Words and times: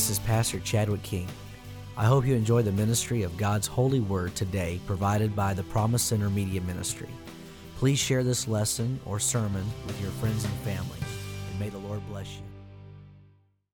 This 0.00 0.08
is 0.08 0.18
Pastor 0.20 0.58
Chadwick 0.60 1.02
King. 1.02 1.28
I 1.94 2.06
hope 2.06 2.24
you 2.24 2.34
enjoy 2.34 2.62
the 2.62 2.72
ministry 2.72 3.22
of 3.22 3.36
God's 3.36 3.66
holy 3.66 4.00
word 4.00 4.34
today, 4.34 4.80
provided 4.86 5.36
by 5.36 5.52
the 5.52 5.62
Promise 5.64 6.02
Center 6.02 6.30
Media 6.30 6.62
Ministry. 6.62 7.10
Please 7.76 7.98
share 7.98 8.24
this 8.24 8.48
lesson 8.48 8.98
or 9.04 9.20
sermon 9.20 9.62
with 9.86 10.00
your 10.00 10.10
friends 10.12 10.42
and 10.42 10.54
family, 10.60 10.98
and 11.50 11.60
may 11.60 11.68
the 11.68 11.76
Lord 11.76 12.00
bless 12.08 12.34
you. 12.34 12.42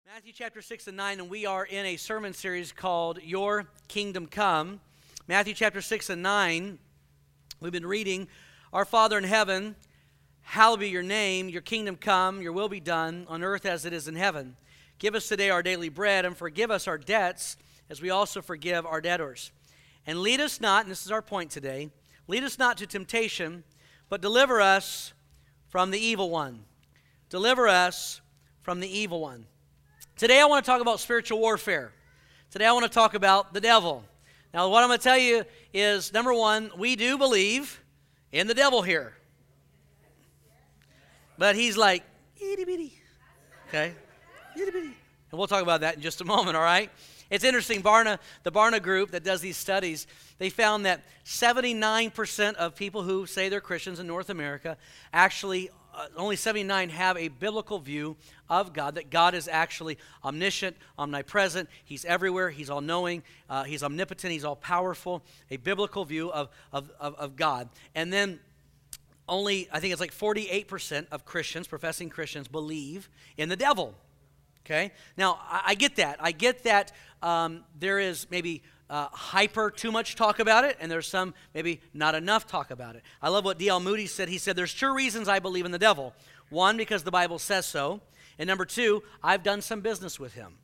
Matthew 0.04 0.32
chapter 0.32 0.61
6 0.61 0.89
and 0.89 0.96
9, 0.96 1.20
and 1.20 1.30
we 1.30 1.46
are 1.46 1.64
in 1.64 1.86
a 1.86 1.96
sermon 1.96 2.32
series 2.32 2.72
called 2.72 3.20
Your 3.22 3.66
Kingdom 3.86 4.27
Come. 4.27 4.80
Matthew 5.29 5.54
chapter 5.54 5.80
6 5.80 6.11
and 6.11 6.24
9, 6.24 6.77
we've 7.61 7.71
been 7.71 7.86
reading, 7.86 8.27
Our 8.72 8.85
Father 8.85 9.16
in 9.16 9.22
heaven, 9.22 9.77
hallowed 10.40 10.80
be 10.80 10.88
your 10.88 11.04
name, 11.04 11.49
your 11.49 11.63
kingdom 11.63 11.94
come, 11.94 12.43
your 12.43 12.52
will 12.52 12.68
be 12.68 12.80
done 12.80 13.27
on 13.29 13.44
earth 13.44 13.64
as 13.64 13.85
it 13.85 13.93
is 13.93 14.08
in 14.08 14.16
heaven. 14.16 14.57
Give 14.99 15.14
us 15.14 15.29
today 15.29 15.50
our 15.50 15.63
daily 15.63 15.91
bread, 15.91 16.25
and 16.25 16.36
forgive 16.36 16.71
us 16.71 16.89
our 16.89 16.96
debts 16.96 17.57
as 17.91 18.00
we 18.00 18.11
also 18.11 18.41
forgive 18.41 18.86
our 18.86 19.00
debtors. 19.00 19.53
And 20.07 20.21
lead 20.21 20.41
us 20.41 20.61
not, 20.61 20.85
and 20.85 20.91
this 20.91 21.05
is 21.05 21.13
our 21.13 21.22
point 21.22 21.50
today, 21.50 21.91
lead 22.29 22.45
us 22.45 22.59
not 22.59 22.79
to 22.79 22.86
temptation, 22.86 23.64
but 24.09 24.22
deliver 24.22 24.61
us 24.61 25.13
from 25.69 25.91
the 25.91 25.99
evil 25.99 26.31
one. 26.31 26.64
Deliver 27.29 27.69
us 27.69 28.21
from 28.63 28.81
the 28.81 28.89
evil 28.89 29.21
one. 29.21 29.46
Today 30.17 30.41
I 30.41 30.46
want 30.46 30.64
to 30.64 30.71
talk 30.71 30.81
about 30.81 31.00
spiritual 31.00 31.41
warfare. 31.41 31.93
Today 32.50 32.64
I 32.64 32.72
want 32.72 32.84
to 32.84 32.91
talk 32.91 33.14
about 33.14 33.53
the 33.53 33.61
devil. 33.61 34.03
Now, 34.55 34.70
what 34.70 34.83
I'm 34.83 34.89
going 34.89 34.98
to 34.98 35.05
tell 35.05 35.19
you 35.19 35.44
is 35.75 36.12
number 36.14 36.33
one, 36.33 36.70
we 36.78 36.97
do 36.97 37.19
believe 37.19 37.83
in 38.33 38.47
the 38.47 38.55
devil 38.55 38.81
here. 38.81 39.12
But 41.36 41.55
he's 41.55 41.77
like, 41.77 42.03
itty 42.41 42.64
bitty. 42.64 42.98
Okay? 43.69 43.92
Itty 44.56 44.70
bitty. 44.70 44.96
And 45.30 45.38
we'll 45.38 45.48
talk 45.48 45.62
about 45.62 45.80
that 45.80 45.96
in 45.96 46.00
just 46.00 46.20
a 46.20 46.24
moment, 46.24 46.56
all 46.56 46.62
right? 46.62 46.90
It's 47.30 47.44
interesting, 47.44 47.82
Barna, 47.82 48.18
the 48.44 48.52
Barna 48.52 48.80
group 48.80 49.10
that 49.10 49.24
does 49.24 49.40
these 49.40 49.56
studies, 49.56 50.06
they 50.38 50.48
found 50.48 50.86
that 50.86 51.02
79% 51.24 52.54
of 52.54 52.76
people 52.76 53.02
who 53.02 53.26
say 53.26 53.48
they're 53.48 53.60
Christians 53.60 53.98
in 53.98 54.06
North 54.06 54.30
America 54.30 54.76
actually, 55.12 55.68
uh, 55.92 56.06
only 56.16 56.36
79 56.36 56.90
have 56.90 57.16
a 57.16 57.26
biblical 57.28 57.80
view 57.80 58.16
of 58.48 58.72
God, 58.72 58.94
that 58.94 59.10
God 59.10 59.34
is 59.34 59.48
actually 59.48 59.98
omniscient, 60.24 60.76
omnipresent, 60.96 61.68
He's 61.84 62.04
everywhere, 62.04 62.50
He's 62.50 62.70
all 62.70 62.80
knowing, 62.80 63.24
uh, 63.50 63.64
He's 63.64 63.82
omnipotent, 63.82 64.32
He's 64.32 64.44
all 64.44 64.56
powerful, 64.56 65.24
a 65.50 65.56
biblical 65.56 66.04
view 66.04 66.30
of, 66.30 66.48
of, 66.72 66.92
of, 67.00 67.16
of 67.16 67.34
God. 67.34 67.68
And 67.96 68.12
then 68.12 68.38
only, 69.28 69.68
I 69.72 69.80
think 69.80 69.92
it's 69.92 70.00
like 70.00 70.14
48% 70.14 71.08
of 71.10 71.24
Christians, 71.24 71.66
professing 71.66 72.08
Christians, 72.08 72.46
believe 72.46 73.08
in 73.36 73.48
the 73.48 73.56
devil. 73.56 73.96
Okay? 74.67 74.91
Now, 75.17 75.39
I, 75.48 75.77
get 75.77 75.97
that. 75.97 76.17
I 76.19 76.33
get 76.33 76.64
that 76.64 76.91
um, 77.22 77.62
there 77.78 78.00
is 78.00 78.27
maybe 78.31 78.62
uh, 78.91 79.06
hyper 79.12 79.70
too 79.70 79.92
much 79.92 80.17
talk 80.17 80.41
about 80.41 80.64
it, 80.64 80.77
and 80.81 80.91
there's 80.91 81.06
some 81.06 81.34
maybe 81.55 81.81
not 81.95 82.17
enough 82.17 82.48
talk 82.48 82.72
about 82.72 82.97
it. 82.97 83.03
I 83.22 83.28
love 83.28 83.44
what 83.44 83.59
D.L. 83.59 83.78
Moody 83.78 84.06
said. 84.06 84.28
He 84.28 84.39
said, 84.39 84.56
There's 84.56 84.75
two 84.75 84.92
reasons 84.92 85.28
I 85.28 85.39
believe 85.39 85.67
in 85.67 85.70
the 85.70 85.78
devil. 85.78 86.14
One, 86.50 86.77
because 86.77 87.05
the 87.05 87.12
Bible 87.12 87.39
says 87.39 87.64
so. 87.64 88.00
And 88.39 88.48
number 88.48 88.64
two, 88.64 89.05
I've 89.22 89.44
done 89.44 89.62
some 89.62 89.81
business 89.81 90.19
with 90.19 90.34
him. 90.34 90.55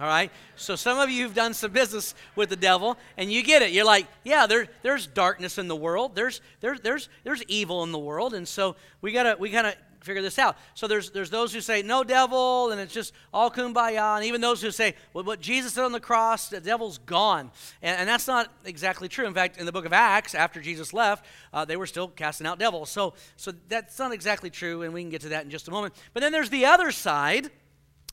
All 0.00 0.06
right? 0.06 0.32
So 0.56 0.76
some 0.76 0.98
of 0.98 1.10
you 1.10 1.24
have 1.24 1.34
done 1.34 1.52
some 1.52 1.70
business 1.70 2.14
with 2.34 2.48
the 2.48 2.56
devil 2.56 2.96
and 3.18 3.30
you 3.30 3.42
get 3.42 3.60
it. 3.60 3.70
You're 3.70 3.84
like, 3.84 4.06
yeah, 4.24 4.46
there, 4.46 4.66
there's 4.82 5.06
darkness 5.06 5.58
in 5.58 5.68
the 5.68 5.76
world. 5.76 6.14
There's, 6.14 6.40
there, 6.60 6.76
there's, 6.78 7.10
there's 7.22 7.42
evil 7.44 7.82
in 7.82 7.92
the 7.92 7.98
world. 7.98 8.32
And 8.32 8.48
so 8.48 8.76
we 9.02 9.12
got 9.12 9.24
to 9.24 9.36
we 9.38 9.50
gotta 9.50 9.76
figure 10.00 10.22
this 10.22 10.38
out. 10.38 10.56
So 10.74 10.86
there's, 10.86 11.10
there's 11.10 11.30
those 11.30 11.52
who 11.52 11.60
say, 11.60 11.82
no 11.82 12.04
devil, 12.04 12.70
and 12.70 12.80
it's 12.80 12.92
just 12.92 13.12
all 13.32 13.50
kumbaya. 13.50 14.16
And 14.16 14.24
even 14.24 14.40
those 14.40 14.62
who 14.62 14.70
say, 14.70 14.94
well, 15.12 15.24
what 15.24 15.40
Jesus 15.40 15.74
did 15.74 15.84
on 15.84 15.92
the 15.92 16.00
cross, 16.00 16.48
the 16.48 16.60
devil's 16.60 16.98
gone. 16.98 17.50
And, 17.82 18.00
and 18.00 18.08
that's 18.08 18.26
not 18.26 18.52
exactly 18.64 19.08
true. 19.08 19.26
In 19.26 19.34
fact, 19.34 19.58
in 19.58 19.66
the 19.66 19.72
book 19.72 19.84
of 19.84 19.92
Acts, 19.92 20.34
after 20.34 20.60
Jesus 20.60 20.92
left, 20.92 21.24
uh, 21.52 21.64
they 21.64 21.76
were 21.76 21.86
still 21.86 22.08
casting 22.08 22.46
out 22.46 22.58
devils. 22.58 22.90
So, 22.90 23.14
so 23.36 23.52
that's 23.68 23.98
not 23.98 24.12
exactly 24.12 24.50
true, 24.50 24.82
and 24.82 24.92
we 24.92 25.02
can 25.02 25.10
get 25.10 25.20
to 25.22 25.28
that 25.30 25.44
in 25.44 25.50
just 25.50 25.68
a 25.68 25.70
moment. 25.70 25.94
But 26.14 26.20
then 26.20 26.32
there's 26.32 26.50
the 26.50 26.66
other 26.66 26.90
side 26.90 27.50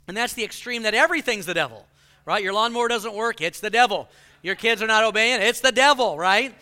and 0.07 0.15
that's 0.15 0.33
the 0.33 0.43
extreme 0.43 0.83
that 0.83 0.93
everything's 0.93 1.45
the 1.45 1.53
devil, 1.53 1.85
right? 2.25 2.41
Your 2.41 2.53
lawnmower 2.53 2.87
doesn't 2.87 3.13
work, 3.13 3.41
it's 3.41 3.59
the 3.59 3.69
devil. 3.69 4.07
Your 4.41 4.55
kids 4.55 4.81
are 4.81 4.87
not 4.87 5.03
obeying, 5.03 5.41
it's 5.41 5.59
the 5.59 5.71
devil, 5.71 6.17
right? 6.17 6.55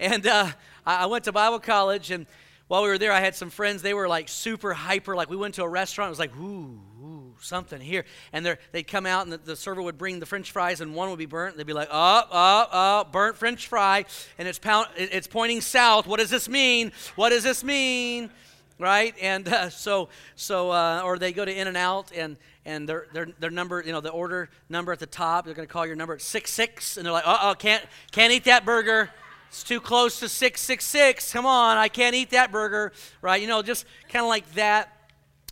And 0.00 0.26
uh, 0.26 0.48
I 0.84 1.06
went 1.06 1.24
to 1.24 1.32
Bible 1.32 1.60
college, 1.60 2.10
and 2.10 2.26
while 2.70 2.84
we 2.84 2.88
were 2.88 2.98
there, 2.98 3.10
I 3.10 3.18
had 3.18 3.34
some 3.34 3.50
friends. 3.50 3.82
They 3.82 3.94
were 3.94 4.06
like 4.06 4.28
super 4.28 4.72
hyper. 4.72 5.16
Like 5.16 5.28
we 5.28 5.36
went 5.36 5.56
to 5.56 5.64
a 5.64 5.68
restaurant, 5.68 6.06
it 6.06 6.10
was 6.10 6.20
like, 6.20 6.36
ooh, 6.36 6.78
ooh 7.02 7.34
something 7.40 7.80
here. 7.80 8.04
And 8.32 8.56
they'd 8.70 8.86
come 8.86 9.06
out, 9.06 9.24
and 9.24 9.32
the, 9.32 9.38
the, 9.38 9.56
server 9.56 9.82
would 9.82 9.98
bring 9.98 10.20
the 10.20 10.26
French 10.26 10.52
fries, 10.52 10.80
and 10.80 10.94
one 10.94 11.10
would 11.10 11.18
be 11.18 11.26
burnt. 11.26 11.56
They'd 11.56 11.66
be 11.66 11.72
like, 11.72 11.88
oh, 11.90 12.22
oh, 12.30 12.66
oh, 12.70 13.04
burnt 13.10 13.36
French 13.36 13.66
fry, 13.66 14.04
and 14.38 14.46
it's, 14.46 14.60
pound, 14.60 14.86
it's 14.94 15.26
pointing 15.26 15.60
south. 15.60 16.06
What 16.06 16.20
does 16.20 16.30
this 16.30 16.48
mean? 16.48 16.92
What 17.16 17.30
does 17.30 17.42
this 17.42 17.64
mean? 17.64 18.30
Right? 18.78 19.16
And 19.20 19.48
uh, 19.48 19.70
so, 19.70 20.08
so 20.36 20.70
uh, 20.70 21.02
or 21.04 21.18
they 21.18 21.32
go 21.32 21.44
to 21.44 21.52
In 21.52 21.66
and 21.66 21.76
Out, 21.76 22.12
and 22.14 22.36
and 22.64 22.88
their, 22.88 23.08
their, 23.12 23.26
their 23.40 23.50
number, 23.50 23.82
you 23.84 23.90
know, 23.90 24.00
the 24.00 24.10
order 24.10 24.48
number 24.68 24.92
at 24.92 25.00
the 25.00 25.06
top, 25.06 25.44
they're 25.44 25.54
going 25.54 25.66
to 25.66 25.72
call 25.72 25.86
your 25.86 25.96
number 25.96 26.14
at 26.14 26.22
66, 26.22 26.98
and 26.98 27.04
they're 27.04 27.12
like, 27.12 27.26
uh 27.26 27.38
oh, 27.42 27.54
can't, 27.54 27.84
can't 28.12 28.32
eat 28.32 28.44
that 28.44 28.64
burger. 28.64 29.10
It's 29.50 29.64
too 29.64 29.80
close 29.80 30.20
to 30.20 30.28
666. 30.28 31.32
Come 31.32 31.44
on, 31.44 31.76
I 31.76 31.88
can't 31.88 32.14
eat 32.14 32.30
that 32.30 32.52
burger, 32.52 32.92
right? 33.20 33.42
You 33.42 33.48
know, 33.48 33.62
just 33.62 33.84
kind 34.08 34.22
of 34.22 34.28
like 34.28 34.48
that. 34.54 34.96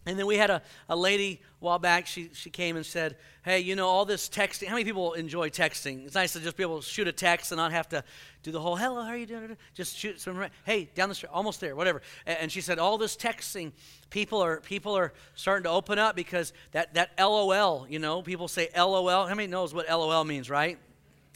And 0.07 0.17
then 0.17 0.27
we 0.27 0.37
had 0.37 0.51
a, 0.51 0.63
a 0.89 0.95
lady 0.95 1.41
a 1.61 1.65
while 1.65 1.81
back, 1.81 2.07
she, 2.07 2.31
she 2.33 2.49
came 2.49 2.77
and 2.77 2.87
said, 2.87 3.17
Hey, 3.43 3.59
you 3.59 3.75
know, 3.75 3.89
all 3.89 4.05
this 4.05 4.29
texting, 4.29 4.69
how 4.69 4.75
many 4.75 4.85
people 4.85 5.15
enjoy 5.15 5.51
texting? 5.51 6.07
It's 6.07 6.15
nice 6.15 6.33
to 6.35 6.41
just 6.41 6.57
be 6.57 6.63
able 6.63 6.81
to 6.81 6.87
shoot 6.87 7.09
a 7.09 7.13
text 7.13 7.51
and 7.51 7.57
not 7.57 7.73
have 7.73 7.89
to 7.89 8.05
do 8.45 8.53
the 8.53 8.61
whole, 8.61 8.77
hello, 8.77 9.03
how 9.03 9.09
are 9.09 9.17
you 9.17 9.27
doing? 9.27 9.57
Just 9.75 9.97
shoot 9.97 10.21
some, 10.21 10.47
hey, 10.65 10.89
down 10.95 11.09
the 11.09 11.15
street, 11.17 11.31
almost 11.33 11.61
there, 11.61 11.75
whatever. 11.75 12.01
And 12.25 12.53
she 12.53 12.61
said, 12.61 12.79
all 12.79 12.99
this 12.99 13.17
texting, 13.17 13.73
people 14.11 14.41
are, 14.41 14.61
people 14.61 14.97
are 14.97 15.13
starting 15.35 15.65
to 15.65 15.71
open 15.71 15.99
up 15.99 16.15
because 16.15 16.53
that, 16.71 16.95
that 16.95 17.11
LOL, 17.19 17.87
you 17.89 17.99
know, 17.99 18.23
people 18.23 18.47
say 18.47 18.69
LOL. 18.77 19.27
How 19.27 19.35
many 19.35 19.49
knows 19.49 19.75
what 19.75 19.89
LOL 19.89 20.25
means, 20.25 20.49
right? 20.49 20.79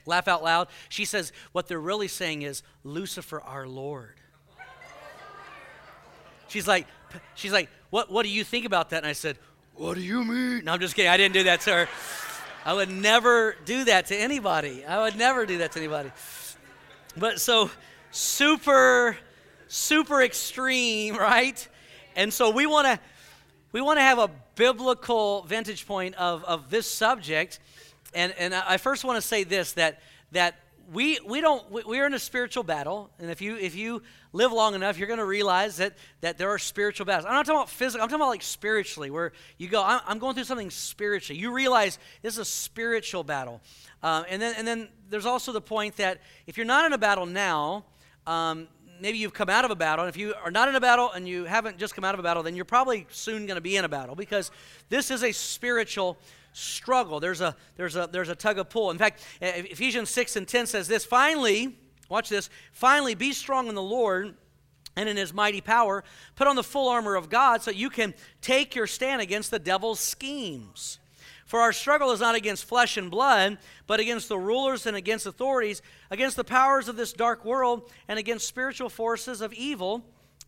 Laugh 0.07 0.29
out 0.29 0.43
loud. 0.43 0.69
She 0.89 1.05
says, 1.05 1.33
what 1.53 1.69
they're 1.69 1.81
really 1.81 2.09
saying 2.09 2.43
is, 2.43 2.63
Lucifer, 2.85 3.41
our 3.41 3.67
Lord. 3.67 4.15
She's 6.49 6.69
like, 6.69 6.87
she's 7.35 7.53
like, 7.53 7.69
what, 7.91 8.11
what 8.11 8.25
do 8.25 8.29
you 8.29 8.45
think 8.45 8.67
about 8.67 8.91
that? 8.91 8.99
And 8.99 9.07
I 9.07 9.13
said, 9.13 9.39
what 9.75 9.95
do 9.95 10.03
you 10.03 10.23
mean? 10.25 10.65
No, 10.65 10.73
I'm 10.73 10.81
just 10.81 10.95
kidding. 10.95 11.11
I 11.11 11.17
didn't 11.17 11.35
do 11.35 11.45
that 11.45 11.63
to 11.63 11.71
her. 11.73 11.89
I 12.65 12.75
would 12.75 12.91
never 12.91 13.57
do 13.65 13.85
that 13.85 14.07
to 14.07 14.17
anybody. 14.17 14.85
I 14.85 15.03
would 15.03 15.17
never 15.17 15.47
do 15.47 15.59
that 15.59 15.73
to 15.73 15.79
anybody. 15.79 16.13
But 17.17 17.41
so 17.41 17.71
super, 18.11 19.17
super 19.69 20.23
extreme, 20.23 21.17
right? 21.17 21.67
And 22.15 22.33
so 22.33 22.51
we 22.51 22.67
want 22.67 22.87
to 22.87 23.01
we 23.73 23.81
want 23.81 23.99
to 23.99 24.03
have 24.03 24.19
a 24.19 24.31
biblical 24.55 25.43
vantage 25.43 25.87
point 25.87 26.15
of, 26.17 26.45
of 26.45 26.69
this 26.69 26.89
subject. 26.89 27.59
And, 28.15 28.35
and 28.39 28.55
I 28.55 28.77
first 28.77 29.05
want 29.05 29.17
to 29.17 29.27
say 29.27 29.45
this 29.45 29.73
that 29.73 30.01
that 30.33 30.57
we, 30.93 31.19
we 31.25 31.41
don't 31.41 31.71
we're 31.71 32.07
in 32.07 32.15
a 32.15 32.19
spiritual 32.19 32.63
battle 32.63 33.11
and 33.19 33.31
if 33.31 33.41
you 33.41 33.57
if 33.57 33.75
you 33.75 34.03
live 34.33 34.53
long 34.53 34.75
enough 34.75 34.99
you're 34.99 35.07
going 35.07 35.19
to 35.19 35.25
realize 35.25 35.77
that 35.77 35.95
that 36.21 36.39
there 36.39 36.51
are 36.51 36.59
spiritual 36.59 37.07
battles. 37.07 37.25
I'm 37.25 37.33
not 37.33 37.47
talking 37.47 37.61
about 37.61 37.71
physical 37.71 38.03
i'm 38.03 38.09
talking 38.09 38.21
about 38.21 38.31
like 38.31 38.43
spiritually 38.43 39.11
where 39.11 39.33
you 39.59 39.69
go 39.69 39.83
i'm, 39.83 40.01
I'm 40.07 40.19
going 40.19 40.35
through 40.35 40.45
something 40.45 40.71
spiritually. 40.71 41.41
You 41.41 41.53
realize 41.53 41.99
this 42.23 42.35
is 42.35 42.39
a 42.39 42.45
spiritual 42.45 43.25
battle. 43.25 43.61
Um, 44.03 44.25
and 44.29 44.43
then 44.43 44.55
and 44.59 44.67
then 44.67 44.89
there's 45.09 45.27
also 45.27 45.53
the 45.53 45.61
point 45.61 45.97
that 45.97 46.21
if 46.47 46.57
you're 46.57 46.67
not 46.67 46.85
in 46.85 46.93
a 46.93 46.99
battle 46.99 47.27
now 47.27 47.85
um, 48.27 48.69
maybe 49.01 49.19
you've 49.19 49.35
come 49.35 49.49
out 49.49 49.65
of 49.65 49.71
a 49.71 49.77
battle 49.77 50.05
and 50.05 50.15
if 50.15 50.21
you 50.21 50.35
are 50.45 50.51
not 50.51 50.69
in 50.69 50.75
a 50.75 50.81
battle 50.81 51.11
and 51.13 51.29
you 51.29 51.45
haven't 51.45 51.79
just 51.79 51.95
come 51.95 52.05
out 52.05 52.15
of 52.15 52.21
a 52.21 52.23
battle 52.23 52.43
then 52.43 52.57
you're 52.57 52.65
probably 52.65 53.07
soon 53.11 53.47
going 53.47 53.57
to 53.57 53.63
be 53.63 53.77
in 53.77 53.85
a 53.85 53.89
battle 53.89 54.15
because 54.15 54.51
this 54.89 55.11
is 55.11 55.23
a 55.23 55.33
spiritual 55.33 56.19
struggle. 56.53 57.21
There's 57.21 57.41
a, 57.41 57.57
there's 57.77 57.97
a, 57.97 58.09
there's 58.11 58.29
a 58.29 58.35
tug 58.35 58.59
of 58.59 58.69
pull. 58.69 58.91
In 58.91 58.99
fact, 58.99 59.25
Ephesians 59.41 60.11
6 60.11 60.37
and 60.37 60.47
10 60.47 60.67
says 60.67 60.89
this 60.89 61.05
finally, 61.05 61.77
watch 62.09 62.29
this, 62.29 62.51
finally 62.73 63.15
be 63.15 63.33
strong 63.33 63.69
in 63.69 63.75
the 63.75 63.83
Lord 63.83 64.35
and 64.97 65.09
in 65.09 65.17
his 65.17 65.33
mighty 65.33 65.61
power. 65.61 66.05
Put 66.37 66.47
on 66.47 66.57
the 66.57 66.63
full 66.63 66.89
armor 66.89 67.15
of 67.15 67.31
God 67.31 67.63
so 67.63 67.71
you 67.71 67.91
can 67.91 68.15
take 68.41 68.75
your 68.75 68.87
stand 68.87 69.21
against 69.21 69.51
the 69.51 69.59
devil's 69.59 70.01
schemes. 70.01 70.99
For 71.47 71.61
our 71.61 71.73
struggle 71.73 72.13
is 72.13 72.21
not 72.21 72.35
against 72.35 72.65
flesh 72.65 72.97
and 72.97 73.11
blood, 73.11 73.59
but 73.87 74.01
against 74.01 74.29
the 74.29 74.39
rulers 74.39 74.87
and 74.87 74.97
against 74.97 75.27
authorities, 75.27 75.83
against 76.11 76.37
the 76.37 76.45
powers 76.45 76.89
of 76.89 76.97
this 76.97 77.13
dark 77.13 77.45
world, 77.45 77.91
and 78.09 78.19
against 78.19 78.49
spiritual 78.49 78.89
forces 78.89 79.41
of 79.41 79.53
evil 79.53 80.03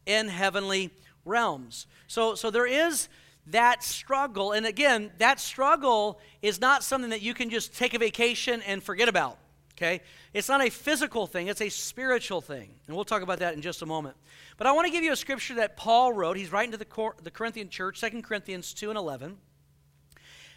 in 0.06 0.29
heavenly 0.29 0.91
realms. 1.25 1.87
So, 2.06 2.35
so 2.35 2.51
there 2.51 2.67
is 2.67 3.09
that 3.49 3.82
struggle. 3.82 4.52
And 4.52 4.67
again, 4.67 5.11
that 5.19 5.41
struggle 5.41 6.20
is 6.43 6.61
not 6.61 6.82
something 6.82 7.11
that 7.11 7.23
you 7.23 7.35
can 7.35 7.50
just 7.50 7.76
take 7.76 7.94
a 7.94 7.99
vacation 7.99 8.62
and 8.62 8.82
forget 8.82 9.08
about. 9.08 9.38
Okay? 9.76 10.00
It's 10.32 10.49
not 10.49 10.64
a 10.64 10.70
physical 10.70 11.26
thing, 11.26 11.49
it's 11.49 11.61
a 11.61 11.69
spiritual 11.69 12.41
thing. 12.41 12.70
And 12.87 12.94
we'll 12.94 13.05
talk 13.05 13.23
about 13.23 13.41
that 13.41 13.55
in 13.55 13.62
just 13.62 13.82
a 13.82 13.87
moment. 13.87 14.17
But 14.56 14.67
I 14.67 14.73
want 14.73 14.87
to 14.87 14.93
give 14.93 15.02
you 15.02 15.12
a 15.12 15.17
scripture 15.17 15.55
that 15.56 15.76
Paul 15.76 16.12
wrote. 16.12 16.37
He's 16.37 16.52
writing 16.52 16.73
to 16.73 16.79
the, 16.79 16.85
Cor- 16.85 17.17
the 17.23 17.31
Corinthian 17.31 17.69
church, 17.69 18.00
2 18.00 18.23
Corinthians 18.23 18.73
2 18.73 18.91
and 18.91 18.99
11. 18.99 19.37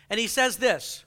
And 0.09 0.19
he 0.19 0.27
says 0.27 0.57
this 0.57 1.03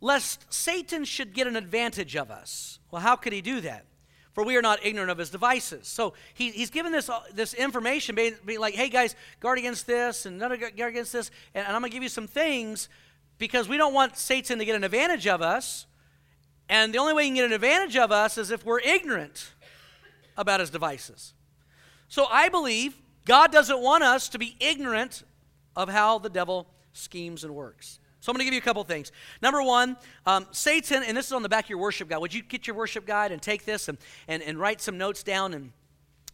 lest 0.00 0.52
Satan 0.52 1.04
should 1.04 1.32
get 1.32 1.46
an 1.46 1.56
advantage 1.56 2.16
of 2.16 2.30
us. 2.30 2.80
Well, 2.90 3.00
how 3.00 3.14
could 3.16 3.32
he 3.32 3.40
do 3.40 3.60
that? 3.60 3.86
For 4.32 4.44
we 4.44 4.56
are 4.56 4.62
not 4.62 4.84
ignorant 4.84 5.10
of 5.10 5.18
his 5.18 5.28
devices. 5.28 5.86
So 5.86 6.14
he, 6.32 6.50
he's 6.50 6.70
given 6.70 6.90
this, 6.90 7.08
uh, 7.08 7.20
this 7.34 7.52
information, 7.52 8.14
being, 8.14 8.34
like, 8.58 8.74
hey 8.74 8.88
guys, 8.88 9.14
guard 9.40 9.58
against 9.58 9.86
this 9.86 10.24
and 10.24 10.38
none 10.38 10.58
guard 10.58 10.72
against 10.78 11.12
this, 11.12 11.30
and, 11.54 11.66
and 11.66 11.76
I'm 11.76 11.82
going 11.82 11.90
to 11.90 11.94
give 11.94 12.02
you 12.02 12.08
some 12.08 12.26
things 12.26 12.88
because 13.38 13.68
we 13.68 13.76
don't 13.76 13.92
want 13.92 14.16
Satan 14.16 14.58
to 14.58 14.64
get 14.64 14.74
an 14.74 14.84
advantage 14.84 15.26
of 15.26 15.42
us. 15.42 15.86
And 16.68 16.94
the 16.94 16.98
only 16.98 17.12
way 17.12 17.24
he 17.24 17.28
can 17.28 17.36
get 17.36 17.44
an 17.44 17.52
advantage 17.52 17.96
of 17.96 18.10
us 18.10 18.38
is 18.38 18.50
if 18.50 18.64
we're 18.64 18.80
ignorant 18.80 19.52
about 20.36 20.60
his 20.60 20.70
devices. 20.70 21.34
So 22.08 22.26
I 22.30 22.48
believe 22.48 22.96
God 23.26 23.52
doesn't 23.52 23.80
want 23.80 24.02
us 24.02 24.28
to 24.30 24.38
be 24.38 24.56
ignorant 24.60 25.24
of 25.76 25.88
how 25.88 26.18
the 26.18 26.30
devil 26.30 26.66
schemes 26.92 27.44
and 27.44 27.54
works. 27.54 27.98
So 28.22 28.30
I'm 28.30 28.34
going 28.34 28.42
to 28.42 28.44
give 28.44 28.54
you 28.54 28.60
a 28.60 28.62
couple 28.62 28.84
things. 28.84 29.10
Number 29.42 29.60
one, 29.64 29.96
um, 30.26 30.46
Satan, 30.52 31.02
and 31.02 31.16
this 31.16 31.26
is 31.26 31.32
on 31.32 31.42
the 31.42 31.48
back 31.48 31.64
of 31.64 31.70
your 31.70 31.80
worship 31.80 32.08
guide. 32.08 32.18
Would 32.18 32.32
you 32.32 32.42
get 32.42 32.68
your 32.68 32.76
worship 32.76 33.04
guide 33.04 33.32
and 33.32 33.42
take 33.42 33.64
this 33.64 33.88
and, 33.88 33.98
and, 34.28 34.44
and 34.44 34.60
write 34.60 34.80
some 34.80 34.96
notes 34.96 35.24
down 35.24 35.54
and 35.54 35.72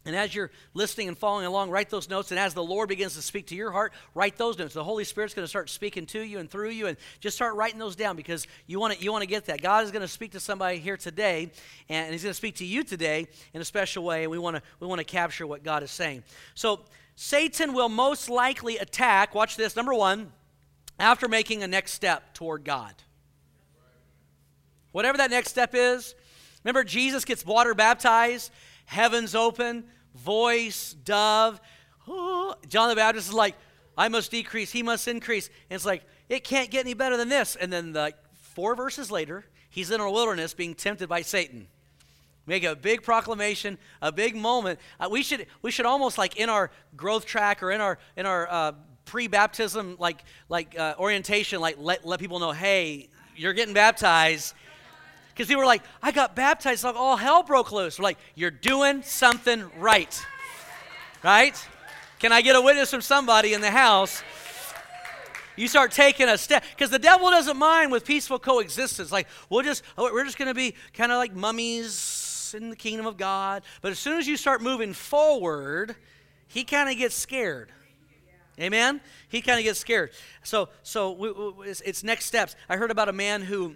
and 0.05 0.15
as 0.15 0.33
you're 0.33 0.49
listening 0.73 1.09
and 1.09 1.17
following 1.17 1.45
along, 1.45 1.71
write 1.71 1.89
those 1.89 2.09
notes. 2.09 2.31
And 2.31 2.39
as 2.39 2.53
the 2.53 2.63
Lord 2.63 2.87
begins 2.87 3.15
to 3.15 3.21
speak 3.21 3.47
to 3.47 3.55
your 3.55 3.69
heart, 3.69 3.91
write 4.15 4.37
those 4.37 4.57
notes. 4.57 4.73
The 4.73 4.83
Holy 4.83 5.03
Spirit's 5.03 5.33
going 5.33 5.43
to 5.43 5.49
start 5.49 5.69
speaking 5.69 6.05
to 6.07 6.21
you 6.21 6.39
and 6.39 6.49
through 6.49 6.69
you, 6.69 6.87
and 6.87 6.97
just 7.19 7.35
start 7.35 7.55
writing 7.55 7.79
those 7.79 7.97
down 7.97 8.15
because 8.15 8.47
you 8.65 8.79
want 8.79 8.93
to 8.93 9.03
you 9.03 9.11
want 9.11 9.23
to 9.23 9.27
get 9.27 9.45
that. 9.47 9.61
God 9.61 9.83
is 9.83 9.91
going 9.91 10.01
to 10.01 10.07
speak 10.07 10.31
to 10.31 10.39
somebody 10.39 10.79
here 10.79 10.95
today, 10.95 11.51
and 11.89 12.13
He's 12.13 12.23
going 12.23 12.31
to 12.31 12.37
speak 12.37 12.55
to 12.55 12.65
you 12.65 12.83
today 12.83 13.27
in 13.53 13.59
a 13.59 13.65
special 13.65 14.05
way. 14.05 14.23
And 14.23 14.31
we 14.31 14.39
want 14.39 14.55
to 14.55 14.61
we 14.79 14.87
want 14.87 14.99
to 14.99 15.05
capture 15.05 15.45
what 15.45 15.63
God 15.63 15.83
is 15.83 15.91
saying. 15.91 16.23
So 16.55 16.79
Satan 17.15 17.73
will 17.73 17.89
most 17.89 18.29
likely 18.29 18.77
attack. 18.77 19.35
Watch 19.35 19.57
this. 19.57 19.75
Number 19.75 19.93
one, 19.93 20.31
after 20.99 21.27
making 21.27 21.63
a 21.63 21.67
next 21.67 21.93
step 21.93 22.33
toward 22.33 22.63
God. 22.63 22.93
Whatever 24.91 25.17
that 25.19 25.31
next 25.31 25.49
step 25.49 25.71
is, 25.73 26.15
remember 26.63 26.83
Jesus 26.83 27.25
gets 27.25 27.45
water 27.45 27.73
baptized, 27.73 28.51
heavens 28.85 29.35
open, 29.35 29.85
voice, 30.15 30.95
dove. 31.05 31.61
Oh, 32.07 32.55
John 32.67 32.89
the 32.89 32.95
Baptist 32.95 33.29
is 33.29 33.33
like, 33.33 33.55
I 33.97 34.07
must 34.07 34.31
decrease, 34.31 34.71
he 34.71 34.83
must 34.83 35.07
increase. 35.07 35.47
And 35.69 35.75
it's 35.75 35.85
like, 35.85 36.03
it 36.27 36.43
can't 36.43 36.71
get 36.71 36.81
any 36.81 36.93
better 36.93 37.17
than 37.17 37.29
this. 37.29 37.55
And 37.55 37.71
then, 37.71 37.93
like, 37.93 38.15
four 38.33 38.75
verses 38.75 39.11
later, 39.11 39.45
he's 39.69 39.91
in 39.91 39.99
a 39.99 40.09
wilderness 40.09 40.53
being 40.53 40.73
tempted 40.73 41.07
by 41.07 41.21
Satan. 41.21 41.67
Make 42.45 42.63
a 42.63 42.75
big 42.75 43.03
proclamation, 43.03 43.77
a 44.01 44.11
big 44.11 44.35
moment. 44.35 44.79
Uh, 44.99 45.07
we 45.11 45.21
should 45.21 45.45
we 45.61 45.69
should 45.69 45.85
almost 45.85 46.17
like 46.17 46.37
in 46.37 46.49
our 46.49 46.71
growth 46.95 47.27
track 47.27 47.61
or 47.61 47.69
in 47.69 47.79
our 47.79 47.99
in 48.17 48.25
our 48.25 48.47
uh, 48.49 48.71
pre-baptism 49.09 49.95
like 49.97 50.23
like 50.49 50.77
uh, 50.77 50.93
orientation 50.99 51.59
like 51.59 51.77
let, 51.79 52.05
let 52.05 52.19
people 52.19 52.39
know 52.39 52.51
hey 52.51 53.09
you're 53.35 53.53
getting 53.53 53.73
baptized. 53.73 54.53
Because 55.29 55.47
people 55.47 55.61
were 55.61 55.65
like 55.65 55.81
i 56.03 56.11
got 56.11 56.35
baptized 56.35 56.83
like 56.83 56.95
all 56.95 57.17
hell 57.17 57.41
broke 57.41 57.71
loose. 57.71 57.97
We're 57.97 58.03
like 58.03 58.19
you're 58.35 58.51
doing 58.51 59.01
something 59.01 59.69
right. 59.79 60.25
Right? 61.23 61.55
Can 62.19 62.31
i 62.31 62.41
get 62.41 62.55
a 62.55 62.61
witness 62.61 62.91
from 62.91 63.01
somebody 63.01 63.53
in 63.53 63.61
the 63.61 63.71
house? 63.71 64.21
You 65.55 65.67
start 65.67 65.91
taking 65.91 66.29
a 66.29 66.37
step 66.37 66.63
because 66.69 66.91
the 66.91 66.99
devil 66.99 67.31
doesn't 67.31 67.57
mind 67.57 67.91
with 67.91 68.05
peaceful 68.05 68.37
coexistence. 68.37 69.11
Like 69.11 69.27
we'll 69.49 69.63
just 69.63 69.83
we're 69.97 70.23
just 70.23 70.37
going 70.37 70.49
to 70.49 70.53
be 70.53 70.75
kind 70.93 71.11
of 71.11 71.17
like 71.17 71.33
mummies 71.33 72.53
in 72.55 72.69
the 72.69 72.75
kingdom 72.75 73.07
of 73.07 73.17
god. 73.17 73.63
But 73.81 73.91
as 73.91 73.97
soon 73.97 74.19
as 74.19 74.27
you 74.27 74.37
start 74.37 74.61
moving 74.61 74.93
forward 74.93 75.95
he 76.49 76.63
kind 76.63 76.89
of 76.89 76.97
gets 76.97 77.15
scared 77.15 77.71
Amen? 78.59 79.01
He 79.29 79.41
kind 79.41 79.59
of 79.59 79.63
gets 79.63 79.79
scared. 79.79 80.11
So, 80.43 80.69
so 80.83 81.11
we, 81.11 81.31
we, 81.31 81.67
it's, 81.67 81.81
it's 81.81 82.03
next 82.03 82.25
steps. 82.25 82.55
I 82.67 82.77
heard 82.77 82.91
about 82.91 83.09
a 83.09 83.13
man 83.13 83.41
who 83.41 83.75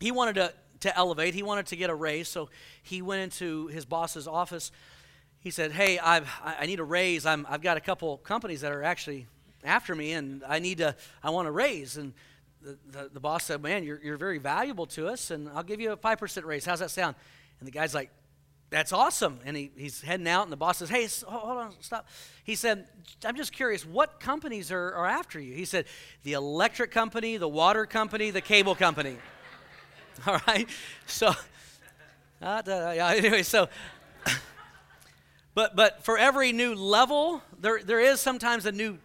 he 0.00 0.10
wanted 0.10 0.34
to, 0.36 0.52
to 0.80 0.96
elevate. 0.96 1.34
He 1.34 1.42
wanted 1.42 1.66
to 1.66 1.76
get 1.76 1.90
a 1.90 1.94
raise. 1.94 2.28
So 2.28 2.48
he 2.82 3.02
went 3.02 3.22
into 3.22 3.68
his 3.68 3.84
boss's 3.84 4.26
office. 4.26 4.72
He 5.40 5.50
said, 5.50 5.70
"Hey, 5.70 5.98
I've, 5.98 6.28
I 6.42 6.66
need 6.66 6.80
a 6.80 6.84
raise. 6.84 7.24
I'm, 7.24 7.46
I've 7.48 7.62
got 7.62 7.76
a 7.76 7.80
couple 7.80 8.18
companies 8.18 8.62
that 8.62 8.72
are 8.72 8.82
actually 8.82 9.26
after 9.62 9.94
me, 9.94 10.12
and 10.12 10.42
I 10.46 10.58
need 10.58 10.78
to. 10.78 10.96
I 11.22 11.30
want 11.30 11.46
a 11.46 11.52
raise." 11.52 11.96
And 11.96 12.12
the, 12.60 12.76
the, 12.86 13.10
the 13.14 13.20
boss 13.20 13.44
said, 13.44 13.62
"Man, 13.62 13.84
you're, 13.84 14.00
you're 14.02 14.16
very 14.16 14.38
valuable 14.38 14.86
to 14.86 15.06
us, 15.06 15.30
and 15.30 15.48
I'll 15.50 15.62
give 15.62 15.80
you 15.80 15.92
a 15.92 15.96
five 15.96 16.18
percent 16.18 16.44
raise. 16.44 16.64
How's 16.64 16.80
that 16.80 16.90
sound?" 16.90 17.14
And 17.60 17.66
the 17.66 17.70
guy's 17.70 17.94
like, 17.94 18.10
that's 18.70 18.92
awesome. 18.92 19.40
And 19.44 19.56
he, 19.56 19.70
he's 19.76 20.02
heading 20.02 20.28
out, 20.28 20.42
and 20.42 20.52
the 20.52 20.56
boss 20.56 20.78
says, 20.78 20.90
Hey, 20.90 21.08
hold 21.26 21.58
on, 21.58 21.74
stop. 21.80 22.06
He 22.44 22.54
said, 22.54 22.86
I'm 23.24 23.36
just 23.36 23.52
curious, 23.52 23.86
what 23.86 24.20
companies 24.20 24.70
are, 24.70 24.94
are 24.94 25.06
after 25.06 25.40
you? 25.40 25.54
He 25.54 25.64
said, 25.64 25.86
The 26.22 26.34
electric 26.34 26.90
company, 26.90 27.38
the 27.38 27.48
water 27.48 27.86
company, 27.86 28.30
the 28.30 28.42
cable 28.42 28.74
company. 28.74 29.16
All 30.26 30.40
right? 30.46 30.68
So, 31.06 31.32
uh, 32.42 32.62
yeah, 32.66 33.08
anyway, 33.16 33.42
so, 33.42 33.68
but, 35.54 35.74
but 35.74 36.04
for 36.04 36.18
every 36.18 36.52
new 36.52 36.74
level, 36.74 37.42
there, 37.58 37.80
there 37.82 38.00
is 38.00 38.20
sometimes 38.20 38.66
a 38.66 38.72
new 38.72 38.98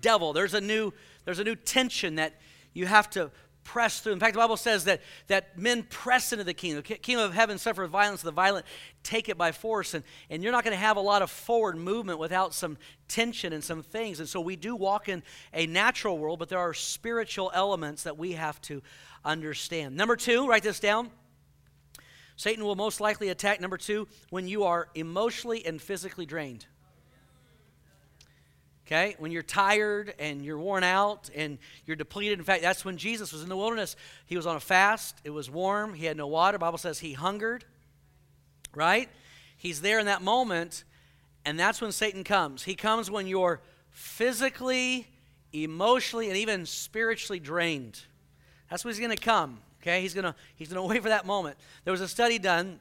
devil. 0.00 0.32
There's 0.32 0.54
a 0.54 0.60
new, 0.60 0.92
there's 1.24 1.38
a 1.38 1.44
new 1.44 1.56
tension 1.56 2.16
that 2.16 2.34
you 2.74 2.86
have 2.86 3.08
to 3.10 3.30
press 3.68 4.00
through. 4.00 4.14
In 4.14 4.18
fact, 4.18 4.32
the 4.32 4.38
Bible 4.38 4.56
says 4.56 4.84
that, 4.84 5.02
that 5.26 5.58
men 5.58 5.82
press 5.82 6.32
into 6.32 6.42
the 6.42 6.54
kingdom. 6.54 6.82
The 6.86 6.96
kingdom 6.96 7.26
of 7.26 7.34
heaven 7.34 7.58
suffers 7.58 7.90
violence, 7.90 8.22
the 8.22 8.30
violent 8.30 8.64
take 9.02 9.28
it 9.28 9.36
by 9.36 9.52
force. 9.52 9.92
And, 9.92 10.02
and 10.30 10.42
you're 10.42 10.52
not 10.52 10.64
going 10.64 10.72
to 10.72 10.80
have 10.80 10.96
a 10.96 11.02
lot 11.02 11.20
of 11.20 11.30
forward 11.30 11.76
movement 11.76 12.18
without 12.18 12.54
some 12.54 12.78
tension 13.08 13.52
and 13.52 13.62
some 13.62 13.82
things. 13.82 14.20
And 14.20 14.28
so 14.28 14.40
we 14.40 14.56
do 14.56 14.74
walk 14.74 15.10
in 15.10 15.22
a 15.52 15.66
natural 15.66 16.16
world, 16.16 16.38
but 16.38 16.48
there 16.48 16.58
are 16.58 16.72
spiritual 16.72 17.50
elements 17.52 18.04
that 18.04 18.16
we 18.16 18.32
have 18.32 18.58
to 18.62 18.82
understand. 19.22 19.94
Number 19.94 20.16
two, 20.16 20.48
write 20.48 20.62
this 20.62 20.80
down. 20.80 21.10
Satan 22.36 22.64
will 22.64 22.76
most 22.76 23.02
likely 23.02 23.28
attack, 23.28 23.60
number 23.60 23.76
two, 23.76 24.08
when 24.30 24.48
you 24.48 24.64
are 24.64 24.88
emotionally 24.94 25.66
and 25.66 25.82
physically 25.82 26.24
drained. 26.24 26.64
Okay? 28.88 29.16
When 29.18 29.30
you're 29.30 29.42
tired 29.42 30.14
and 30.18 30.42
you're 30.42 30.58
worn 30.58 30.82
out 30.82 31.28
and 31.34 31.58
you're 31.84 31.96
depleted. 31.96 32.38
In 32.38 32.44
fact, 32.44 32.62
that's 32.62 32.86
when 32.86 32.96
Jesus 32.96 33.34
was 33.34 33.42
in 33.42 33.50
the 33.50 33.56
wilderness. 33.56 33.96
He 34.24 34.34
was 34.34 34.46
on 34.46 34.56
a 34.56 34.60
fast. 34.60 35.20
It 35.24 35.30
was 35.30 35.50
warm. 35.50 35.92
He 35.92 36.06
had 36.06 36.16
no 36.16 36.26
water. 36.26 36.56
Bible 36.56 36.78
says 36.78 36.98
he 37.00 37.12
hungered. 37.12 37.66
Right? 38.74 39.10
He's 39.58 39.82
there 39.82 39.98
in 39.98 40.06
that 40.06 40.22
moment, 40.22 40.84
and 41.44 41.60
that's 41.60 41.80
when 41.80 41.92
Satan 41.92 42.24
comes. 42.24 42.62
He 42.62 42.74
comes 42.74 43.10
when 43.10 43.26
you're 43.26 43.60
physically, 43.90 45.06
emotionally, 45.52 46.28
and 46.28 46.36
even 46.38 46.64
spiritually 46.64 47.40
drained. 47.40 48.00
That's 48.70 48.84
when 48.84 48.94
he's 48.94 49.00
going 49.00 49.16
to 49.16 49.22
come. 49.22 49.58
Okay? 49.82 50.00
He's 50.00 50.14
going 50.14 50.24
to 50.24 50.34
he's 50.56 50.72
going 50.72 50.82
to 50.88 50.88
wait 50.88 51.02
for 51.02 51.10
that 51.10 51.26
moment. 51.26 51.58
There 51.84 51.92
was 51.92 52.00
a 52.00 52.08
study 52.08 52.38
done 52.38 52.78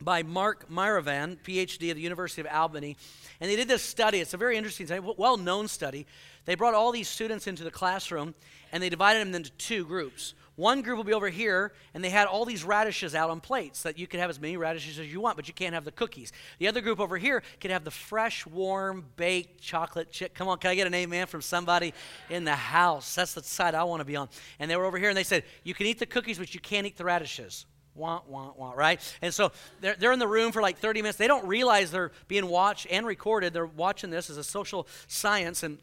by 0.00 0.22
Mark 0.22 0.70
Muraven, 0.70 1.38
PhD 1.42 1.90
at 1.90 1.96
the 1.96 2.02
University 2.02 2.40
of 2.40 2.46
Albany. 2.46 2.96
And 3.40 3.50
they 3.50 3.56
did 3.56 3.68
this 3.68 3.82
study. 3.82 4.20
It's 4.20 4.34
a 4.34 4.38
very 4.38 4.56
interesting 4.56 4.88
well 5.16 5.36
known 5.36 5.68
study. 5.68 6.06
They 6.44 6.54
brought 6.54 6.74
all 6.74 6.92
these 6.92 7.08
students 7.08 7.46
into 7.46 7.64
the 7.64 7.70
classroom 7.70 8.34
and 8.72 8.82
they 8.82 8.88
divided 8.88 9.20
them 9.26 9.34
into 9.34 9.50
two 9.52 9.84
groups. 9.84 10.34
One 10.60 10.82
group 10.82 10.98
will 10.98 11.04
be 11.04 11.14
over 11.14 11.30
here, 11.30 11.72
and 11.94 12.04
they 12.04 12.10
had 12.10 12.26
all 12.26 12.44
these 12.44 12.64
radishes 12.64 13.14
out 13.14 13.30
on 13.30 13.40
plates 13.40 13.82
that 13.84 13.98
you 13.98 14.06
could 14.06 14.20
have 14.20 14.28
as 14.28 14.38
many 14.38 14.58
radishes 14.58 14.98
as 14.98 15.10
you 15.10 15.18
want, 15.18 15.36
but 15.36 15.48
you 15.48 15.54
can't 15.54 15.72
have 15.72 15.86
the 15.86 15.90
cookies. 15.90 16.32
The 16.58 16.68
other 16.68 16.82
group 16.82 17.00
over 17.00 17.16
here 17.16 17.42
could 17.60 17.70
have 17.70 17.82
the 17.82 17.90
fresh, 17.90 18.44
warm, 18.46 19.06
baked 19.16 19.62
chocolate 19.62 20.12
chip. 20.12 20.34
Come 20.34 20.48
on, 20.48 20.58
can 20.58 20.70
I 20.70 20.74
get 20.74 20.86
an 20.86 20.92
amen 20.92 21.28
from 21.28 21.40
somebody 21.40 21.94
in 22.28 22.44
the 22.44 22.54
house? 22.54 23.14
That's 23.14 23.32
the 23.32 23.42
side 23.42 23.74
I 23.74 23.84
want 23.84 24.00
to 24.00 24.04
be 24.04 24.16
on. 24.16 24.28
And 24.58 24.70
they 24.70 24.76
were 24.76 24.84
over 24.84 24.98
here, 24.98 25.08
and 25.08 25.16
they 25.16 25.24
said, 25.24 25.44
You 25.64 25.72
can 25.72 25.86
eat 25.86 25.98
the 25.98 26.04
cookies, 26.04 26.38
but 26.38 26.52
you 26.52 26.60
can't 26.60 26.86
eat 26.86 26.98
the 26.98 27.04
radishes. 27.04 27.64
Wah, 28.00 28.22
wah, 28.26 28.52
wah, 28.56 28.72
right? 28.72 28.98
And 29.20 29.32
so 29.32 29.52
they're, 29.82 29.94
they're 29.94 30.12
in 30.12 30.18
the 30.18 30.26
room 30.26 30.52
for 30.52 30.62
like 30.62 30.78
30 30.78 31.02
minutes. 31.02 31.18
They 31.18 31.26
don't 31.26 31.46
realize 31.46 31.90
they're 31.90 32.12
being 32.28 32.46
watched 32.46 32.86
and 32.90 33.06
recorded. 33.06 33.52
They're 33.52 33.66
watching 33.66 34.08
this 34.08 34.30
as 34.30 34.38
a 34.38 34.44
social 34.44 34.88
science 35.06 35.62
and 35.62 35.78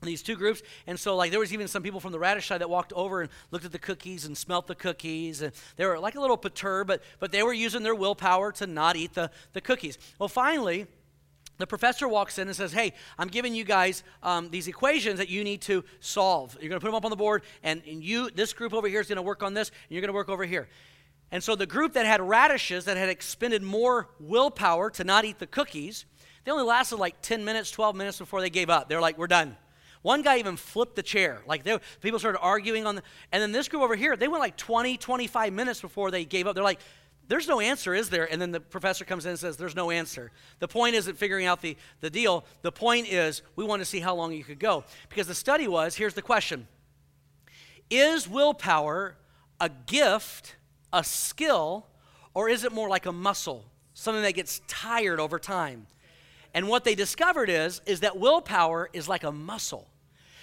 these 0.00 0.22
two 0.22 0.34
groups. 0.34 0.62
And 0.86 0.98
so, 0.98 1.14
like, 1.14 1.30
there 1.30 1.38
was 1.38 1.52
even 1.52 1.68
some 1.68 1.82
people 1.82 2.00
from 2.00 2.12
the 2.12 2.18
radish 2.18 2.46
side 2.46 2.62
that 2.62 2.70
walked 2.70 2.94
over 2.94 3.20
and 3.20 3.30
looked 3.50 3.66
at 3.66 3.72
the 3.72 3.78
cookies 3.78 4.24
and 4.24 4.36
smelt 4.36 4.66
the 4.66 4.74
cookies. 4.74 5.42
And 5.42 5.52
they 5.76 5.84
were 5.84 5.98
like 5.98 6.14
a 6.14 6.20
little 6.20 6.38
perturbed, 6.38 6.88
but, 6.88 7.02
but 7.20 7.32
they 7.32 7.42
were 7.42 7.52
using 7.52 7.82
their 7.82 7.94
willpower 7.94 8.50
to 8.52 8.66
not 8.66 8.96
eat 8.96 9.12
the, 9.12 9.30
the 9.52 9.60
cookies. 9.60 9.98
Well, 10.18 10.30
finally, 10.30 10.86
the 11.58 11.66
professor 11.66 12.08
walks 12.08 12.38
in 12.38 12.48
and 12.48 12.56
says, 12.56 12.72
Hey, 12.72 12.94
I'm 13.18 13.28
giving 13.28 13.54
you 13.54 13.64
guys 13.64 14.02
um, 14.22 14.48
these 14.50 14.68
equations 14.68 15.18
that 15.18 15.28
you 15.28 15.44
need 15.44 15.60
to 15.62 15.84
solve. 16.00 16.56
You're 16.60 16.70
going 16.70 16.80
to 16.80 16.84
put 16.84 16.88
them 16.88 16.96
up 16.96 17.04
on 17.04 17.10
the 17.10 17.16
board, 17.16 17.42
and, 17.62 17.82
and 17.86 18.02
you, 18.02 18.30
this 18.30 18.52
group 18.52 18.72
over 18.72 18.88
here 18.88 19.00
is 19.00 19.06
going 19.06 19.16
to 19.16 19.22
work 19.22 19.42
on 19.42 19.54
this, 19.54 19.68
and 19.68 19.90
you're 19.90 20.00
going 20.00 20.08
to 20.08 20.14
work 20.14 20.28
over 20.28 20.44
here. 20.44 20.68
And 21.32 21.42
so 21.42 21.56
the 21.56 21.66
group 21.66 21.94
that 21.94 22.04
had 22.04 22.20
radishes, 22.20 22.84
that 22.84 22.98
had 22.98 23.08
expended 23.08 23.62
more 23.62 24.08
willpower 24.20 24.90
to 24.90 25.02
not 25.02 25.24
eat 25.24 25.38
the 25.38 25.46
cookies, 25.46 26.04
they 26.44 26.52
only 26.52 26.64
lasted 26.64 26.98
like 26.98 27.22
10 27.22 27.44
minutes, 27.44 27.70
12 27.70 27.96
minutes 27.96 28.18
before 28.18 28.42
they 28.42 28.50
gave 28.50 28.68
up. 28.68 28.88
They're 28.88 29.00
like, 29.00 29.16
we're 29.16 29.26
done. 29.26 29.56
One 30.02 30.22
guy 30.22 30.38
even 30.38 30.56
flipped 30.56 30.94
the 30.94 31.02
chair. 31.02 31.42
Like 31.46 31.62
they, 31.62 31.78
people 32.02 32.18
started 32.18 32.40
arguing 32.40 32.86
on 32.86 32.96
the, 32.96 33.02
and 33.32 33.40
then 33.40 33.50
this 33.50 33.68
group 33.68 33.82
over 33.82 33.96
here, 33.96 34.14
they 34.14 34.28
went 34.28 34.40
like 34.40 34.56
20, 34.56 34.98
25 34.98 35.52
minutes 35.52 35.80
before 35.80 36.10
they 36.10 36.24
gave 36.24 36.46
up. 36.46 36.54
They're 36.54 36.64
like, 36.64 36.80
there's 37.28 37.48
no 37.48 37.60
answer, 37.60 37.94
is 37.94 38.10
there? 38.10 38.30
And 38.30 38.42
then 38.42 38.50
the 38.50 38.60
professor 38.60 39.06
comes 39.06 39.24
in 39.24 39.30
and 39.30 39.38
says, 39.38 39.56
there's 39.56 39.76
no 39.76 39.90
answer. 39.90 40.32
The 40.58 40.68
point 40.68 40.96
isn't 40.96 41.16
figuring 41.16 41.46
out 41.46 41.62
the, 41.62 41.78
the 42.00 42.10
deal. 42.10 42.44
The 42.60 42.72
point 42.72 43.10
is, 43.10 43.40
we 43.56 43.64
want 43.64 43.80
to 43.80 43.86
see 43.86 44.00
how 44.00 44.14
long 44.14 44.32
you 44.32 44.44
could 44.44 44.58
go. 44.58 44.84
Because 45.08 45.28
the 45.28 45.34
study 45.34 45.66
was, 45.66 45.94
here's 45.94 46.14
the 46.14 46.20
question. 46.20 46.66
Is 47.88 48.28
willpower 48.28 49.16
a 49.60 49.70
gift, 49.70 50.56
a 50.92 51.04
skill, 51.04 51.86
or 52.34 52.48
is 52.48 52.64
it 52.64 52.72
more 52.72 52.88
like 52.88 53.06
a 53.06 53.12
muscle, 53.12 53.64
something 53.94 54.22
that 54.22 54.34
gets 54.34 54.60
tired 54.66 55.20
over 55.20 55.38
time? 55.38 55.86
And 56.54 56.68
what 56.68 56.84
they 56.84 56.94
discovered 56.94 57.48
is, 57.48 57.80
is 57.86 58.00
that 58.00 58.18
willpower 58.18 58.90
is 58.92 59.08
like 59.08 59.24
a 59.24 59.32
muscle. 59.32 59.88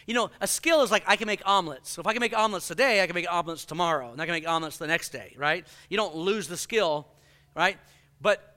You 0.07 0.15
know, 0.15 0.31
a 0.41 0.47
skill 0.47 0.81
is 0.81 0.89
like 0.89 1.03
I 1.05 1.15
can 1.15 1.27
make 1.27 1.41
omelets. 1.45 1.91
So 1.91 1.99
if 2.01 2.07
I 2.07 2.13
can 2.13 2.19
make 2.19 2.35
omelets 2.35 2.67
today, 2.67 3.03
I 3.03 3.05
can 3.05 3.13
make 3.13 3.31
omelets 3.31 3.63
tomorrow, 3.63 4.11
and 4.11 4.19
I 4.19 4.25
can 4.25 4.33
make 4.33 4.47
omelets 4.47 4.77
the 4.77 4.87
next 4.87 5.09
day, 5.09 5.35
right? 5.37 5.67
You 5.87 5.97
don't 5.97 6.15
lose 6.15 6.47
the 6.47 6.57
skill, 6.57 7.07
right? 7.55 7.77
But 8.19 8.55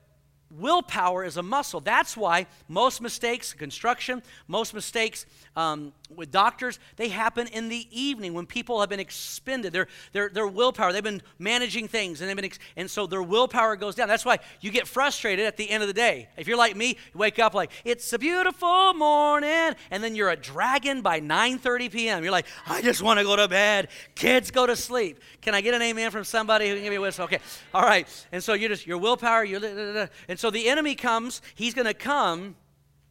willpower 0.51 1.25
is 1.25 1.37
a 1.37 1.43
muscle. 1.43 1.81
That's 1.81 2.17
why 2.17 2.47
most 2.69 3.01
mistakes, 3.03 3.53
construction, 3.53 4.23
most 4.49 4.73
mistakes 4.75 5.27
um, 5.55 5.93
with 6.09 6.31
doctors, 6.31 6.79
they 6.97 7.09
happen 7.09 7.47
in 7.49 7.69
the 7.69 7.87
evening 7.91 8.33
when 8.33 8.47
people 8.47 8.81
have 8.81 8.89
been 8.89 9.01
expended. 9.01 9.73
Their, 9.73 9.87
their, 10.13 10.29
their 10.31 10.47
willpower, 10.47 10.93
they've 10.93 11.03
been 11.03 11.23
managing 11.39 11.89
things, 11.89 12.21
and, 12.21 12.29
they've 12.29 12.37
been 12.37 12.47
ex- 12.47 12.59
and 12.77 12.91
so 12.91 13.07
their 13.07 13.23
willpower 13.23 13.77
goes 13.77 13.95
down. 13.95 14.09
That's 14.09 14.25
why 14.25 14.39
you 14.61 14.71
get 14.71 14.87
frustrated 14.87 15.45
at 15.45 15.57
the 15.57 15.69
end 15.69 15.83
of 15.83 15.89
the 15.89 15.95
day. 15.95 16.29
If 16.37 16.49
you're 16.49 16.57
like 16.57 16.75
me, 16.75 16.89
you 16.89 17.19
wake 17.19 17.39
up 17.39 17.53
like, 17.55 17.71
it's 17.85 18.11
a 18.13 18.19
beautiful 18.19 18.95
morning, 18.95 19.75
and 19.91 20.03
then 20.03 20.17
you're 20.17 20.31
a 20.31 20.37
dragon 20.37 21.03
by 21.03 21.21
9.30 21.21 21.93
p.m. 21.93 22.23
You're 22.23 22.33
like, 22.33 22.47
I 22.67 22.81
just 22.81 23.03
want 23.03 23.19
to 23.19 23.25
go 23.25 23.37
to 23.37 23.47
bed. 23.47 23.89
Kids 24.15 24.51
go 24.51 24.67
to 24.67 24.75
sleep. 24.75 25.21
Can 25.43 25.55
I 25.55 25.61
get 25.61 25.75
an 25.75 25.83
amen 25.83 26.11
from 26.11 26.25
somebody 26.25 26.69
who 26.69 26.75
can 26.75 26.85
give 26.85 26.91
me 26.91 26.97
a 26.97 27.01
whistle? 27.01 27.25
Okay, 27.25 27.41
all 27.75 27.83
right. 27.83 28.09
And 28.33 28.43
so 28.43 28.55
you're 28.55 28.71
just, 28.71 28.87
your 28.87 28.99
willpower, 28.99 29.45
you're, 29.45 30.09
and 30.29 30.39
so 30.39 30.51
the 30.51 30.69
enemy 30.69 30.95
comes, 30.95 31.43
he's 31.55 31.75
going 31.75 31.87
to 31.87 31.95
come 31.95 32.57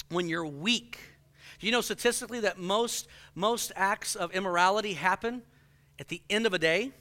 when 0.09 0.27
you're 0.27 0.45
weak 0.45 0.99
you 1.67 1.71
know 1.71 1.81
statistically 1.81 2.39
that 2.41 2.57
most, 2.57 3.07
most 3.35 3.71
acts 3.75 4.15
of 4.15 4.31
immorality 4.31 4.93
happen 4.93 5.43
at 5.99 6.07
the 6.07 6.21
end 6.29 6.45
of 6.45 6.53
a 6.53 6.59
day? 6.59 6.91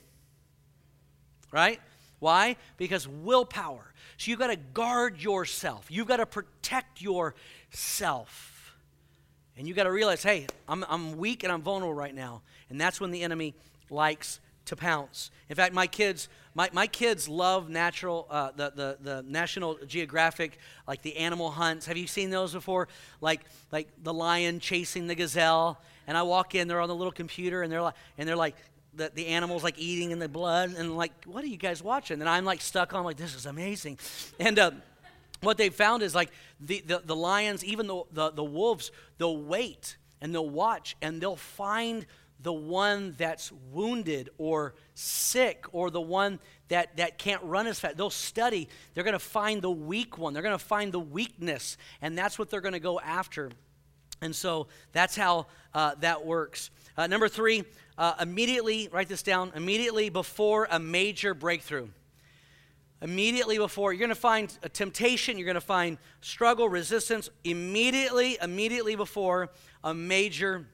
Right? 1.52 1.81
Why? 2.19 2.57
Because 2.76 3.09
willpower. 3.09 3.93
So 4.19 4.31
you've 4.31 4.38
got 4.38 4.49
to 4.49 4.57
guard 4.57 5.23
yourself. 5.23 5.87
You've 5.88 6.07
got 6.07 6.19
to 6.19 6.26
protect 6.26 7.00
yourself. 7.00 8.76
And 9.57 9.67
you've 9.67 9.76
got 9.76 9.85
to 9.85 9.93
realize, 9.93 10.23
hey, 10.23 10.47
I'm, 10.69 10.85
I'm 10.88 11.17
weak 11.17 11.43
and 11.43 11.52
I'm 11.52 11.62
vulnerable 11.62 11.95
right 11.95 12.14
now. 12.14 12.43
And 12.69 12.81
that's 12.81 13.00
when 13.00 13.11
the 13.11 13.23
enemy 13.23 13.55
likes 13.88 14.40
to 14.67 14.76
pounce. 14.76 15.31
In 15.49 15.57
fact, 15.57 15.75
my 15.75 15.87
kids, 15.87 16.29
my, 16.54 16.69
my 16.73 16.87
kids 16.87 17.28
love 17.28 17.69
natural, 17.69 18.26
uh, 18.28 18.50
the, 18.57 18.73
the, 18.75 18.99
the 19.00 19.25
National 19.26 19.78
Geographic, 19.87 20.59
like 20.87 21.02
the 21.02 21.16
animal 21.16 21.50
hunts. 21.50 21.87
Have 21.87 21.97
you 21.97 22.07
seen 22.07 22.30
those 22.30 22.52
before? 22.52 22.88
Like, 23.21 23.42
like 23.71 23.88
the 24.02 24.12
lion 24.12 24.59
chasing 24.61 25.07
the 25.07 25.14
gazelle. 25.14 25.80
And 26.07 26.19
I 26.19 26.23
walk 26.23 26.54
in, 26.54 26.66
they're 26.66 26.80
on 26.80 26.88
the 26.88 26.95
little 26.95 27.12
computer, 27.12 27.62
and 27.62 27.71
they're 27.73 27.83
like, 27.83 27.95
and 28.19 28.28
they're 28.28 28.37
like, 28.37 28.57
the, 28.95 29.12
the 29.14 29.28
animals 29.28 29.62
like 29.62 29.78
eating 29.78 30.11
in 30.11 30.19
the 30.19 30.28
blood, 30.28 30.75
and 30.76 30.97
like, 30.97 31.12
what 31.25 31.45
are 31.45 31.47
you 31.47 31.57
guys 31.57 31.80
watching? 31.83 32.21
And 32.21 32.28
I'm 32.28 32.45
like 32.45 32.61
stuck 32.61 32.92
on, 32.92 33.04
like, 33.04 33.16
this 33.16 33.37
is 33.37 33.47
amazing. 33.47 33.99
And 34.40 34.59
uh, 34.59 34.73
what 35.40 35.57
they 35.57 35.69
found 35.71 36.02
is 36.02 36.14
like 36.14 36.30
the, 36.61 36.83
the, 36.85 37.02
the 37.04 37.16
lions, 37.16 37.64
even 37.64 37.87
the, 37.87 38.02
the, 38.12 38.30
the 38.30 38.45
wolves, 38.45 38.90
they'll 39.19 39.40
wait 39.40 39.97
and 40.21 40.35
they'll 40.35 40.49
watch 40.49 40.97
and 41.00 41.21
they'll 41.21 41.37
find 41.37 42.07
the 42.42 42.52
one 42.52 43.14
that's 43.18 43.52
wounded 43.73 44.30
or 44.38 44.75
sick 44.94 45.64
or 45.73 45.90
the 45.90 46.00
one 46.00 46.38
that, 46.68 46.97
that 46.97 47.18
can't 47.18 47.42
run 47.42 47.66
as 47.66 47.78
fast. 47.78 47.97
They'll 47.97 48.11
study. 48.11 48.68
They're 48.94 49.04
going 49.04 49.12
to 49.12 49.18
find 49.18 49.61
the 49.61 49.70
weak 49.70 50.18
one. 50.18 50.32
They're 50.32 50.42
going 50.42 50.59
to 50.59 50.64
find 50.64 50.92
the 50.92 51.00
weakness, 51.00 51.76
and 52.00 52.16
that's 52.16 52.38
what 52.38 52.50
they're 52.50 52.61
going 52.61 52.73
to 52.73 52.80
go 52.80 52.99
after. 53.00 53.50
And 54.23 54.35
so 54.35 54.68
that's 54.92 55.16
how 55.16 55.47
uh, 55.75 55.94
that 56.00 56.25
works. 56.25 56.70
Uh, 56.97 57.06
number 57.06 57.28
three, 57.28 57.64
uh, 57.97 58.14
immediately, 58.20 58.88
write 58.92 59.09
this 59.09 59.23
down, 59.23 59.52
immediately 59.54 60.09
before 60.09 60.68
a 60.70 60.78
major 60.78 61.35
breakthrough. 61.35 61.88
Immediately 63.02 63.56
before, 63.56 63.92
you're 63.92 64.00
going 64.00 64.11
to 64.11 64.14
find 64.14 64.56
a 64.62 64.68
temptation, 64.68 65.38
you're 65.38 65.47
going 65.47 65.54
to 65.54 65.61
find 65.61 65.97
struggle, 66.20 66.68
resistance, 66.68 67.30
immediately, 67.44 68.37
immediately 68.42 68.94
before 68.94 69.49
a 69.82 69.94
major 69.94 70.66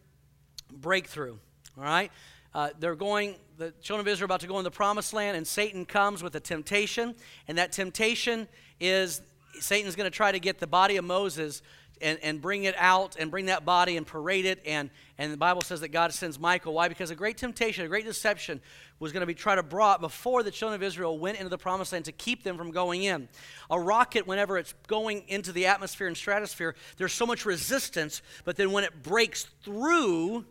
breakthrough. 0.73 1.37
All 1.77 1.85
right? 1.85 2.11
Uh, 2.55 2.71
they're 2.79 2.95
going, 2.95 3.35
the 3.59 3.73
children 3.83 4.07
of 4.07 4.11
Israel 4.11 4.25
are 4.25 4.33
about 4.33 4.41
to 4.41 4.47
go 4.47 4.59
in 4.59 4.65
the 4.65 4.71
promised 4.71 5.13
land, 5.13 5.37
and 5.37 5.47
Satan 5.47 5.85
comes 5.85 6.23
with 6.23 6.35
a 6.37 6.41
temptation. 6.41 7.15
And 7.49 7.59
that 7.59 7.73
temptation 7.73 8.49
is 8.81 9.21
Satan's 9.61 9.95
going 9.95 10.11
to 10.11 10.17
try 10.17 10.33
to 10.33 10.41
get 10.41 10.59
the 10.59 10.67
body 10.67 10.97
of 10.97 11.05
Moses 11.05 11.63
and, 12.01 12.19
and 12.23 12.41
bring 12.41 12.65
it 12.65 12.75
out 12.79 13.17
and 13.19 13.31
bring 13.31 13.47
that 13.47 13.65
body 13.65 13.97
and 13.97 14.07
parade 14.07 14.45
it. 14.45 14.61
And, 14.67 14.91
and 15.19 15.33
the 15.33 15.37
Bible 15.37 15.63
says 15.63 15.81
that 15.81 15.89
God 15.89 16.13
sends 16.13 16.39
Michael. 16.39 16.75
Why? 16.75 16.89
Because 16.89 17.11
a 17.11 17.15
great 17.15 17.37
temptation, 17.37 17.85
a 17.85 17.89
great 17.89 18.05
deception 18.05 18.61
was 18.99 19.13
going 19.13 19.21
to 19.21 19.27
be 19.27 19.35
tried 19.35 19.57
to 19.57 19.63
brought 19.63 20.01
before 20.01 20.43
the 20.43 20.51
children 20.51 20.81
of 20.81 20.83
Israel 20.83 21.19
went 21.19 21.39
into 21.39 21.49
the 21.49 21.59
promised 21.59 21.93
land 21.93 22.07
to 22.07 22.13
keep 22.13 22.43
them 22.43 22.57
from 22.57 22.71
going 22.71 23.03
in. 23.03 23.29
A 23.71 23.79
rocket, 23.79 24.27
whenever 24.27 24.59
it's 24.59 24.75
going 24.87 25.25
into 25.29 25.53
the 25.53 25.67
atmosphere 25.67 26.07
and 26.07 26.17
stratosphere, 26.17 26.75
there's 26.97 27.13
so 27.13 27.27
much 27.27 27.45
resistance, 27.45 28.23
but 28.45 28.57
then 28.57 28.73
when 28.73 28.85
it 28.85 29.03
breaks 29.03 29.45
through, 29.63 30.45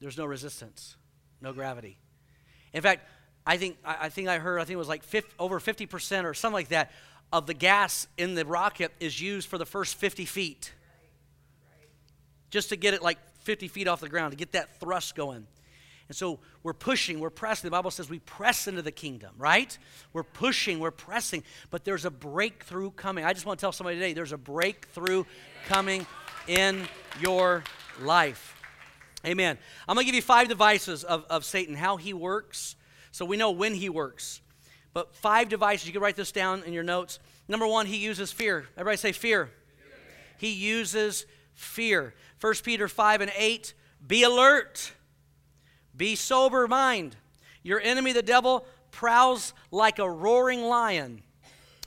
there's 0.00 0.18
no 0.18 0.26
resistance, 0.26 0.96
no 1.40 1.52
gravity. 1.52 1.98
In 2.72 2.82
fact, 2.82 3.08
I 3.46 3.56
think 3.56 3.78
I 3.84 4.08
think 4.08 4.28
I 4.28 4.38
heard 4.38 4.60
I 4.60 4.64
think 4.64 4.74
it 4.74 4.78
was 4.78 4.88
like 4.88 5.02
50, 5.02 5.30
over 5.38 5.58
50 5.58 5.86
percent 5.86 6.26
or 6.26 6.34
something 6.34 6.54
like 6.54 6.68
that 6.68 6.90
of 7.32 7.46
the 7.46 7.54
gas 7.54 8.06
in 8.16 8.34
the 8.34 8.44
rocket 8.44 8.92
is 9.00 9.20
used 9.20 9.48
for 9.48 9.58
the 9.58 9.66
first 9.66 9.96
50 9.96 10.24
feet, 10.24 10.72
just 12.50 12.70
to 12.70 12.76
get 12.76 12.94
it 12.94 13.02
like 13.02 13.18
50 13.40 13.68
feet 13.68 13.88
off 13.88 14.00
the 14.00 14.08
ground 14.08 14.32
to 14.32 14.36
get 14.36 14.52
that 14.52 14.78
thrust 14.80 15.14
going. 15.14 15.46
And 16.08 16.16
so 16.16 16.40
we're 16.62 16.72
pushing, 16.72 17.20
we're 17.20 17.28
pressing. 17.28 17.68
The 17.68 17.70
Bible 17.70 17.90
says 17.90 18.08
we 18.08 18.20
press 18.20 18.66
into 18.66 18.80
the 18.80 18.90
kingdom, 18.92 19.34
right? 19.36 19.76
We're 20.14 20.22
pushing, 20.22 20.78
we're 20.80 20.90
pressing, 20.90 21.44
but 21.70 21.84
there's 21.84 22.06
a 22.06 22.10
breakthrough 22.10 22.90
coming. 22.92 23.26
I 23.26 23.34
just 23.34 23.44
want 23.44 23.58
to 23.58 23.62
tell 23.62 23.72
somebody 23.72 23.96
today 23.96 24.14
there's 24.14 24.32
a 24.32 24.38
breakthrough 24.38 25.24
coming 25.66 26.06
in 26.46 26.88
your 27.20 27.62
life. 28.00 28.57
Amen. 29.26 29.58
I'm 29.88 29.94
going 29.94 30.04
to 30.04 30.06
give 30.06 30.14
you 30.14 30.22
five 30.22 30.48
devices 30.48 31.04
of, 31.04 31.24
of 31.28 31.44
Satan, 31.44 31.74
how 31.74 31.96
he 31.96 32.12
works, 32.12 32.76
so 33.10 33.24
we 33.24 33.36
know 33.36 33.50
when 33.50 33.74
he 33.74 33.88
works. 33.88 34.40
But 34.92 35.14
five 35.14 35.48
devices, 35.48 35.86
you 35.86 35.92
can 35.92 36.02
write 36.02 36.16
this 36.16 36.32
down 36.32 36.62
in 36.62 36.72
your 36.72 36.84
notes. 36.84 37.18
Number 37.48 37.66
one, 37.66 37.86
he 37.86 37.96
uses 37.96 38.30
fear. 38.30 38.66
Everybody 38.76 38.96
say 38.96 39.12
fear. 39.12 39.46
fear. 39.46 39.52
He 40.38 40.52
uses 40.52 41.26
fear. 41.54 42.14
1 42.40 42.54
Peter 42.62 42.86
5 42.86 43.20
and 43.22 43.32
8, 43.36 43.74
be 44.06 44.22
alert, 44.22 44.92
be 45.96 46.14
sober 46.14 46.68
mind. 46.68 47.16
Your 47.62 47.80
enemy, 47.80 48.12
the 48.12 48.22
devil, 48.22 48.64
prowls 48.92 49.52
like 49.70 49.98
a 49.98 50.08
roaring 50.08 50.62
lion. 50.62 51.22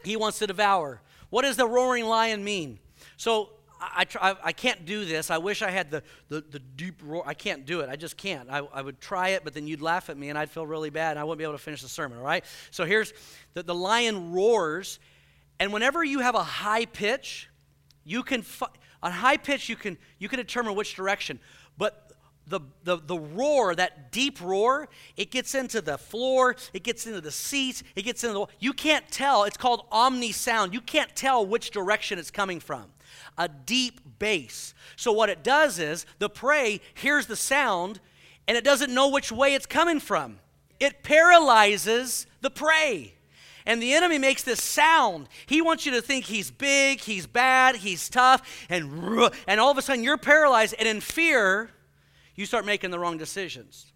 He 0.04 0.16
wants 0.18 0.40
to 0.40 0.48
devour. 0.48 1.02
What 1.30 1.44
does 1.44 1.56
the 1.56 1.68
roaring 1.68 2.06
lion 2.06 2.44
mean? 2.44 2.80
So 3.16 3.52
I, 3.82 4.36
I 4.44 4.52
can't 4.52 4.86
do 4.86 5.06
this. 5.06 5.32
I 5.32 5.40
wish 5.40 5.64
I 5.64 5.72
had 5.72 5.90
the, 5.90 6.04
the, 6.30 6.42
the, 6.42 6.60
deep 6.60 7.02
roar. 7.04 7.24
I 7.26 7.34
can't 7.34 7.66
do 7.66 7.80
it. 7.80 7.90
I 7.90 7.96
just 7.96 8.16
can't. 8.16 8.48
I, 8.50 8.60
I 8.72 8.82
would 8.82 9.02
try 9.02 9.30
it, 9.30 9.44
but 9.44 9.56
then 9.56 9.66
you'd 9.66 9.82
laugh 9.82 10.10
at 10.10 10.18
me 10.18 10.30
and 10.30 10.38
I'd 10.38 10.52
feel 10.52 10.68
really 10.68 10.92
bad 10.92 11.12
and 11.12 11.20
I 11.20 11.24
wouldn't 11.24 11.40
be 11.40 11.44
able 11.44 11.56
to 11.56 11.64
finish 11.64 11.82
the 11.82 11.90
sermon, 11.90 12.20
all 12.20 12.24
right? 12.24 12.46
So 12.70 12.86
here's 12.86 13.12
the, 13.56 13.64
the 13.64 13.74
lion 13.74 14.34
roars, 14.34 15.00
and 15.60 15.74
whenever 15.74 16.04
you 16.04 16.20
have 16.20 16.36
a 16.36 16.44
high 16.44 16.86
pitch, 16.86 17.50
you 18.04 18.22
can, 18.22 18.46
on 19.02 19.12
high 19.12 19.38
pitch, 19.38 19.68
you 19.68 19.76
can, 19.76 19.98
you 20.20 20.30
can 20.30 20.38
determine 20.38 20.76
which 20.76 20.96
direction. 20.96 21.40
But 21.78 22.12
the, 22.46 22.60
the, 22.84 22.98
the 22.98 23.18
roar, 23.18 23.74
that 23.74 24.12
deep 24.12 24.42
roar, 24.42 24.90
it 25.18 25.32
gets 25.32 25.56
into 25.56 25.82
the 25.82 25.98
floor, 25.98 26.56
it 26.74 26.84
gets 26.84 27.08
into 27.08 27.22
the 27.22 27.32
seats, 27.32 27.84
it 27.96 28.04
gets 28.04 28.24
into 28.24 28.34
the 28.34 28.46
You 28.60 28.74
can't 28.74 29.10
tell. 29.10 29.46
It's 29.46 29.58
called 29.58 29.86
omni 29.92 30.34
sound. 30.34 30.74
You 30.74 30.82
can't 30.82 31.16
tell 31.16 31.46
which 31.46 31.72
direction 31.72 32.20
it's 32.20 32.32
coming 32.32 32.60
from 32.60 32.86
a 33.42 33.48
deep 33.48 34.20
bass. 34.20 34.74
So, 34.96 35.12
what 35.12 35.30
it 35.30 35.44
does 35.44 35.80
is 35.80 36.06
the 36.20 36.30
prey 36.30 36.80
hears 36.94 37.26
the 37.26 37.36
sound 37.36 38.00
and 38.48 38.56
it 38.56 38.64
doesn't 38.64 38.94
know 38.94 39.10
which 39.10 39.32
way 39.32 39.54
it's 39.56 39.66
coming 39.66 40.00
from. 40.00 40.40
It 40.80 41.04
paralyzes 41.04 42.28
the 42.42 42.52
prey. 42.52 43.16
And 43.66 43.82
the 43.82 43.94
enemy 43.94 44.18
makes 44.18 44.44
this 44.44 44.62
sound. 44.62 45.28
He 45.46 45.62
wants 45.62 45.86
you 45.86 45.92
to 45.94 46.02
think 46.02 46.26
he's 46.26 46.50
big, 46.50 47.00
he's 47.00 47.28
bad, 47.28 47.78
he's 47.78 48.10
tough, 48.10 48.42
and, 48.70 49.32
and 49.48 49.60
all 49.60 49.72
of 49.72 49.78
a 49.78 49.82
sudden 49.82 50.04
you're 50.04 50.18
paralyzed. 50.18 50.76
And 50.80 50.88
in 50.88 51.00
fear, 51.00 51.70
you 52.36 52.46
start 52.46 52.66
making 52.66 52.92
the 52.92 53.00
wrong 53.00 53.18
decisions. 53.18 53.92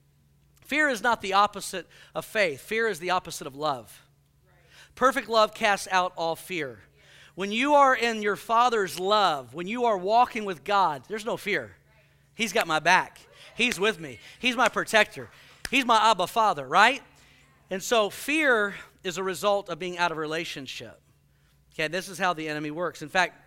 Fear 0.66 0.90
is 0.90 1.02
not 1.02 1.22
the 1.22 1.34
opposite 1.34 1.88
of 2.14 2.26
faith, 2.26 2.62
fear 2.62 2.88
is 2.88 3.00
the 3.00 3.12
opposite 3.12 3.48
of 3.48 3.56
love. 3.56 4.04
Perfect 4.96 5.30
love 5.30 5.54
casts 5.54 5.88
out 5.92 6.14
all 6.16 6.36
fear. 6.36 6.80
When 7.36 7.52
you 7.52 7.74
are 7.76 7.94
in 7.94 8.22
your 8.22 8.38
Father's 8.38 8.98
love, 8.98 9.54
when 9.54 9.68
you 9.68 9.86
are 9.86 9.98
walking 9.98 10.46
with 10.46 10.64
God, 10.64 11.04
there's 11.10 11.26
no 11.26 11.36
fear. 11.36 11.76
He's 12.34 12.54
got 12.54 12.66
my 12.66 12.80
back, 12.80 13.20
He's 13.56 13.80
with 13.80 14.00
me, 14.00 14.20
He's 14.40 14.56
my 14.56 14.70
protector, 14.70 15.30
He's 15.70 15.86
my 15.86 16.12
Abba 16.12 16.28
Father, 16.28 16.66
right? 16.66 17.02
And 17.70 17.84
so 17.84 18.10
fear 18.10 18.76
is 19.04 19.18
a 19.18 19.24
result 19.24 19.70
of 19.70 19.80
being 19.80 19.98
out 19.98 20.12
of 20.12 20.18
relationship. 20.18 21.00
Okay, 21.74 21.90
this 21.90 22.08
is 22.08 22.18
how 22.18 22.34
the 22.34 22.48
enemy 22.48 22.72
works. 22.72 23.02
In 23.02 23.10
fact, 23.10 23.42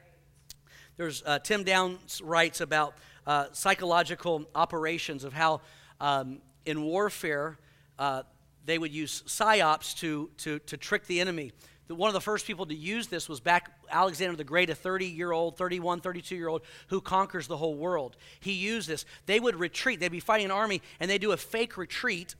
there's 0.98 1.22
uh, 1.24 1.38
Tim 1.38 1.64
Downs 1.64 2.20
writes 2.22 2.60
about 2.60 2.94
uh, 3.26 3.46
psychological 3.52 4.44
operations 4.54 5.24
of 5.24 5.32
how 5.32 5.60
um, 6.00 6.40
in 6.66 6.82
warfare 6.82 7.58
uh, 7.98 8.24
they 8.64 8.78
would 8.78 8.92
use 8.92 9.22
psyops 9.26 9.96
to, 10.00 10.28
to, 10.38 10.58
to 10.60 10.76
trick 10.76 11.06
the 11.06 11.20
enemy. 11.20 11.52
One 11.88 12.08
of 12.08 12.14
the 12.14 12.20
first 12.20 12.46
people 12.46 12.66
to 12.66 12.74
use 12.74 13.06
this 13.06 13.28
was 13.28 13.40
back 13.40 13.72
Alexander 13.90 14.36
the 14.36 14.44
Great, 14.44 14.68
a 14.68 14.74
30 14.74 15.06
year 15.06 15.32
old, 15.32 15.56
31, 15.56 16.00
32 16.00 16.36
year 16.36 16.48
old 16.48 16.62
who 16.88 17.00
conquers 17.00 17.46
the 17.46 17.56
whole 17.56 17.74
world. 17.74 18.16
He 18.40 18.52
used 18.52 18.88
this. 18.88 19.06
They 19.26 19.40
would 19.40 19.56
retreat, 19.56 20.00
they'd 20.00 20.12
be 20.12 20.20
fighting 20.20 20.46
an 20.46 20.50
army, 20.50 20.82
and 21.00 21.10
they 21.10 21.18
do 21.18 21.32
a 21.32 21.36
fake 21.36 21.76
retreat. 21.78 22.34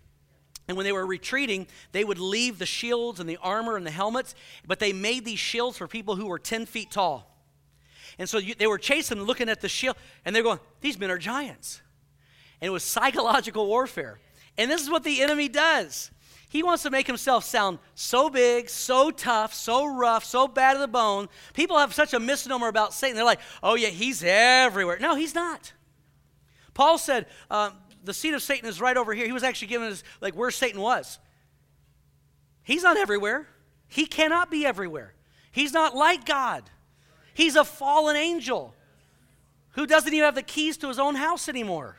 And 0.68 0.76
when 0.76 0.84
they 0.84 0.92
were 0.92 1.06
retreating, 1.06 1.66
they 1.92 2.04
would 2.04 2.18
leave 2.18 2.58
the 2.58 2.66
shields 2.66 3.20
and 3.20 3.28
the 3.28 3.38
armor 3.38 3.76
and 3.76 3.86
the 3.86 3.90
helmets, 3.90 4.34
but 4.66 4.78
they 4.78 4.92
made 4.92 5.24
these 5.24 5.38
shields 5.38 5.78
for 5.78 5.88
people 5.88 6.14
who 6.14 6.26
were 6.26 6.38
10 6.38 6.66
feet 6.66 6.90
tall. 6.90 7.34
And 8.18 8.28
so 8.28 8.36
you, 8.36 8.54
they 8.54 8.66
were 8.66 8.78
chasing, 8.78 9.22
looking 9.22 9.48
at 9.48 9.62
the 9.62 9.68
shield, 9.68 9.96
and 10.24 10.36
they're 10.36 10.42
going, 10.42 10.60
These 10.82 10.98
men 10.98 11.10
are 11.10 11.18
giants. 11.18 11.80
And 12.60 12.66
it 12.66 12.70
was 12.70 12.82
psychological 12.82 13.66
warfare. 13.66 14.18
And 14.58 14.70
this 14.70 14.82
is 14.82 14.90
what 14.90 15.04
the 15.04 15.22
enemy 15.22 15.48
does. 15.48 16.10
He 16.50 16.62
wants 16.62 16.82
to 16.84 16.90
make 16.90 17.06
himself 17.06 17.44
sound 17.44 17.78
so 17.94 18.30
big, 18.30 18.70
so 18.70 19.10
tough, 19.10 19.52
so 19.52 19.84
rough, 19.84 20.24
so 20.24 20.48
bad 20.48 20.74
to 20.74 20.78
the 20.78 20.88
bone. 20.88 21.28
People 21.52 21.78
have 21.78 21.92
such 21.92 22.14
a 22.14 22.20
misnomer 22.20 22.68
about 22.68 22.94
Satan. 22.94 23.16
They're 23.16 23.24
like, 23.24 23.40
oh, 23.62 23.74
yeah, 23.74 23.88
he's 23.88 24.24
everywhere. 24.24 24.98
No, 24.98 25.14
he's 25.14 25.34
not. 25.34 25.72
Paul 26.72 26.96
said, 26.96 27.26
um, 27.50 27.72
the 28.02 28.14
seat 28.14 28.32
of 28.32 28.40
Satan 28.40 28.66
is 28.66 28.80
right 28.80 28.96
over 28.96 29.12
here. 29.12 29.26
He 29.26 29.32
was 29.32 29.42
actually 29.42 29.68
giving 29.68 29.88
us, 29.88 30.02
like, 30.22 30.34
where 30.34 30.50
Satan 30.50 30.80
was. 30.80 31.18
He's 32.62 32.82
not 32.82 32.96
everywhere. 32.96 33.46
He 33.86 34.06
cannot 34.06 34.50
be 34.50 34.64
everywhere. 34.64 35.14
He's 35.52 35.72
not 35.72 35.94
like 35.94 36.24
God. 36.24 36.70
He's 37.34 37.56
a 37.56 37.64
fallen 37.64 38.16
angel 38.16 38.74
who 39.72 39.86
doesn't 39.86 40.12
even 40.12 40.24
have 40.24 40.34
the 40.34 40.42
keys 40.42 40.78
to 40.78 40.88
his 40.88 40.98
own 40.98 41.14
house 41.14 41.48
anymore. 41.48 41.96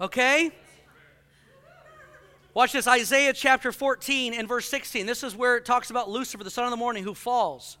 Okay? 0.00 0.52
Watch 2.56 2.72
this 2.72 2.88
Isaiah 2.88 3.34
chapter 3.34 3.70
14 3.70 4.32
and 4.32 4.48
verse 4.48 4.66
16. 4.70 5.04
This 5.04 5.22
is 5.22 5.36
where 5.36 5.58
it 5.58 5.66
talks 5.66 5.90
about 5.90 6.08
Lucifer, 6.08 6.42
the 6.42 6.48
son 6.48 6.64
of 6.64 6.70
the 6.70 6.78
morning, 6.78 7.04
who 7.04 7.12
falls. 7.12 7.76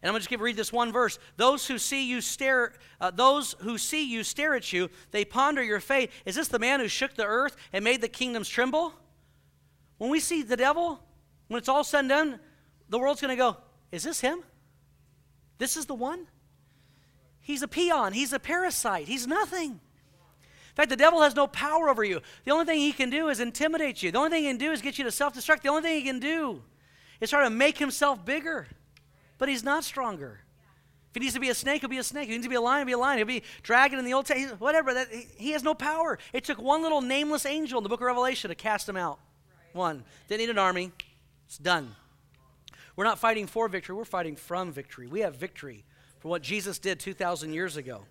And 0.00 0.08
I'm 0.08 0.12
going 0.12 0.20
to 0.20 0.20
just 0.20 0.30
give, 0.30 0.40
read 0.40 0.54
this 0.54 0.72
one 0.72 0.92
verse. 0.92 1.18
Those 1.36 1.66
who 1.66 1.76
see 1.76 2.08
you 2.08 2.20
stare, 2.20 2.74
uh, 3.00 3.10
those 3.10 3.56
who 3.62 3.76
see 3.78 4.08
you 4.08 4.22
stare 4.22 4.54
at 4.54 4.72
you. 4.72 4.90
They 5.10 5.24
ponder 5.24 5.60
your 5.60 5.80
fate. 5.80 6.12
Is 6.24 6.36
this 6.36 6.46
the 6.46 6.60
man 6.60 6.78
who 6.78 6.86
shook 6.86 7.14
the 7.14 7.26
earth 7.26 7.56
and 7.72 7.82
made 7.82 8.00
the 8.00 8.06
kingdoms 8.06 8.48
tremble? 8.48 8.94
When 9.98 10.08
we 10.08 10.20
see 10.20 10.44
the 10.44 10.56
devil, 10.56 11.00
when 11.48 11.58
it's 11.58 11.68
all 11.68 11.82
said 11.82 11.98
and 11.98 12.08
done, 12.08 12.40
the 12.90 13.00
world's 13.00 13.20
going 13.20 13.36
to 13.36 13.42
go, 13.42 13.56
Is 13.90 14.04
this 14.04 14.20
him? 14.20 14.44
This 15.58 15.76
is 15.76 15.86
the 15.86 15.94
one? 15.94 16.28
He's 17.40 17.62
a 17.62 17.68
peon. 17.68 18.12
He's 18.12 18.32
a 18.32 18.38
parasite. 18.38 19.08
He's 19.08 19.26
nothing. 19.26 19.80
In 20.72 20.76
fact, 20.76 20.88
the 20.88 20.96
devil 20.96 21.20
has 21.20 21.36
no 21.36 21.46
power 21.46 21.90
over 21.90 22.02
you. 22.02 22.22
The 22.46 22.50
only 22.50 22.64
thing 22.64 22.78
he 22.78 22.92
can 22.92 23.10
do 23.10 23.28
is 23.28 23.40
intimidate 23.40 24.02
you. 24.02 24.10
The 24.10 24.16
only 24.16 24.30
thing 24.30 24.44
he 24.44 24.48
can 24.48 24.56
do 24.56 24.72
is 24.72 24.80
get 24.80 24.96
you 24.96 25.04
to 25.04 25.10
self 25.10 25.34
destruct. 25.34 25.60
The 25.60 25.68
only 25.68 25.82
thing 25.82 25.96
he 25.96 26.02
can 26.02 26.18
do 26.18 26.62
is 27.20 27.28
try 27.28 27.44
to 27.44 27.50
make 27.50 27.76
himself 27.76 28.24
bigger. 28.24 28.66
But 29.36 29.50
he's 29.50 29.62
not 29.62 29.84
stronger. 29.84 30.40
If 31.10 31.14
he 31.14 31.20
needs 31.20 31.34
to 31.34 31.40
be 31.40 31.50
a 31.50 31.54
snake, 31.54 31.82
he'll 31.82 31.90
be 31.90 31.98
a 31.98 32.02
snake. 32.02 32.22
If 32.24 32.28
he 32.30 32.36
needs 32.36 32.46
to 32.46 32.48
be 32.48 32.56
a 32.56 32.60
lion, 32.60 32.88
he'll 32.88 32.96
be 32.96 33.00
a 33.00 33.04
lion. 33.04 33.18
He'll 33.18 33.26
be 33.26 33.42
dragon 33.62 33.98
in 33.98 34.06
the 34.06 34.14
Old 34.14 34.24
Testament, 34.24 34.62
whatever. 34.62 34.94
That, 34.94 35.08
he 35.36 35.50
has 35.50 35.62
no 35.62 35.74
power. 35.74 36.18
It 36.32 36.44
took 36.44 36.58
one 36.58 36.80
little 36.80 37.02
nameless 37.02 37.44
angel 37.44 37.78
in 37.78 37.82
the 37.82 37.90
book 37.90 38.00
of 38.00 38.06
Revelation 38.06 38.48
to 38.48 38.54
cast 38.54 38.88
him 38.88 38.96
out. 38.96 39.18
One. 39.74 40.04
Didn't 40.28 40.40
need 40.40 40.50
an 40.50 40.58
army. 40.58 40.90
It's 41.44 41.58
done. 41.58 41.94
We're 42.96 43.04
not 43.04 43.18
fighting 43.18 43.46
for 43.46 43.68
victory, 43.68 43.94
we're 43.94 44.04
fighting 44.04 44.36
from 44.36 44.72
victory. 44.72 45.06
We 45.06 45.20
have 45.20 45.36
victory 45.36 45.84
for 46.20 46.28
what 46.28 46.42
Jesus 46.42 46.78
did 46.78 47.00
2,000 47.00 47.52
years 47.52 47.76
ago. 47.76 48.02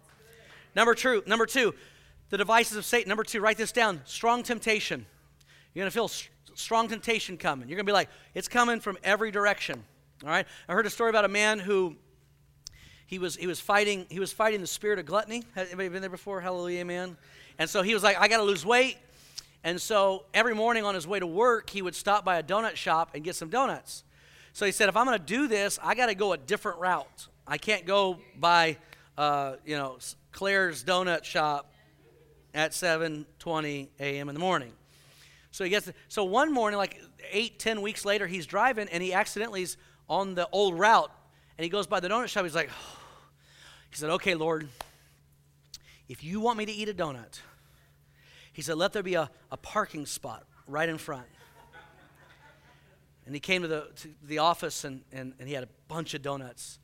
Number 0.76 0.96
two, 0.96 1.24
number 1.26 1.46
two, 1.46 1.74
the 2.32 2.38
devices 2.38 2.78
of 2.78 2.86
Satan. 2.86 3.10
Number 3.10 3.24
two, 3.24 3.42
write 3.42 3.58
this 3.58 3.72
down 3.72 4.02
strong 4.06 4.42
temptation. 4.42 5.06
You're 5.74 5.84
going 5.84 5.92
to 5.92 5.94
feel 5.94 6.10
strong 6.56 6.88
temptation 6.88 7.38
coming. 7.38 7.70
You're 7.70 7.76
going 7.76 7.86
to 7.86 7.90
be 7.90 7.94
like, 7.94 8.10
it's 8.34 8.48
coming 8.48 8.80
from 8.80 8.98
every 9.04 9.30
direction. 9.30 9.84
All 10.24 10.30
right? 10.30 10.48
I 10.68 10.74
heard 10.74 10.86
a 10.88 10.90
story 10.90 11.12
about 11.12 11.26
a 11.26 11.30
man 11.30 11.60
who. 11.60 11.96
He 13.06 13.20
was, 13.20 13.36
he 13.36 13.46
was 13.46 13.60
fighting 13.60 14.06
he 14.08 14.22
was 14.22 14.32
fighting 14.32 14.62
the 14.62 14.68
spirit 14.68 14.98
of 14.98 15.06
gluttony. 15.06 15.44
Has 15.54 15.68
anybody 15.68 15.90
been 15.90 16.00
there 16.00 16.10
before? 16.10 16.40
Hallelujah, 16.40 16.80
amen. 16.80 17.18
And 17.60 17.70
so 17.70 17.82
he 17.82 17.94
was 17.94 18.04
like, 18.04 18.18
I 18.18 18.30
got 18.30 18.38
to 18.38 18.44
lose 18.44 18.66
weight. 18.66 18.96
And 19.66 19.82
so 19.82 20.24
every 20.34 20.56
morning 20.56 20.86
on 20.86 20.96
his 20.96 21.06
way 21.06 21.20
to 21.20 21.28
work, 21.28 21.70
he 21.70 21.82
would 21.82 21.94
stop 21.94 22.24
by 22.24 22.38
a 22.38 22.44
donut 22.44 22.78
shop 22.78 23.12
and 23.14 23.22
get 23.22 23.36
some 23.36 23.50
donuts. 23.50 24.06
So 24.54 24.66
he 24.66 24.72
said, 24.72 24.88
if 24.88 24.96
I'm 24.96 25.06
going 25.06 25.20
to 25.20 25.26
do 25.26 25.50
this, 25.50 25.78
I 25.84 25.94
got 25.94 26.06
to 26.06 26.16
go 26.16 26.32
a 26.32 26.38
different 26.38 26.80
route. 26.80 27.28
I 27.46 27.58
can't 27.58 27.86
go 27.86 28.18
by, 28.40 28.78
uh, 29.18 29.56
you 29.66 29.76
know, 29.76 29.98
Claire's 30.32 30.82
Donut 30.86 31.26
Shop 31.26 31.71
at 32.54 32.72
7:20 32.72 33.90
a.m. 34.00 34.30
in 34.30 34.36
the 34.36 34.40
morning. 34.40 34.74
So 35.52 35.64
he 35.64 35.70
gets 35.70 35.92
so 36.08 36.24
one 36.24 36.54
morning, 36.54 36.78
like 36.78 37.02
eight, 37.32 37.60
ten 37.60 37.82
weeks 37.82 38.06
later, 38.06 38.28
he's 38.28 38.46
driving 38.46 38.88
and 38.90 39.04
he 39.04 39.14
accidentally 39.14 39.64
is 39.64 39.78
on 40.10 40.36
the 40.36 40.48
old 40.52 40.78
route 40.78 41.12
and 41.58 41.64
he 41.64 41.70
goes 41.70 41.88
by 41.88 42.00
the 42.00 42.08
donut 42.08 42.28
shop. 42.28 42.44
He's 42.44 42.56
like, 42.56 42.70
oh. 42.72 42.98
he 43.90 43.98
said, 43.98 44.10
"Okay, 44.12 44.36
Lord, 44.36 44.68
if 46.08 46.24
you 46.24 46.40
want 46.40 46.58
me 46.58 46.66
to 46.66 46.72
eat 46.72 46.90
a 46.90 46.94
donut," 46.94 47.42
he 48.54 48.62
said, 48.62 48.78
"let 48.78 48.94
there 48.94 49.04
be 49.04 49.16
a, 49.16 49.30
a 49.52 49.58
parking 49.58 50.06
spot 50.06 50.46
right 50.68 50.88
in 50.90 50.98
front." 50.98 51.28
And 53.26 53.36
he 53.36 53.40
came 53.40 53.62
to 53.62 53.68
the, 53.68 53.88
to 53.98 54.10
the 54.24 54.40
office 54.40 54.84
and, 54.84 55.04
and, 55.12 55.34
and 55.40 55.48
he 55.48 55.54
had 55.54 55.64
a 55.64 55.70
bunch 55.88 56.14
of 56.14 56.22
donuts. 56.22 56.80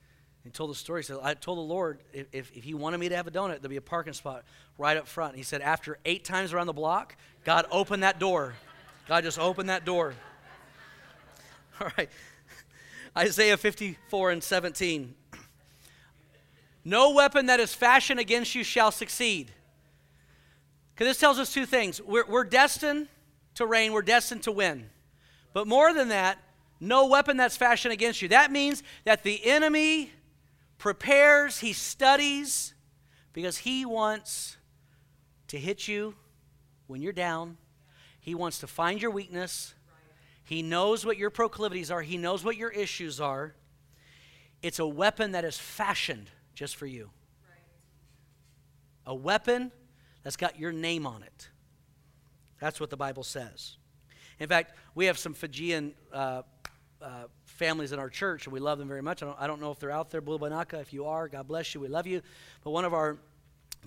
He 0.47 0.51
told 0.51 0.69
the 0.69 0.75
story. 0.75 1.01
He 1.01 1.03
said, 1.03 1.17
I 1.21 1.33
told 1.33 1.57
the 1.57 1.61
Lord 1.61 1.99
if, 2.13 2.27
if, 2.31 2.49
he 2.51 2.73
wanted 2.73 2.99
me 2.99 3.09
to 3.09 3.17
have 3.17 3.27
a 3.27 3.31
donut, 3.31 3.59
there'd 3.59 3.69
be 3.69 3.75
a 3.75 3.81
parking 3.81 4.13
spot 4.13 4.45
right 4.77 4.95
up 4.95 5.05
front. 5.05 5.35
He 5.35 5.43
said, 5.43 5.59
after 5.59 5.99
eight 6.05 6.23
times 6.23 6.53
around 6.53 6.67
the 6.67 6.73
block, 6.73 7.17
God 7.43 7.65
opened 7.69 8.03
that 8.03 8.17
door. 8.17 8.53
God 9.09 9.25
just 9.25 9.37
opened 9.39 9.67
that 9.67 9.83
door. 9.83 10.13
All 11.81 11.89
right. 11.97 12.09
Isaiah 13.17 13.57
54 13.57 14.31
and 14.31 14.41
17. 14.41 15.15
No 16.85 17.11
weapon 17.11 17.47
that 17.47 17.59
is 17.59 17.73
fashioned 17.73 18.21
against 18.21 18.55
you 18.55 18.63
shall 18.63 18.91
succeed. 18.91 19.51
Because 20.95 21.09
this 21.09 21.19
tells 21.19 21.39
us 21.39 21.53
two 21.53 21.65
things. 21.65 22.01
We're, 22.01 22.25
we're 22.25 22.45
destined 22.45 23.09
to 23.55 23.65
reign, 23.65 23.91
we're 23.91 24.01
destined 24.01 24.43
to 24.43 24.53
win. 24.53 24.89
But 25.51 25.67
more 25.67 25.93
than 25.93 26.07
that, 26.07 26.37
no 26.79 27.07
weapon 27.07 27.35
that's 27.35 27.57
fashioned 27.57 27.91
against 27.91 28.21
you. 28.21 28.29
That 28.29 28.49
means 28.49 28.81
that 29.03 29.23
the 29.23 29.45
enemy 29.45 30.11
prepares, 30.77 31.59
he 31.59 31.73
studies, 31.73 32.73
because 33.33 33.57
he 33.59 33.85
wants 33.85 34.57
to 35.47 35.57
hit 35.57 35.87
you 35.87 36.15
when 36.87 37.01
you're 37.01 37.13
down. 37.13 37.57
He 38.19 38.35
wants 38.35 38.59
to 38.59 38.67
find 38.67 39.01
your 39.01 39.11
weakness. 39.11 39.73
He 40.43 40.61
knows 40.61 41.05
what 41.05 41.17
your 41.17 41.29
proclivities 41.29 41.91
are, 41.91 42.01
he 42.01 42.17
knows 42.17 42.43
what 42.43 42.57
your 42.57 42.69
issues 42.69 43.19
are. 43.19 43.55
It's 44.61 44.79
a 44.79 44.87
weapon 44.87 45.33
that 45.33 45.45
is 45.45 45.57
fashioned 45.57 46.31
just 46.55 46.75
for 46.75 46.87
you. 46.87 47.11
A 49.05 49.13
weapon 49.13 49.71
that's 50.23 50.35
got 50.35 50.59
your 50.59 50.71
name 50.71 51.05
on 51.05 51.23
it. 51.23 51.49
That's 52.59 52.79
what 52.79 52.89
the 52.89 52.97
Bible 52.97 53.23
says. 53.23 53.77
In 54.39 54.47
fact, 54.47 54.73
we 54.95 55.05
have 55.05 55.17
some 55.17 55.33
Fijian 55.33 55.93
uh, 56.11 56.41
uh, 57.01 57.25
families 57.57 57.91
in 57.91 57.99
our 57.99 58.09
church, 58.09 58.45
and 58.45 58.53
we 58.53 58.59
love 58.59 58.79
them 58.79 58.87
very 58.87 59.01
much. 59.01 59.21
I 59.21 59.25
don't, 59.25 59.37
I 59.39 59.47
don't 59.47 59.59
know 59.59 59.71
if 59.71 59.79
they're 59.79 59.91
out 59.91 60.09
there, 60.09 60.21
Blue 60.21 60.39
Banaka. 60.39 60.79
If 60.79 60.93
you 60.93 61.05
are, 61.05 61.27
God 61.27 61.47
bless 61.47 61.73
you. 61.73 61.81
We 61.81 61.87
love 61.87 62.07
you. 62.07 62.21
But 62.63 62.71
one 62.71 62.85
of 62.85 62.93
our 62.93 63.17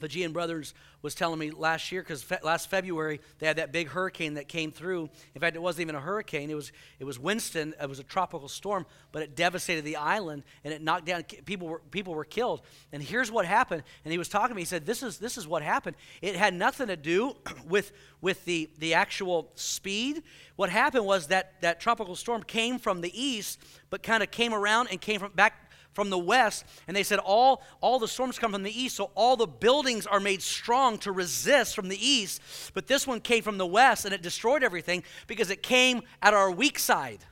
Fijian 0.01 0.33
brothers 0.33 0.75
was 1.03 1.15
telling 1.15 1.39
me 1.39 1.51
last 1.51 1.93
year 1.93 2.03
because 2.03 2.23
fe- 2.23 2.39
last 2.43 2.71
February 2.71 3.21
they 3.39 3.47
had 3.47 3.57
that 3.57 3.71
big 3.73 3.89
hurricane 3.89 4.35
that 4.35 4.49
came 4.49 4.73
through. 4.73 5.09
In 5.35 5.41
fact, 5.41 5.57
it 5.57 5.63
wasn't 5.63 5.83
even 5.83 5.95
a 5.95 6.01
hurricane; 6.01 6.51
it 6.51 6.55
was 6.55 6.73
it 6.99 7.05
was 7.05 7.19
Winston. 7.19 7.75
It 7.81 7.89
was 7.89 7.99
a 7.99 8.05
tropical 8.05 8.49
storm, 8.49 8.87
but 9.13 9.23
it 9.23 9.37
devastated 9.37 9.85
the 9.85 9.97
island 9.97 10.43
and 10.65 10.73
it 10.73 10.83
knocked 10.83 11.07
down 11.07 11.23
people. 11.23 11.69
Were 11.69 11.81
people 11.91 12.15
were 12.15 12.25
killed. 12.25 12.63
And 12.93 13.03
here's 13.03 13.31
what 13.31 13.47
happened. 13.47 13.83
And 14.05 14.13
he 14.13 14.19
was 14.19 14.29
talking 14.29 14.49
to 14.49 14.55
me. 14.55 14.63
He 14.63 14.67
said, 14.67 14.87
"This 14.87 15.03
is 15.03 15.19
this 15.19 15.37
is 15.37 15.47
what 15.47 15.63
happened. 15.63 15.97
It 16.23 16.37
had 16.37 16.55
nothing 16.55 16.89
to 16.89 16.97
do 16.97 17.37
with 17.67 17.93
with 18.21 18.45
the 18.47 18.71
the 18.79 18.95
actual 18.95 19.51
speed. 19.55 20.23
What 20.57 20.71
happened 20.71 21.05
was 21.05 21.29
that 21.29 21.61
that 21.61 21.81
tropical 21.81 22.17
storm 22.17 22.43
came 22.43 22.79
from 22.79 23.01
the 23.01 23.23
east, 23.23 23.61
but 23.91 24.03
kind 24.03 24.23
of 24.23 24.31
came 24.31 24.55
around 24.55 24.89
and 24.91 25.01
came 25.01 25.21
from 25.21 25.33
back." 25.33 25.70
From 25.93 26.11
the 26.11 26.19
west 26.19 26.65
and 26.87 26.97
they 26.97 27.03
said 27.03 27.19
all 27.19 27.63
all 27.81 27.99
the 27.99 28.09
storms 28.09 28.39
come 28.39 28.53
from 28.53 28.63
the 28.63 28.81
east 28.81 28.97
so 28.97 29.11
all 29.15 29.37
the 29.37 29.47
buildings 29.47 30.07
are 30.07 30.21
made 30.21 30.43
strong 30.43 30.99
to 30.99 31.13
resist 31.13 31.75
from 31.75 31.89
the 31.89 32.07
east. 32.07 32.41
But 32.75 32.87
this 32.87 33.07
one 33.07 33.21
came 33.21 33.43
from 33.43 33.59
the 33.59 33.67
west 33.67 34.05
and 34.05 34.15
it 34.15 34.23
destroyed 34.23 34.63
everything 34.63 35.03
because 35.27 35.51
it 35.51 35.63
came 35.63 36.03
at 36.23 36.35
our 36.35 36.51
weak 36.51 36.79
side. 36.79 37.25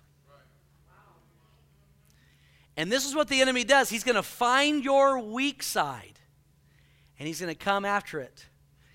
And 2.76 2.92
this 2.92 3.04
is 3.04 3.14
what 3.14 3.28
the 3.28 3.40
enemy 3.40 3.64
does. 3.64 3.90
He's 3.90 4.04
going 4.04 4.16
to 4.16 4.22
find 4.22 4.84
your 4.84 5.18
weak 5.18 5.62
side 5.62 6.20
and 7.18 7.26
he's 7.26 7.40
going 7.40 7.52
to 7.52 7.58
come 7.58 7.84
after 7.84 8.20
it 8.20 8.46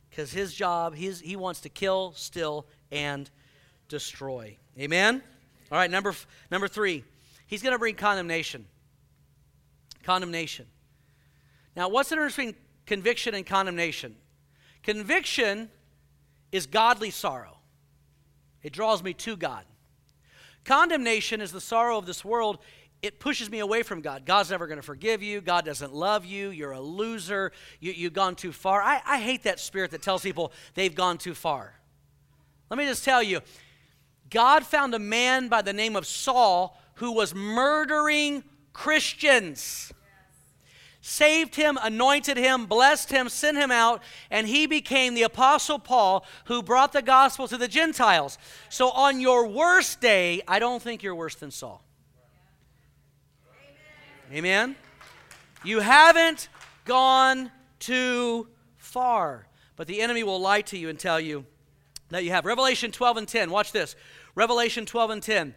because 0.10 0.32
his 0.32 0.54
job 0.54 0.95
his, 0.95 1.19
he 1.19 1.36
wants 1.36 1.62
to 1.62 1.69
kill 1.69 2.13
steal 2.15 2.65
and 2.91 3.30
destroy. 3.88 4.58
Amen? 4.78 5.21
All 5.71 5.78
right 5.78 5.89
number 5.89 6.13
number 6.52 6.67
three. 6.67 7.04
He's 7.47 7.62
going 7.62 7.73
to 7.73 7.80
bring 7.80 7.95
condemnation 7.95 8.65
condemnation. 10.04 10.68
Now, 11.76 11.89
what's 11.89 12.10
the 12.10 12.16
difference 12.16 12.36
between 12.36 12.56
conviction 12.86 13.34
and 13.34 13.46
condemnation? 13.46 14.16
Conviction 14.84 15.70
is 16.52 16.68
godly 16.68 17.10
sorrow. 17.10 17.58
it 18.62 18.72
draws 18.72 19.04
me 19.04 19.13
to 19.13 19.36
God. 19.36 19.66
Condemnation 20.63 21.42
is 21.42 21.52
the 21.52 21.60
sorrow 21.60 21.98
of 21.98 22.06
this 22.06 22.24
world. 22.24 22.60
It 23.02 23.20
pushes 23.20 23.50
me 23.50 23.60
away 23.60 23.84
from 23.84 24.00
God. 24.00 24.26
God's 24.26 24.50
never 24.52 24.66
going 24.66 24.78
to 24.78 24.84
forgive 24.84 25.22
you. 25.22 25.42
God 25.42 25.66
doesn't 25.66 25.94
love 25.94 26.24
you. 26.24 26.52
You're 26.52 26.72
a 26.72 26.80
loser. 26.80 27.52
You, 27.82 28.06
have 28.06 28.13
gone 28.13 28.36
too 28.36 28.54
far. 28.54 28.82
I, 28.82 29.02
I 29.06 29.20
hate 29.20 29.44
that 29.44 29.60
spirit 29.60 29.92
that 29.92 30.02
tells 30.02 30.22
people 30.22 30.54
they've 30.74 30.96
gone 30.96 31.18
too 31.18 31.34
far. 31.34 31.74
Let 32.70 32.78
me 32.78 32.86
just 32.86 33.04
tell 33.04 33.22
you 33.22 33.42
God 34.30 34.66
found 34.66 34.96
a 34.96 35.00
man 35.00 35.50
by 35.50 35.62
the 35.62 35.74
name 35.74 35.96
of 35.96 36.08
Saul 36.08 36.80
who 36.96 37.12
was 37.12 37.36
murdering 37.36 38.44
Christians 38.73 39.93
saved 41.01 41.55
him, 41.55 41.77
anointed 41.81 42.38
him, 42.38 42.65
blessed 42.65 43.12
him, 43.12 43.29
sent 43.29 43.57
him 43.57 43.71
out, 43.71 44.01
and 44.31 44.47
he 44.47 44.65
became 44.65 45.13
the 45.13 45.23
Apostle 45.23 45.77
Paul 45.77 46.25
who 46.45 46.63
brought 46.63 46.93
the 46.93 47.01
gospel 47.01 47.47
to 47.47 47.57
the 47.57 47.67
Gentiles. 47.67 48.38
So 48.69 48.89
on 48.89 49.19
your 49.19 49.47
worst 49.47 50.01
day, 50.01 50.41
I 50.47 50.59
don't 50.59 50.81
think 50.81 51.03
you're 51.03 51.13
worse 51.13 51.36
than 51.36 51.51
Saul. 51.51 51.83
Amen. 54.31 54.38
Amen? 54.38 54.75
You 55.63 55.79
haven't 55.79 56.49
gone 56.86 57.51
too 57.79 58.47
far. 58.77 59.47
But 59.75 59.88
the 59.88 60.01
enemy 60.01 60.23
will 60.23 60.39
lie 60.39 60.62
to 60.62 60.77
you 60.77 60.89
and 60.89 60.99
tell 60.99 61.19
you 61.19 61.45
that 62.09 62.23
you 62.23 62.31
have. 62.31 62.45
Revelation 62.45 62.91
12 62.91 63.17
and 63.17 63.27
10. 63.27 63.49
Watch 63.49 63.71
this. 63.71 63.95
Revelation 64.36 64.86
12 64.86 65.09
and 65.09 65.23
10. 65.23 65.55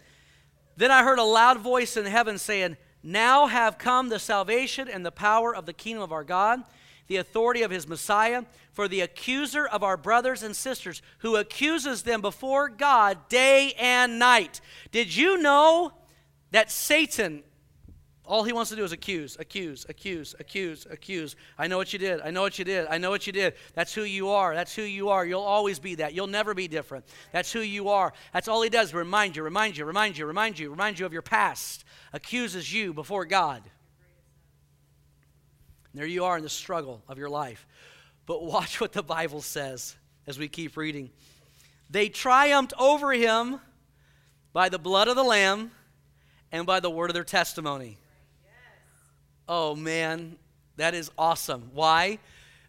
Then 0.76 0.90
I 0.90 1.02
heard 1.02 1.18
a 1.18 1.24
loud 1.24 1.58
voice 1.58 1.96
in 1.96 2.06
heaven 2.06 2.38
saying, 2.38 2.76
now 3.06 3.46
have 3.46 3.78
come 3.78 4.08
the 4.08 4.18
salvation 4.18 4.88
and 4.88 5.06
the 5.06 5.12
power 5.12 5.54
of 5.54 5.64
the 5.64 5.72
kingdom 5.72 6.02
of 6.02 6.12
our 6.12 6.24
God, 6.24 6.62
the 7.06 7.16
authority 7.16 7.62
of 7.62 7.70
his 7.70 7.86
Messiah. 7.86 8.44
For 8.72 8.88
the 8.88 9.00
accuser 9.00 9.66
of 9.66 9.82
our 9.82 9.96
brothers 9.96 10.42
and 10.42 10.54
sisters, 10.54 11.00
who 11.20 11.36
accuses 11.36 12.02
them 12.02 12.20
before 12.20 12.68
God 12.68 13.26
day 13.30 13.72
and 13.78 14.18
night. 14.18 14.60
Did 14.92 15.16
you 15.16 15.38
know 15.38 15.92
that 16.50 16.70
Satan 16.70 17.42
all 18.26 18.42
he 18.42 18.52
wants 18.52 18.70
to 18.70 18.76
do 18.76 18.82
is 18.82 18.92
accuse, 18.92 19.36
accuse, 19.38 19.86
accuse, 19.88 20.34
accuse, 20.40 20.86
accuse. 20.90 21.36
I 21.56 21.68
know 21.68 21.76
what 21.78 21.92
you 21.92 21.98
did. 21.98 22.20
I 22.20 22.30
know 22.30 22.42
what 22.42 22.58
you 22.58 22.64
did. 22.64 22.86
I 22.88 22.98
know 22.98 23.10
what 23.10 23.26
you 23.26 23.32
did. 23.32 23.54
That's 23.74 23.94
who 23.94 24.02
you 24.02 24.30
are. 24.30 24.54
That's 24.54 24.74
who 24.74 24.82
you 24.82 25.10
are. 25.10 25.24
You'll 25.24 25.40
always 25.40 25.78
be 25.78 25.96
that. 25.96 26.12
You'll 26.12 26.26
never 26.26 26.52
be 26.52 26.66
different. 26.66 27.04
That's 27.32 27.52
who 27.52 27.60
you 27.60 27.88
are. 27.90 28.12
That's 28.32 28.48
all 28.48 28.62
he 28.62 28.68
does 28.68 28.92
remind 28.92 29.36
you, 29.36 29.44
remind 29.44 29.76
you, 29.76 29.84
remind 29.84 30.18
you, 30.18 30.26
remind 30.26 30.58
you, 30.58 30.70
remind 30.70 30.98
you 30.98 31.06
of 31.06 31.12
your 31.12 31.22
past. 31.22 31.84
Accuses 32.12 32.72
you 32.72 32.92
before 32.92 33.26
God. 33.26 33.62
And 35.92 36.00
there 36.00 36.06
you 36.06 36.24
are 36.24 36.36
in 36.36 36.42
the 36.42 36.48
struggle 36.48 37.02
of 37.08 37.18
your 37.18 37.30
life. 37.30 37.64
But 38.26 38.42
watch 38.42 38.80
what 38.80 38.92
the 38.92 39.04
Bible 39.04 39.40
says 39.40 39.94
as 40.26 40.36
we 40.36 40.48
keep 40.48 40.76
reading. 40.76 41.10
They 41.88 42.08
triumphed 42.08 42.72
over 42.76 43.12
him 43.12 43.60
by 44.52 44.68
the 44.68 44.78
blood 44.78 45.06
of 45.06 45.14
the 45.14 45.22
Lamb 45.22 45.70
and 46.50 46.66
by 46.66 46.80
the 46.80 46.90
word 46.90 47.10
of 47.10 47.14
their 47.14 47.22
testimony. 47.22 47.98
Oh 49.48 49.74
man, 49.74 50.36
that 50.76 50.94
is 50.94 51.10
awesome. 51.16 51.70
Why? 51.72 52.18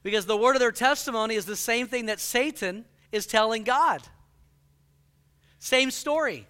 Because 0.04 0.26
the 0.26 0.38
word 0.38 0.56
of 0.56 0.60
their 0.60 0.72
testimony 0.72 1.36
is 1.36 1.46
the 1.46 1.56
same 1.56 1.88
thing 1.88 2.06
that 2.06 2.20
Satan 2.20 2.86
is 3.12 3.26
telling 3.26 3.64
God. 3.64 4.02
Same 5.60 5.92
story. 5.92 6.48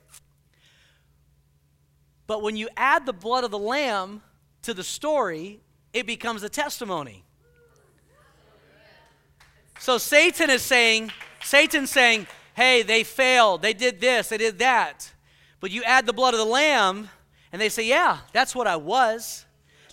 But 2.27 2.43
when 2.43 2.57
you 2.57 2.67
add 2.75 3.05
the 3.05 3.13
blood 3.13 3.45
of 3.45 3.51
the 3.51 3.57
lamb 3.57 4.21
to 4.63 4.73
the 4.73 4.83
story, 4.83 5.61
it 5.93 6.05
becomes 6.05 6.43
a 6.43 6.49
testimony. 6.49 7.23
So 9.79 9.97
Satan 9.97 10.49
is 10.49 10.61
saying, 10.61 11.11
Satan's 11.41 11.89
saying, 11.89 12.27
hey, 12.53 12.83
they 12.83 13.03
failed, 13.03 13.61
they 13.61 13.73
did 13.73 14.01
this, 14.01 14.29
they 14.29 14.37
did 14.37 14.59
that. 14.59 15.11
But 15.59 15.71
you 15.71 15.83
add 15.83 16.05
the 16.05 16.13
blood 16.13 16.33
of 16.33 16.39
the 16.39 16.45
lamb, 16.45 17.09
and 17.51 17.61
they 17.61 17.69
say, 17.69 17.85
yeah, 17.87 18.19
that's 18.33 18.53
what 18.53 18.67
I 18.67 18.75
was. 18.75 19.45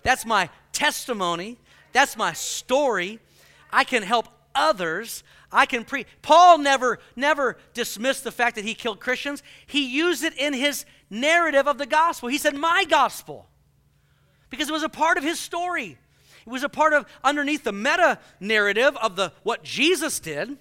That's 0.04 0.24
my 0.24 0.50
testimony. 0.72 1.58
That's 1.92 2.16
my 2.16 2.32
story. 2.32 3.18
I 3.72 3.82
can 3.82 4.04
help 4.04 4.28
others. 4.54 5.24
I 5.50 5.66
can 5.66 5.84
preach. 5.84 6.06
Paul 6.22 6.58
never 6.58 7.00
never 7.16 7.58
dismissed 7.72 8.22
the 8.22 8.32
fact 8.32 8.54
that 8.56 8.64
he 8.64 8.74
killed 8.74 9.00
Christians. 9.00 9.42
He 9.66 9.86
used 9.86 10.22
it 10.22 10.36
in 10.36 10.52
his 10.52 10.84
narrative 11.10 11.66
of 11.66 11.78
the 11.78 11.86
gospel. 11.86 12.28
He 12.28 12.38
said, 12.38 12.54
"My 12.54 12.84
gospel." 12.84 13.48
Because 14.50 14.68
it 14.68 14.72
was 14.72 14.82
a 14.82 14.88
part 14.88 15.18
of 15.18 15.24
his 15.24 15.40
story. 15.40 15.98
It 16.46 16.50
was 16.50 16.62
a 16.62 16.68
part 16.68 16.92
of 16.92 17.06
underneath 17.24 17.64
the 17.64 17.72
meta 17.72 18.20
narrative 18.38 18.96
of 18.98 19.16
the 19.16 19.32
what 19.42 19.64
Jesus 19.64 20.20
did. 20.20 20.58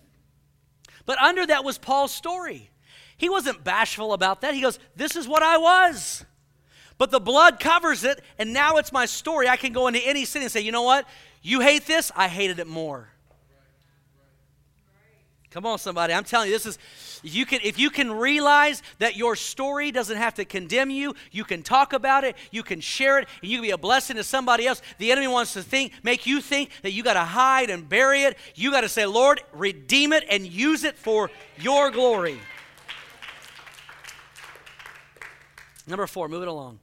But 1.06 1.20
under 1.22 1.46
that 1.46 1.64
was 1.64 1.78
Paul's 1.78 2.14
story. 2.14 2.70
He 3.18 3.30
wasn't 3.30 3.64
bashful 3.64 4.14
about 4.14 4.42
that. 4.42 4.54
He 4.54 4.62
goes, 4.62 4.80
"This 4.96 5.16
is 5.16 5.28
what 5.28 5.44
I 5.44 5.58
was." 5.58 6.26
But 7.04 7.12
the 7.12 7.20
blood 7.20 7.60
covers 7.60 8.06
it, 8.06 8.22
and 8.40 8.54
now 8.54 8.78
it's 8.78 8.94
my 8.94 9.06
story. 9.08 9.50
I 9.50 9.58
can 9.58 9.74
go 9.74 9.88
into 9.88 10.00
any 10.00 10.24
city 10.24 10.46
and 10.46 10.52
say, 10.54 10.62
you 10.62 10.72
know 10.72 10.84
what? 10.84 11.06
You 11.42 11.60
hate 11.60 11.86
this, 11.86 12.14
I 12.16 12.30
hated 12.30 12.60
it 12.60 12.66
more. 12.66 13.10
Come 15.52 15.66
on, 15.66 15.80
somebody. 15.80 16.14
I'm 16.14 16.24
telling 16.24 16.48
you, 16.48 16.56
this 16.56 16.66
is 16.66 16.80
you 17.22 17.46
can 17.46 17.60
if 17.62 17.78
you 17.78 17.90
can 17.90 18.10
realize 18.10 18.82
that 19.00 19.18
your 19.18 19.36
story 19.36 19.92
doesn't 19.92 20.16
have 20.16 20.36
to 20.36 20.46
condemn 20.46 20.90
you, 20.90 21.14
you 21.30 21.44
can 21.44 21.62
talk 21.62 21.92
about 21.92 22.24
it, 22.24 22.38
you 22.52 22.64
can 22.64 22.80
share 22.80 23.20
it, 23.20 23.28
and 23.42 23.52
you 23.52 23.58
can 23.58 23.64
be 23.64 23.72
a 23.72 23.78
blessing 23.78 24.16
to 24.16 24.24
somebody 24.24 24.66
else. 24.66 24.82
The 24.98 25.12
enemy 25.12 25.28
wants 25.28 25.52
to 25.56 25.62
think, 25.62 25.92
make 26.04 26.26
you 26.26 26.40
think 26.40 26.70
that 26.84 26.94
you 26.94 27.04
got 27.04 27.16
to 27.16 27.26
hide 27.26 27.70
and 27.70 27.90
bury 27.90 28.22
it. 28.22 28.38
You 28.56 28.72
got 28.72 28.82
to 28.82 28.90
say, 28.90 29.06
Lord, 29.06 29.42
redeem 29.52 30.14
it 30.14 30.24
and 30.30 30.48
use 30.48 30.86
it 30.86 30.98
for 30.98 31.30
your 31.58 31.92
glory. 31.92 32.40
Number 35.86 36.08
four, 36.08 36.30
moving 36.30 36.48
along. 36.48 36.80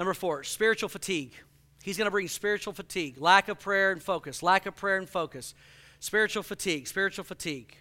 Number 0.00 0.14
four, 0.14 0.42
spiritual 0.44 0.88
fatigue. 0.88 1.34
He's 1.82 1.98
going 1.98 2.06
to 2.06 2.10
bring 2.10 2.26
spiritual 2.26 2.72
fatigue, 2.72 3.20
lack 3.20 3.48
of 3.48 3.60
prayer 3.60 3.92
and 3.92 4.02
focus, 4.02 4.42
lack 4.42 4.64
of 4.64 4.74
prayer 4.74 4.96
and 4.96 5.06
focus. 5.06 5.54
Spiritual 5.98 6.42
fatigue, 6.42 6.88
spiritual 6.88 7.22
fatigue. 7.22 7.76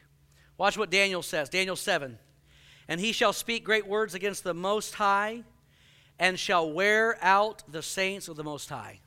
Watch 0.58 0.78
what 0.78 0.90
Daniel 0.90 1.22
says. 1.22 1.48
Daniel 1.48 1.78
7. 1.78 2.20
And 2.90 3.00
he 3.00 3.14
shall 3.14 3.32
speak 3.32 3.64
great 3.64 3.88
words 3.88 4.16
against 4.16 4.44
the 4.44 4.54
Most 4.54 4.96
High 4.96 5.44
and 6.20 6.38
shall 6.38 6.70
wear 6.70 7.18
out 7.22 7.64
the 7.72 7.82
saints 7.82 8.28
of 8.28 8.36
the 8.36 8.44
Most 8.44 8.68
High. 8.68 9.00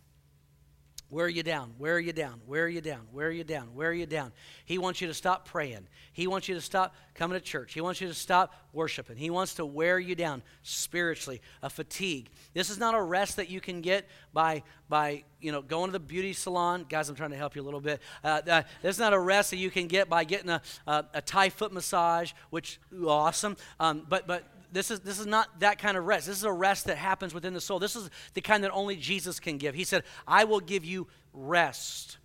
Where 1.12 1.26
are 1.26 1.28
you 1.28 1.42
down? 1.42 1.74
Where 1.76 1.96
are 1.96 2.00
you 2.00 2.14
down? 2.14 2.40
Where 2.46 2.64
are 2.64 2.68
you 2.70 2.80
down? 2.80 3.00
Where 3.12 3.26
are 3.26 3.30
you 3.30 3.44
down? 3.44 3.74
Where 3.74 3.90
are 3.90 3.92
you 3.92 4.06
down? 4.06 4.32
He 4.64 4.78
wants 4.78 5.02
you 5.02 5.08
to 5.08 5.12
stop 5.12 5.44
praying. 5.44 5.86
He 6.14 6.26
wants 6.26 6.48
you 6.48 6.54
to 6.54 6.60
stop 6.62 6.94
coming 7.14 7.38
to 7.38 7.44
church. 7.44 7.74
He 7.74 7.82
wants 7.82 8.00
you 8.00 8.08
to 8.08 8.14
stop 8.14 8.54
worshiping. 8.72 9.18
He 9.18 9.28
wants 9.28 9.52
to 9.56 9.66
wear 9.66 9.98
you 9.98 10.14
down 10.14 10.42
spiritually, 10.62 11.42
a 11.62 11.68
fatigue. 11.68 12.30
This 12.54 12.70
is 12.70 12.78
not 12.78 12.94
a 12.94 13.02
rest 13.02 13.36
that 13.36 13.50
you 13.50 13.60
can 13.60 13.82
get 13.82 14.08
by, 14.32 14.62
by 14.88 15.24
you 15.38 15.52
know, 15.52 15.60
going 15.60 15.88
to 15.88 15.92
the 15.92 16.00
beauty 16.00 16.32
salon. 16.32 16.86
Guys, 16.88 17.10
I'm 17.10 17.14
trying 17.14 17.32
to 17.32 17.36
help 17.36 17.56
you 17.56 17.60
a 17.60 17.66
little 17.66 17.82
bit. 17.82 18.00
Uh, 18.24 18.40
uh, 18.48 18.62
this 18.80 18.96
is 18.96 18.98
not 18.98 19.12
a 19.12 19.18
rest 19.18 19.50
that 19.50 19.58
you 19.58 19.70
can 19.70 19.88
get 19.88 20.08
by 20.08 20.24
getting 20.24 20.48
a, 20.48 20.62
a, 20.86 21.04
a 21.12 21.20
Thai 21.20 21.50
foot 21.50 21.74
massage, 21.74 22.32
which, 22.48 22.80
awesome. 23.06 23.58
Um, 23.78 24.06
but, 24.08 24.26
but 24.26 24.44
this 24.72 24.90
is, 24.90 25.00
this 25.00 25.18
is 25.18 25.26
not 25.26 25.60
that 25.60 25.78
kind 25.78 25.96
of 25.96 26.06
rest. 26.06 26.26
This 26.26 26.38
is 26.38 26.44
a 26.44 26.52
rest 26.52 26.86
that 26.86 26.96
happens 26.96 27.34
within 27.34 27.52
the 27.52 27.60
soul. 27.60 27.78
This 27.78 27.94
is 27.94 28.08
the 28.34 28.40
kind 28.40 28.64
that 28.64 28.72
only 28.72 28.96
Jesus 28.96 29.38
can 29.38 29.58
give. 29.58 29.74
He 29.74 29.84
said, 29.84 30.02
I 30.26 30.44
will 30.44 30.60
give 30.60 30.84
you 30.84 31.06
rest. 31.32 32.16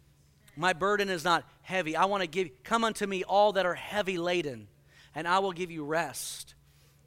My 0.55 0.73
burden 0.73 1.09
is 1.09 1.23
not 1.23 1.43
heavy. 1.61 1.95
I 1.95 2.05
want 2.05 2.21
to 2.21 2.27
give, 2.27 2.49
come 2.63 2.83
unto 2.83 3.05
me 3.05 3.23
all 3.23 3.53
that 3.53 3.65
are 3.65 3.75
heavy 3.75 4.17
laden, 4.17 4.67
and 5.13 5.27
I 5.27 5.39
will 5.39 5.51
give 5.51 5.69
you 5.69 5.83
rest. 5.83 6.55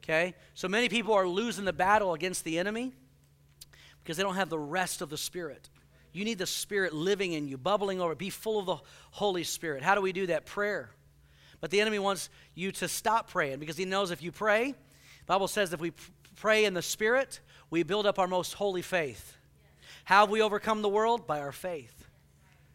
Okay? 0.03 0.35
So 0.53 0.67
many 0.67 0.89
people 0.89 1.13
are 1.13 1.27
losing 1.27 1.65
the 1.65 1.73
battle 1.73 2.13
against 2.13 2.43
the 2.43 2.59
enemy 2.59 2.93
because 4.03 4.17
they 4.17 4.23
don't 4.23 4.35
have 4.35 4.49
the 4.49 4.59
rest 4.59 5.01
of 5.01 5.09
the 5.09 5.17
Spirit. 5.17 5.69
You 6.13 6.23
need 6.23 6.37
the 6.37 6.45
Spirit 6.45 6.93
living 6.93 7.33
in 7.33 7.47
you, 7.47 7.57
bubbling 7.57 7.99
over. 7.99 8.15
Be 8.15 8.29
full 8.29 8.59
of 8.59 8.65
the 8.65 8.77
Holy 9.11 9.43
Spirit. 9.43 9.81
How 9.81 9.95
do 9.95 10.01
we 10.01 10.11
do 10.11 10.27
that? 10.27 10.45
Prayer. 10.45 10.91
But 11.61 11.71
the 11.71 11.79
enemy 11.81 11.99
wants 11.99 12.29
you 12.55 12.71
to 12.73 12.87
stop 12.87 13.29
praying 13.29 13.59
because 13.59 13.77
he 13.77 13.85
knows 13.85 14.11
if 14.11 14.23
you 14.23 14.31
pray, 14.31 14.75
Bible 15.31 15.47
says 15.47 15.71
if 15.71 15.79
we 15.79 15.93
pray 16.35 16.65
in 16.65 16.73
the 16.73 16.81
Spirit, 16.81 17.39
we 17.69 17.83
build 17.83 18.05
up 18.05 18.19
our 18.19 18.27
most 18.27 18.55
holy 18.55 18.81
faith. 18.81 19.37
How 20.03 20.19
have 20.19 20.29
we 20.29 20.41
overcome 20.41 20.81
the 20.81 20.89
world? 20.89 21.25
By 21.25 21.39
our 21.39 21.53
faith. 21.53 22.05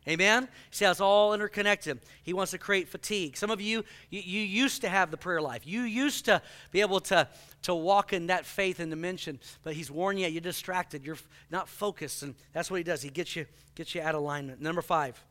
Amen? 0.09 0.49
See 0.71 0.87
how 0.87 0.91
it's 0.91 1.03
all 1.03 1.35
interconnected. 1.35 2.01
He 2.23 2.33
wants 2.33 2.53
to 2.53 2.59
create 2.59 2.89
fatigue. 2.89 3.37
Some 3.37 3.51
of 3.51 3.61
you, 3.61 3.85
you, 4.09 4.23
you, 4.25 4.41
used 4.41 4.81
to 4.81 4.89
have 4.89 5.11
the 5.11 5.19
prayer 5.19 5.43
life. 5.43 5.67
You 5.67 5.83
used 5.83 6.25
to 6.25 6.41
be 6.71 6.81
able 6.81 7.01
to, 7.01 7.29
to 7.65 7.75
walk 7.75 8.15
in 8.15 8.29
that 8.29 8.47
faith 8.47 8.81
and 8.81 8.89
dimension, 8.89 9.39
but 9.63 9.75
he's 9.75 9.91
warning 9.91 10.25
you, 10.25 10.31
you're 10.31 10.41
distracted, 10.41 11.05
you're 11.05 11.19
not 11.51 11.69
focused, 11.69 12.23
and 12.23 12.35
that's 12.55 12.71
what 12.71 12.79
he 12.79 12.85
does. 12.85 13.03
He 13.03 13.11
gets 13.11 13.37
you, 13.37 13.45
gets 13.75 13.95
you 13.95 14.01
out 14.01 14.15
of 14.15 14.23
alignment. 14.23 14.63
Number 14.63 14.81
five, 14.81 15.23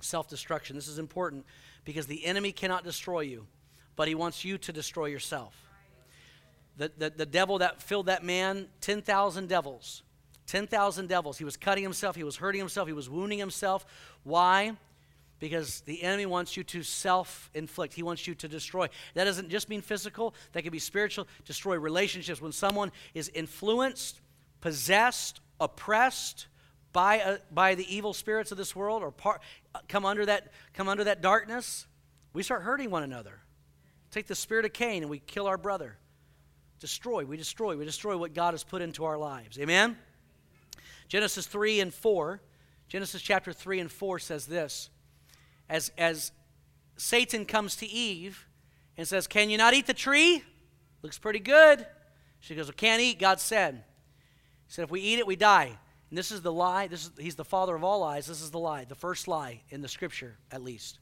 self-destruction. 0.00 0.74
This 0.74 0.88
is 0.88 0.98
important 0.98 1.46
because 1.84 2.08
the 2.08 2.26
enemy 2.26 2.50
cannot 2.50 2.82
destroy 2.82 3.20
you, 3.20 3.46
but 3.94 4.08
he 4.08 4.16
wants 4.16 4.44
you 4.44 4.58
to 4.58 4.72
destroy 4.72 5.06
yourself 5.06 5.67
the, 6.78 6.90
the, 6.96 7.10
the 7.10 7.26
devil 7.26 7.58
that 7.58 7.82
filled 7.82 8.06
that 8.06 8.24
man, 8.24 8.68
10,000 8.80 9.48
devils. 9.48 10.02
10,000 10.46 11.08
devils. 11.08 11.36
He 11.36 11.44
was 11.44 11.58
cutting 11.58 11.82
himself, 11.82 12.16
he 12.16 12.24
was 12.24 12.36
hurting 12.36 12.60
himself, 12.60 12.88
he 12.88 12.94
was 12.94 13.10
wounding 13.10 13.38
himself. 13.38 13.84
Why? 14.22 14.76
because 15.40 15.82
the 15.82 16.02
enemy 16.02 16.26
wants 16.26 16.56
you 16.56 16.64
to 16.64 16.82
self 16.82 17.50
inflict. 17.54 17.94
He 17.94 18.02
wants 18.02 18.26
you 18.26 18.34
to 18.36 18.48
destroy. 18.48 18.88
That 19.14 19.24
doesn't 19.24 19.50
just 19.50 19.68
mean 19.68 19.80
physical, 19.80 20.34
that 20.52 20.62
can 20.62 20.72
be 20.72 20.78
spiritual. 20.78 21.28
Destroy 21.44 21.78
relationships. 21.78 22.40
When 22.40 22.52
someone 22.52 22.92
is 23.14 23.30
influenced, 23.34 24.20
possessed, 24.60 25.40
oppressed 25.60 26.46
by, 26.92 27.16
a, 27.16 27.38
by 27.52 27.74
the 27.74 27.94
evil 27.94 28.12
spirits 28.12 28.50
of 28.50 28.58
this 28.58 28.74
world 28.74 29.02
or 29.02 29.10
part, 29.10 29.40
uh, 29.74 29.80
come, 29.88 30.04
under 30.04 30.26
that, 30.26 30.52
come 30.74 30.88
under 30.88 31.04
that 31.04 31.20
darkness, 31.20 31.86
we 32.32 32.42
start 32.42 32.62
hurting 32.62 32.90
one 32.90 33.02
another. 33.02 33.40
Take 34.10 34.26
the 34.26 34.34
spirit 34.34 34.64
of 34.64 34.72
Cain 34.72 35.02
and 35.02 35.10
we 35.10 35.18
kill 35.18 35.46
our 35.46 35.58
brother. 35.58 35.98
Destroy, 36.80 37.24
we 37.24 37.36
destroy, 37.36 37.76
we 37.76 37.84
destroy 37.84 38.16
what 38.16 38.34
God 38.34 38.54
has 38.54 38.64
put 38.64 38.82
into 38.82 39.04
our 39.04 39.18
lives. 39.18 39.58
Amen? 39.58 39.96
Genesis 41.08 41.46
3 41.46 41.80
and 41.80 41.92
4, 41.92 42.40
Genesis 42.88 43.20
chapter 43.20 43.52
3 43.52 43.80
and 43.80 43.90
4 43.90 44.18
says 44.18 44.46
this 44.46 44.90
as, 45.68 45.90
as 45.98 46.32
Satan 46.96 47.44
comes 47.44 47.76
to 47.76 47.86
Eve 47.86 48.46
and 48.96 49.06
says, 49.06 49.26
Can 49.26 49.50
you 49.50 49.58
not 49.58 49.74
eat 49.74 49.86
the 49.86 49.94
tree? 49.94 50.42
Looks 51.02 51.18
pretty 51.18 51.40
good. 51.40 51.86
She 52.40 52.54
goes, 52.54 52.66
well, 52.66 52.74
Can't 52.76 53.02
eat, 53.02 53.18
God 53.18 53.40
said. 53.40 53.84
He 54.66 54.72
said, 54.72 54.84
If 54.84 54.90
we 54.90 55.00
eat 55.00 55.18
it, 55.18 55.26
we 55.26 55.36
die. 55.36 55.78
And 56.10 56.18
this 56.18 56.30
is 56.30 56.40
the 56.42 56.52
lie. 56.52 56.86
This 56.86 57.04
is, 57.04 57.10
he's 57.18 57.36
the 57.36 57.44
father 57.44 57.74
of 57.74 57.84
all 57.84 58.00
lies. 58.00 58.26
This 58.26 58.40
is 58.40 58.50
the 58.50 58.58
lie, 58.58 58.84
the 58.84 58.94
first 58.94 59.28
lie 59.28 59.60
in 59.70 59.82
the 59.82 59.88
scripture, 59.88 60.36
at 60.50 60.62
least. 60.62 60.98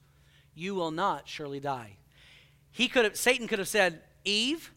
You 0.54 0.74
will 0.74 0.90
not 0.90 1.28
surely 1.28 1.60
die. 1.60 1.96
He 2.72 2.88
could 2.88 3.04
have, 3.04 3.16
Satan 3.16 3.46
could 3.46 3.58
have 3.58 3.68
said, 3.68 4.02
Eve, 4.24 4.72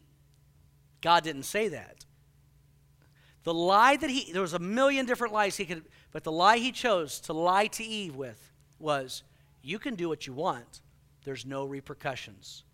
God 1.00 1.24
didn't 1.24 1.44
say 1.44 1.68
that. 1.68 2.04
The 3.42 3.54
lie 3.54 3.96
that 3.96 4.10
he, 4.10 4.32
there 4.32 4.42
was 4.42 4.52
a 4.52 4.58
million 4.58 5.06
different 5.06 5.32
lies 5.32 5.56
he 5.56 5.64
could, 5.64 5.84
but 6.12 6.24
the 6.24 6.32
lie 6.32 6.58
he 6.58 6.72
chose 6.72 7.20
to 7.20 7.32
lie 7.32 7.68
to 7.68 7.84
Eve 7.84 8.16
with 8.16 8.52
was, 8.78 9.22
you 9.62 9.78
can 9.78 9.94
do 9.94 10.08
what 10.08 10.26
you 10.26 10.32
want, 10.32 10.82
there's 11.24 11.46
no 11.46 11.64
repercussions. 11.64 12.64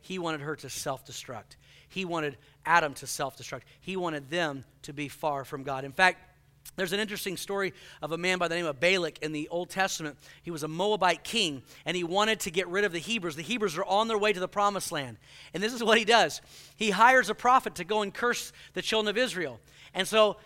He 0.00 0.18
wanted 0.18 0.40
her 0.40 0.56
to 0.56 0.70
self 0.70 1.04
destruct. 1.04 1.56
He 1.88 2.04
wanted 2.04 2.38
Adam 2.64 2.94
to 2.94 3.06
self 3.06 3.36
destruct. 3.36 3.62
He 3.80 3.96
wanted 3.96 4.30
them 4.30 4.64
to 4.82 4.92
be 4.92 5.08
far 5.08 5.44
from 5.44 5.62
God. 5.62 5.84
In 5.84 5.92
fact, 5.92 6.25
there's 6.74 6.92
an 6.92 7.00
interesting 7.00 7.36
story 7.36 7.72
of 8.02 8.12
a 8.12 8.18
man 8.18 8.38
by 8.38 8.48
the 8.48 8.56
name 8.56 8.66
of 8.66 8.80
Balak 8.80 9.18
in 9.22 9.32
the 9.32 9.48
Old 9.48 9.70
Testament. 9.70 10.18
He 10.42 10.50
was 10.50 10.62
a 10.62 10.68
Moabite 10.68 11.22
king, 11.22 11.62
and 11.84 11.96
he 11.96 12.04
wanted 12.04 12.40
to 12.40 12.50
get 12.50 12.66
rid 12.68 12.84
of 12.84 12.92
the 12.92 12.98
Hebrews. 12.98 13.36
The 13.36 13.42
Hebrews 13.42 13.78
are 13.78 13.84
on 13.84 14.08
their 14.08 14.18
way 14.18 14.32
to 14.32 14.40
the 14.40 14.48
promised 14.48 14.90
land. 14.90 15.18
And 15.54 15.62
this 15.62 15.72
is 15.72 15.82
what 15.82 15.98
he 15.98 16.04
does 16.04 16.40
he 16.76 16.90
hires 16.90 17.30
a 17.30 17.34
prophet 17.34 17.76
to 17.76 17.84
go 17.84 18.02
and 18.02 18.12
curse 18.12 18.52
the 18.74 18.82
children 18.82 19.08
of 19.08 19.16
Israel. 19.16 19.60
And 19.94 20.06
so 20.06 20.36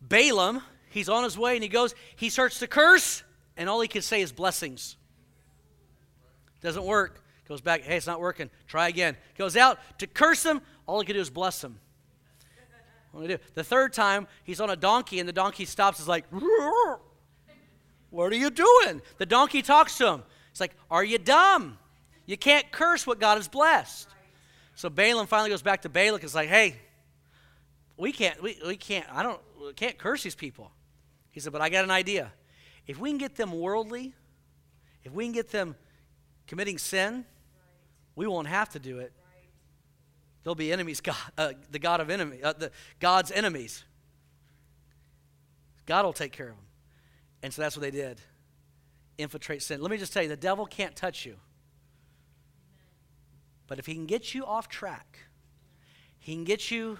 Balaam, 0.00 0.62
he's 0.90 1.08
on 1.08 1.24
his 1.24 1.36
way, 1.36 1.54
and 1.54 1.62
he 1.62 1.68
goes, 1.68 1.94
he 2.16 2.30
starts 2.30 2.58
to 2.60 2.66
curse, 2.66 3.22
and 3.56 3.68
all 3.68 3.80
he 3.80 3.88
can 3.88 4.02
say 4.02 4.20
is 4.22 4.32
blessings. 4.32 4.96
Doesn't 6.60 6.84
work. 6.84 7.22
Goes 7.48 7.60
back, 7.60 7.82
hey, 7.82 7.96
it's 7.96 8.06
not 8.06 8.20
working. 8.20 8.50
Try 8.66 8.88
again. 8.88 9.16
Goes 9.36 9.56
out 9.56 9.78
to 9.98 10.06
curse 10.06 10.44
him. 10.44 10.62
All 10.86 11.00
he 11.00 11.06
can 11.06 11.16
do 11.16 11.20
is 11.20 11.28
bless 11.28 11.62
him. 11.62 11.78
What 13.12 13.22
do 13.22 13.36
do? 13.36 13.38
The 13.54 13.64
third 13.64 13.92
time, 13.92 14.26
he's 14.42 14.60
on 14.60 14.70
a 14.70 14.76
donkey, 14.76 15.20
and 15.20 15.28
the 15.28 15.32
donkey 15.32 15.64
stops. 15.64 16.00
Is 16.00 16.08
like, 16.08 16.24
what 18.10 18.32
are 18.32 18.34
you 18.34 18.50
doing? 18.50 19.02
The 19.18 19.26
donkey 19.26 19.62
talks 19.62 19.96
to 19.98 20.08
him. 20.08 20.22
It's 20.50 20.60
like, 20.60 20.74
are 20.90 21.04
you 21.04 21.18
dumb? 21.18 21.78
You 22.26 22.36
can't 22.36 22.70
curse 22.70 23.06
what 23.06 23.20
God 23.20 23.36
has 23.36 23.48
blessed. 23.48 24.08
So 24.74 24.88
Balaam 24.88 25.26
finally 25.26 25.50
goes 25.50 25.62
back 25.62 25.82
to 25.82 25.88
Balak. 25.88 26.24
It's 26.24 26.34
like, 26.34 26.48
hey, 26.48 26.76
we 27.96 28.12
can't, 28.12 28.42
we, 28.42 28.58
we 28.66 28.76
can't, 28.76 29.06
I 29.12 29.22
don't, 29.22 29.40
we 29.60 29.72
can't 29.74 29.98
curse 29.98 30.22
these 30.22 30.34
people. 30.34 30.70
He 31.30 31.40
said, 31.40 31.52
but 31.52 31.60
I 31.60 31.68
got 31.68 31.84
an 31.84 31.90
idea. 31.90 32.32
If 32.86 32.98
we 32.98 33.10
can 33.10 33.18
get 33.18 33.36
them 33.36 33.52
worldly, 33.52 34.14
if 35.04 35.12
we 35.12 35.24
can 35.24 35.32
get 35.32 35.50
them 35.50 35.76
committing 36.46 36.78
sin, 36.78 37.24
we 38.16 38.26
won't 38.26 38.48
have 38.48 38.70
to 38.70 38.78
do 38.78 38.98
it. 38.98 39.12
They'll 40.44 40.54
be 40.54 40.72
enemies, 40.72 41.00
God, 41.00 41.16
uh, 41.38 41.52
the 41.70 41.78
God 41.78 42.00
of 42.00 42.10
enemy, 42.10 42.42
uh, 42.42 42.52
the 42.52 42.70
God's 42.98 43.30
enemies. 43.30 43.84
God 45.86 46.04
will 46.04 46.12
take 46.12 46.32
care 46.32 46.48
of 46.48 46.56
them. 46.56 46.64
And 47.42 47.52
so 47.52 47.62
that's 47.62 47.76
what 47.76 47.82
they 47.82 47.90
did. 47.90 48.20
Infiltrate 49.18 49.62
sin. 49.62 49.80
Let 49.80 49.90
me 49.90 49.98
just 49.98 50.12
tell 50.12 50.22
you, 50.22 50.28
the 50.28 50.36
devil 50.36 50.66
can't 50.66 50.96
touch 50.96 51.26
you. 51.26 51.36
But 53.66 53.78
if 53.78 53.86
he 53.86 53.94
can 53.94 54.06
get 54.06 54.34
you 54.34 54.44
off 54.44 54.68
track, 54.68 55.18
he 56.18 56.34
can 56.34 56.44
get 56.44 56.70
you 56.70 56.98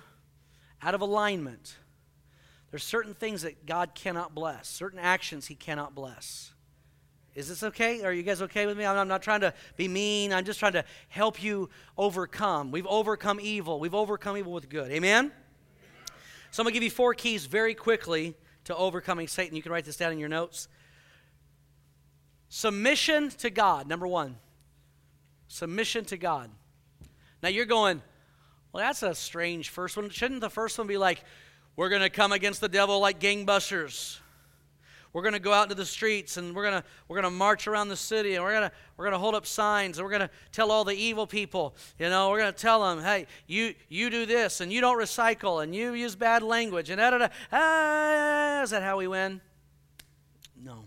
out 0.81 0.95
of 0.95 1.01
alignment. 1.01 1.77
There's 2.71 2.85
certain 2.85 3.15
things 3.15 3.43
that 3.43 3.67
God 3.67 3.95
cannot 3.95 4.35
bless, 4.35 4.69
certain 4.69 4.99
actions 4.99 5.47
he 5.47 5.55
cannot 5.55 5.95
bless. 5.95 6.52
Is 7.35 7.49
this 7.49 7.63
okay? 7.63 8.05
Are 8.05 8.13
you 8.13 8.23
guys 8.23 8.43
okay 8.43 8.67
with 8.67 8.77
me? 8.77 8.85
I'm 8.85 9.09
not 9.09 9.23
trying 9.23 9.41
to 9.41 9.55
be 9.77 9.89
mean. 9.89 10.33
I'm 10.33 10.45
just 10.45 10.59
trying 10.59 10.75
to 10.75 10.85
help 11.09 11.43
you 11.43 11.71
overcome. 11.97 12.71
We've 12.71 12.87
overcome 12.87 13.41
evil. 13.41 13.81
We've 13.81 13.95
overcome 13.95 14.37
evil 14.37 14.53
with 14.53 14.69
good. 14.69 14.91
Amen? 14.91 15.33
So 16.51 16.61
I'm 16.61 16.65
going 16.65 16.73
to 16.73 16.75
give 16.75 16.83
you 16.83 16.91
four 16.91 17.15
keys 17.15 17.47
very 17.47 17.75
quickly 17.75 18.35
to 18.65 18.77
overcoming 18.77 19.29
Satan. 19.29 19.57
You 19.57 19.63
can 19.63 19.73
write 19.73 19.87
this 19.87 19.97
down 19.97 20.13
in 20.13 20.19
your 20.19 20.29
notes. 20.29 20.69
Submission 22.51 23.31
to 23.31 23.49
God, 23.49 23.89
number 23.89 24.07
one. 24.07 24.37
Submission 25.49 26.05
to 26.07 26.19
God. 26.19 26.51
Now 27.43 27.49
you're 27.49 27.65
going, 27.65 28.03
well, 28.73 28.85
that's 28.85 29.03
a 29.03 29.15
strange 29.15 29.71
first 29.71 29.97
one. 29.97 30.11
Shouldn't 30.11 30.43
the 30.43 30.51
first 30.51 30.77
one 30.77 30.87
be 30.87 30.99
like, 30.99 31.25
we're 31.77 31.89
going 31.89 32.03
to 32.03 32.11
come 32.11 32.33
against 32.33 32.61
the 32.61 32.69
devil 32.69 33.01
like 33.01 33.19
gangbusters? 33.19 34.19
We're 35.13 35.23
going 35.23 35.35
to 35.35 35.41
go 35.41 35.53
out 35.53 35.65
into 35.65 35.75
the 35.75 35.85
streets 35.85 36.37
and 36.37 36.55
we're 36.55 36.63
going 36.63 36.81
to 36.81 36.85
we're 37.07 37.17
going 37.21 37.31
to 37.31 37.37
march 37.37 37.67
around 37.67 37.89
the 37.89 37.97
city 37.97 38.35
and 38.35 38.43
we're 38.43 38.53
going 38.53 38.69
to 38.69 38.73
we're 38.97 39.05
going 39.05 39.13
to 39.13 39.19
hold 39.19 39.35
up 39.35 39.47
signs 39.47 39.99
and 39.99 40.05
we're 40.05 40.11
going 40.11 40.29
to 40.29 40.31
tell 40.53 40.71
all 40.71 40.85
the 40.85 40.95
evil 40.95 41.27
people 41.27 41.75
you 41.99 42.09
know? 42.09 42.31
We're 42.31 42.39
going 42.39 42.53
to 42.53 42.59
tell 42.59 42.83
them 42.83 43.05
hey 43.05 43.27
you 43.47 43.75
you 43.89 44.11
do 44.11 44.27
this 44.27 44.61
and 44.61 44.73
you 44.73 44.81
don't 44.81 44.99
recycle 44.99 45.63
and 45.63 45.75
you 45.75 45.93
use 45.93 46.17
bad 46.17 46.43
language 46.43 46.91
and 46.91 46.99
da 46.99 47.11
da 47.11 47.19
da. 47.19 47.29
Ah, 47.53 48.63
is 48.63 48.71
that 48.71 48.83
how 48.83 48.97
we 48.97 49.07
win? 49.07 49.41
No. 50.63 50.85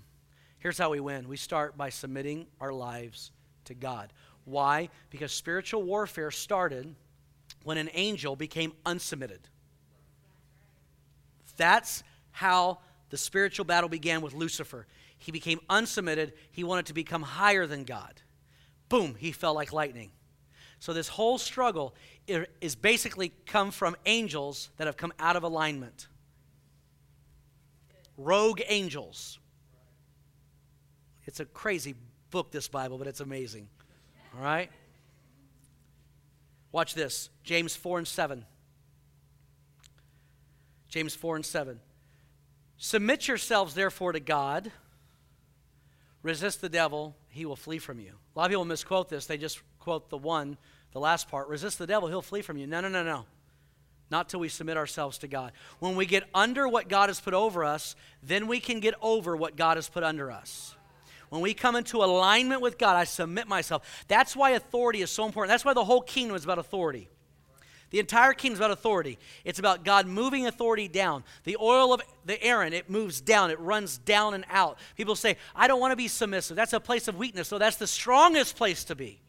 Here's 0.59 0.77
how 0.77 0.89
we 0.89 0.99
win. 0.99 1.27
We 1.27 1.37
start 1.37 1.77
by 1.77 1.89
submitting 1.89 2.47
our 2.59 2.73
lives 2.73 3.31
to 3.65 3.75
god. 3.75 4.11
Why? 4.45 4.89
Because 5.09 5.31
spiritual 5.31 5.83
warfare 5.83 6.31
started 6.31 6.95
when 7.63 7.77
an 7.77 7.89
angel 7.93 8.35
became 8.35 8.73
unsubmitted. 8.85 9.39
That's 11.57 12.03
how 12.31 12.79
the 13.15 13.19
spiritual 13.19 13.63
battle 13.63 13.87
began 13.87 14.19
with 14.19 14.33
Lucifer. 14.33 14.85
He 15.17 15.31
became 15.31 15.61
unsubmitted. 15.69 16.33
He 16.51 16.65
wanted 16.65 16.87
to 16.87 16.93
become 16.93 17.21
higher 17.21 17.65
than 17.65 17.85
God. 17.85 18.21
Boom, 18.89 19.15
he 19.17 19.31
fell 19.31 19.53
like 19.53 19.71
lightning. 19.71 20.11
So 20.79 20.91
this 20.91 21.07
whole 21.07 21.37
struggle 21.37 21.95
is 22.27 22.75
basically 22.75 23.31
come 23.45 23.71
from 23.71 23.95
angels 24.05 24.69
that 24.75 24.85
have 24.85 24.97
come 24.97 25.13
out 25.17 25.37
of 25.37 25.43
alignment. 25.43 26.09
Rogue 28.17 28.59
angels. 28.67 29.39
It's 31.23 31.39
a 31.39 31.45
crazy 31.45 31.95
book, 32.31 32.51
this 32.51 32.67
Bible, 32.67 32.97
but 32.97 33.07
it's 33.07 33.21
amazing. 33.21 33.69
All 34.35 34.43
right? 34.43 34.69
Watch 36.73 36.93
this 36.93 37.29
James 37.45 37.77
4 37.77 37.99
and 37.99 38.07
7. 38.09 38.43
James 40.89 41.15
4 41.15 41.37
and 41.37 41.45
7. 41.45 41.79
Submit 42.77 43.27
yourselves, 43.27 43.73
therefore, 43.73 44.11
to 44.11 44.19
God. 44.19 44.71
Resist 46.21 46.59
the 46.61 46.69
devil, 46.69 47.15
he 47.29 47.45
will 47.45 47.55
flee 47.55 47.77
from 47.77 47.99
you. 47.99 48.13
A 48.35 48.39
lot 48.39 48.45
of 48.45 48.49
people 48.49 48.65
misquote 48.65 49.09
this. 49.09 49.27
They 49.27 49.37
just 49.37 49.61
quote 49.79 50.09
the 50.09 50.17
one, 50.17 50.57
the 50.91 50.99
last 50.99 51.29
part. 51.29 51.47
Resist 51.47 51.77
the 51.77 51.85
devil, 51.87 52.09
he'll 52.09 52.21
flee 52.21 52.41
from 52.41 52.57
you. 52.57 52.65
No, 52.65 52.81
no, 52.81 52.89
no, 52.89 53.03
no. 53.03 53.25
Not 54.09 54.29
till 54.29 54.39
we 54.39 54.49
submit 54.49 54.77
ourselves 54.77 55.19
to 55.19 55.27
God. 55.27 55.51
When 55.79 55.95
we 55.95 56.05
get 56.05 56.23
under 56.33 56.67
what 56.67 56.89
God 56.89 57.09
has 57.09 57.19
put 57.19 57.33
over 57.33 57.63
us, 57.63 57.95
then 58.21 58.47
we 58.47 58.59
can 58.59 58.79
get 58.79 58.93
over 59.01 59.35
what 59.35 59.55
God 59.55 59.77
has 59.77 59.89
put 59.89 60.03
under 60.03 60.31
us. 60.31 60.75
When 61.29 61.41
we 61.41 61.53
come 61.53 61.75
into 61.75 62.03
alignment 62.03 62.61
with 62.61 62.77
God, 62.77 62.95
I 62.95 63.03
submit 63.03 63.47
myself. 63.47 64.05
That's 64.07 64.35
why 64.35 64.51
authority 64.51 65.01
is 65.01 65.09
so 65.09 65.25
important. 65.25 65.51
That's 65.51 65.65
why 65.65 65.73
the 65.73 65.83
whole 65.83 66.01
kingdom 66.01 66.35
is 66.35 66.43
about 66.43 66.59
authority. 66.59 67.09
The 67.91 67.99
entire 67.99 68.33
kingdom 68.33 68.55
is 68.55 68.59
about 68.59 68.71
authority. 68.71 69.17
It's 69.43 69.59
about 69.59 69.85
God 69.85 70.07
moving 70.07 70.47
authority 70.47 70.87
down. 70.87 71.23
The 71.43 71.57
oil 71.59 71.93
of 71.93 72.01
the 72.25 72.41
Aaron, 72.43 72.73
it 72.73 72.89
moves 72.89 73.21
down, 73.21 73.51
it 73.51 73.59
runs 73.59 73.97
down 73.97 74.33
and 74.33 74.45
out. 74.49 74.77
People 74.97 75.15
say, 75.15 75.37
I 75.55 75.67
don't 75.67 75.79
want 75.79 75.91
to 75.91 75.95
be 75.95 76.07
submissive. 76.07 76.55
That's 76.55 76.73
a 76.73 76.79
place 76.79 77.07
of 77.07 77.15
weakness. 77.15 77.47
So 77.47 77.57
that's 77.57 77.77
the 77.77 77.87
strongest 77.87 78.55
place 78.57 78.83
to 78.85 78.95
be. 78.95 79.21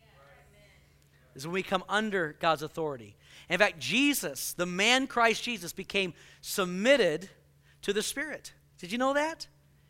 Is 1.35 1.47
when 1.47 1.53
we 1.53 1.63
come 1.63 1.85
under 1.89 2.35
God's 2.41 2.63
authority. 2.63 3.15
In 3.49 3.59
fact, 3.59 3.79
Jesus, 3.79 4.55
the 4.55 4.67
man 4.67 5.07
Christ 5.07 5.43
Jesus, 5.43 5.73
became 5.73 6.15
submitted 6.41 7.29
to 7.83 7.93
the 7.93 8.03
Spirit. 8.03 8.53
Did 8.79 8.91
you 8.91 8.99
know 8.99 9.13
that? 9.13 9.47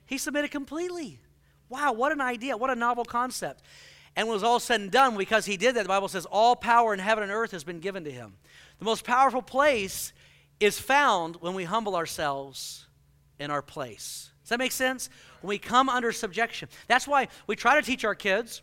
He 0.06 0.18
submitted 0.18 0.50
completely. 0.50 1.20
Wow, 1.68 1.92
what 1.92 2.12
an 2.12 2.20
idea. 2.20 2.56
What 2.56 2.70
a 2.70 2.74
novel 2.74 3.04
concept. 3.04 3.62
And 4.16 4.28
it 4.28 4.30
was 4.30 4.42
all 4.42 4.58
said 4.58 4.80
and 4.80 4.90
done, 4.90 5.16
because 5.16 5.44
he 5.44 5.58
did 5.58 5.76
that, 5.76 5.82
the 5.82 5.88
Bible 5.88 6.08
says, 6.08 6.24
all 6.24 6.56
power 6.56 6.94
in 6.94 7.00
heaven 7.00 7.22
and 7.22 7.30
earth 7.30 7.50
has 7.50 7.64
been 7.64 7.80
given 7.80 8.04
to 8.04 8.10
him. 8.10 8.34
The 8.78 8.86
most 8.86 9.04
powerful 9.04 9.42
place 9.42 10.14
is 10.58 10.80
found 10.80 11.36
when 11.36 11.52
we 11.52 11.64
humble 11.64 11.94
ourselves 11.94 12.86
in 13.38 13.50
our 13.50 13.60
place. 13.60 14.30
Does 14.42 14.48
that 14.48 14.58
make 14.58 14.72
sense? 14.72 15.10
When 15.42 15.50
we 15.50 15.58
come 15.58 15.90
under 15.90 16.12
subjection. 16.12 16.70
That's 16.86 17.06
why 17.06 17.28
we 17.46 17.56
try 17.56 17.78
to 17.78 17.84
teach 17.84 18.04
our 18.04 18.14
kids. 18.14 18.62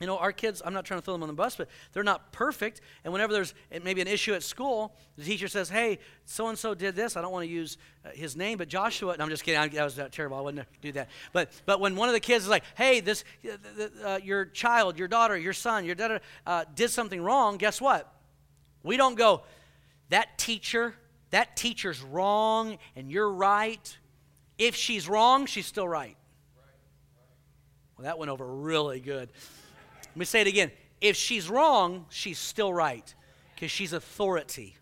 You 0.00 0.06
know, 0.06 0.18
our 0.18 0.32
kids, 0.32 0.60
I'm 0.64 0.74
not 0.74 0.84
trying 0.84 1.00
to 1.00 1.04
throw 1.04 1.14
them 1.14 1.22
on 1.22 1.28
the 1.28 1.34
bus, 1.34 1.56
but 1.56 1.68
they're 1.92 2.04
not 2.04 2.30
perfect. 2.30 2.82
And 3.02 3.12
whenever 3.12 3.32
there's 3.32 3.54
maybe 3.82 4.02
an 4.02 4.08
issue 4.08 4.34
at 4.34 4.42
school, 4.42 4.94
the 5.16 5.24
teacher 5.24 5.48
says, 5.48 5.70
Hey, 5.70 6.00
so 6.26 6.48
and 6.48 6.58
so 6.58 6.74
did 6.74 6.94
this. 6.94 7.16
I 7.16 7.22
don't 7.22 7.32
want 7.32 7.44
to 7.44 7.50
use 7.50 7.78
uh, 8.04 8.10
his 8.12 8.36
name, 8.36 8.58
but 8.58 8.68
Joshua. 8.68 9.14
And 9.14 9.22
I'm 9.22 9.30
just 9.30 9.42
kidding. 9.42 9.58
I, 9.58 9.68
that 9.68 9.84
was 9.84 9.98
terrible. 10.12 10.36
I 10.36 10.42
wouldn't 10.42 10.68
do 10.82 10.92
that. 10.92 11.08
But, 11.32 11.50
but 11.64 11.80
when 11.80 11.96
one 11.96 12.10
of 12.10 12.12
the 12.12 12.20
kids 12.20 12.44
is 12.44 12.50
like, 12.50 12.64
Hey, 12.76 13.00
this, 13.00 13.24
uh, 13.48 13.86
uh 14.04 14.18
your 14.22 14.44
child, 14.44 14.98
your 14.98 15.08
daughter, 15.08 15.36
your 15.36 15.54
son, 15.54 15.86
your 15.86 15.94
daughter 15.94 16.20
uh, 16.46 16.64
did 16.74 16.90
something 16.90 17.22
wrong, 17.22 17.56
guess 17.56 17.80
what? 17.80 18.12
We 18.82 18.98
don't 18.98 19.14
go, 19.14 19.44
That 20.10 20.36
teacher, 20.36 20.94
that 21.30 21.56
teacher's 21.56 22.02
wrong 22.02 22.76
and 22.94 23.10
you're 23.10 23.30
right. 23.30 23.98
If 24.58 24.74
she's 24.74 25.08
wrong, 25.08 25.46
she's 25.46 25.66
still 25.66 25.88
right. 25.88 26.16
Well, 27.96 28.04
that 28.04 28.18
went 28.18 28.30
over 28.30 28.44
really 28.46 29.00
good. 29.00 29.30
Let 30.16 30.20
me 30.20 30.24
say 30.24 30.40
it 30.40 30.46
again. 30.46 30.70
If 31.02 31.14
she's 31.14 31.50
wrong, 31.50 32.06
she's 32.08 32.38
still 32.38 32.72
right 32.72 33.14
because 33.54 33.70
she's 33.70 33.92
authority. 33.92 34.74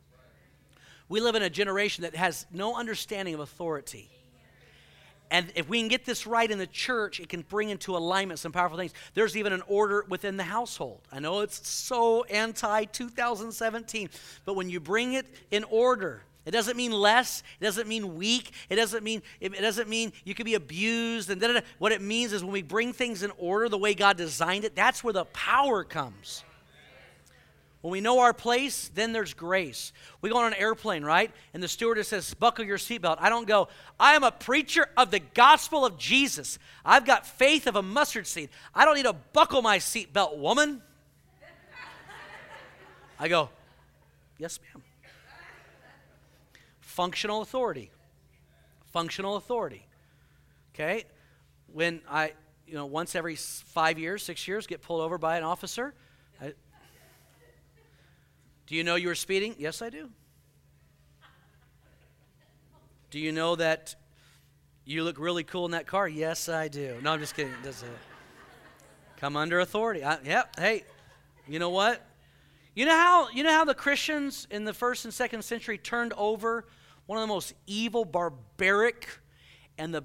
We 1.08 1.20
live 1.20 1.34
in 1.34 1.42
a 1.42 1.50
generation 1.50 2.02
that 2.02 2.14
has 2.14 2.46
no 2.52 2.76
understanding 2.76 3.34
of 3.34 3.40
authority. 3.40 4.08
And 5.32 5.50
if 5.56 5.68
we 5.68 5.80
can 5.80 5.88
get 5.88 6.04
this 6.04 6.24
right 6.24 6.48
in 6.48 6.58
the 6.58 6.68
church, 6.68 7.18
it 7.18 7.28
can 7.28 7.42
bring 7.42 7.70
into 7.70 7.96
alignment 7.96 8.38
some 8.38 8.52
powerful 8.52 8.78
things. 8.78 8.92
There's 9.14 9.36
even 9.36 9.52
an 9.52 9.62
order 9.66 10.04
within 10.08 10.36
the 10.36 10.44
household. 10.44 11.00
I 11.10 11.18
know 11.18 11.40
it's 11.40 11.68
so 11.68 12.22
anti 12.26 12.84
2017, 12.84 14.10
but 14.44 14.54
when 14.54 14.70
you 14.70 14.78
bring 14.78 15.14
it 15.14 15.26
in 15.50 15.64
order, 15.64 16.22
it 16.46 16.50
doesn't 16.50 16.76
mean 16.76 16.92
less. 16.92 17.42
It 17.60 17.64
doesn't 17.64 17.88
mean 17.88 18.16
weak. 18.16 18.52
It 18.68 18.76
doesn't 18.76 19.02
mean 19.02 19.22
it 19.40 19.60
doesn't 19.60 19.88
mean 19.88 20.12
you 20.24 20.34
can 20.34 20.44
be 20.44 20.54
abused. 20.54 21.30
And 21.30 21.40
da-da-da. 21.40 21.60
what 21.78 21.92
it 21.92 22.02
means 22.02 22.32
is 22.32 22.44
when 22.44 22.52
we 22.52 22.62
bring 22.62 22.92
things 22.92 23.22
in 23.22 23.30
order 23.38 23.68
the 23.68 23.78
way 23.78 23.94
God 23.94 24.16
designed 24.16 24.64
it, 24.64 24.76
that's 24.76 25.02
where 25.02 25.12
the 25.12 25.24
power 25.26 25.84
comes. 25.84 26.44
When 27.80 27.92
we 27.92 28.00
know 28.00 28.20
our 28.20 28.32
place, 28.32 28.90
then 28.94 29.12
there's 29.12 29.34
grace. 29.34 29.92
We 30.22 30.30
go 30.30 30.38
on 30.38 30.46
an 30.46 30.58
airplane, 30.58 31.04
right? 31.04 31.30
And 31.52 31.62
the 31.62 31.68
stewardess 31.68 32.08
says, 32.08 32.32
Buckle 32.32 32.64
your 32.64 32.78
seatbelt. 32.78 33.16
I 33.20 33.28
don't 33.28 33.46
go, 33.46 33.68
I 34.00 34.14
am 34.14 34.24
a 34.24 34.32
preacher 34.32 34.88
of 34.96 35.10
the 35.10 35.18
gospel 35.20 35.84
of 35.84 35.98
Jesus. 35.98 36.58
I've 36.82 37.04
got 37.04 37.26
faith 37.26 37.66
of 37.66 37.76
a 37.76 37.82
mustard 37.82 38.26
seed. 38.26 38.48
I 38.74 38.86
don't 38.86 38.96
need 38.96 39.02
to 39.02 39.12
buckle 39.12 39.60
my 39.60 39.78
seatbelt, 39.78 40.38
woman. 40.38 40.80
I 43.18 43.28
go, 43.28 43.50
Yes, 44.38 44.58
ma'am. 44.62 44.82
Functional 46.94 47.42
authority. 47.42 47.90
Functional 48.92 49.34
authority. 49.34 49.84
Okay? 50.72 51.02
When 51.66 52.00
I, 52.08 52.34
you 52.68 52.74
know, 52.74 52.86
once 52.86 53.16
every 53.16 53.34
five 53.34 53.98
years, 53.98 54.22
six 54.22 54.46
years, 54.46 54.68
get 54.68 54.80
pulled 54.80 55.00
over 55.00 55.18
by 55.18 55.36
an 55.36 55.42
officer, 55.42 55.92
I, 56.40 56.52
do 58.68 58.76
you 58.76 58.84
know 58.84 58.94
you 58.94 59.08
were 59.08 59.16
speeding? 59.16 59.56
Yes, 59.58 59.82
I 59.82 59.90
do. 59.90 60.08
Do 63.10 63.18
you 63.18 63.32
know 63.32 63.56
that 63.56 63.96
you 64.84 65.02
look 65.02 65.18
really 65.18 65.42
cool 65.42 65.64
in 65.64 65.72
that 65.72 65.88
car? 65.88 66.06
Yes, 66.06 66.48
I 66.48 66.68
do. 66.68 66.96
No, 67.02 67.12
I'm 67.12 67.18
just 67.18 67.34
kidding. 67.34 67.52
Does 67.64 67.82
it 67.82 67.88
come 69.16 69.36
under 69.36 69.58
authority? 69.58 70.04
I, 70.04 70.20
yep. 70.22 70.54
Hey, 70.60 70.84
you 71.48 71.58
know 71.58 71.70
what? 71.70 72.06
You 72.76 72.86
know 72.86 72.96
how 72.96 73.30
you 73.30 73.42
know 73.42 73.50
how 73.50 73.64
the 73.64 73.74
Christians 73.74 74.46
in 74.48 74.64
the 74.64 74.72
first 74.72 75.04
and 75.04 75.12
second 75.12 75.42
century 75.42 75.76
turned 75.76 76.12
over 76.12 76.66
one 77.06 77.18
of 77.18 77.22
the 77.22 77.32
most 77.32 77.54
evil, 77.66 78.04
barbaric, 78.04 79.08
and 79.78 79.94
the, 79.94 80.04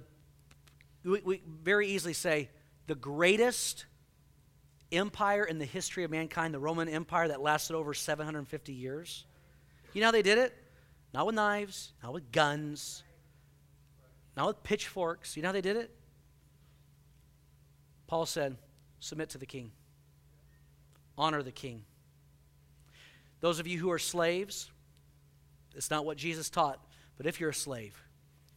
we, 1.04 1.22
we 1.22 1.42
very 1.64 1.88
easily 1.88 2.14
say, 2.14 2.50
the 2.88 2.96
greatest 2.96 3.86
empire 4.92 5.44
in 5.44 5.60
the 5.60 5.66
history 5.66 6.04
of 6.04 6.12
mankind, 6.12 6.54
the 6.54 6.60
Roman 6.60 6.90
Empire 6.90 7.28
that 7.28 7.42
lasted 7.42 7.76
over 7.76 7.94
750 7.94 8.74
years. 8.74 9.26
You 9.94 10.02
know 10.02 10.08
how 10.08 10.12
they 10.12 10.22
did 10.22 10.38
it? 10.38 10.56
Not 11.14 11.26
with 11.26 11.36
knives, 11.36 11.94
not 12.04 12.14
with 12.14 12.32
guns, 12.32 13.04
not 14.36 14.48
with 14.48 14.64
pitchforks. 14.64 15.36
You 15.36 15.44
know 15.44 15.50
how 15.50 15.54
they 15.54 15.62
did 15.62 15.78
it? 15.78 15.92
Paul 18.08 18.26
said, 18.26 18.58
Submit 19.00 19.30
to 19.30 19.38
the 19.38 19.46
king, 19.46 19.72
honor 21.18 21.42
the 21.42 21.52
king. 21.52 21.84
Those 23.40 23.60
of 23.60 23.68
you 23.68 23.80
who 23.80 23.90
are 23.92 24.00
slaves, 24.00 24.70
it's 25.74 25.90
not 25.90 26.06
what 26.06 26.18
Jesus 26.18 26.50
taught. 26.50 26.84
But 27.20 27.28
if 27.28 27.42
you're 27.42 27.50
a 27.50 27.54
slave, 27.54 28.02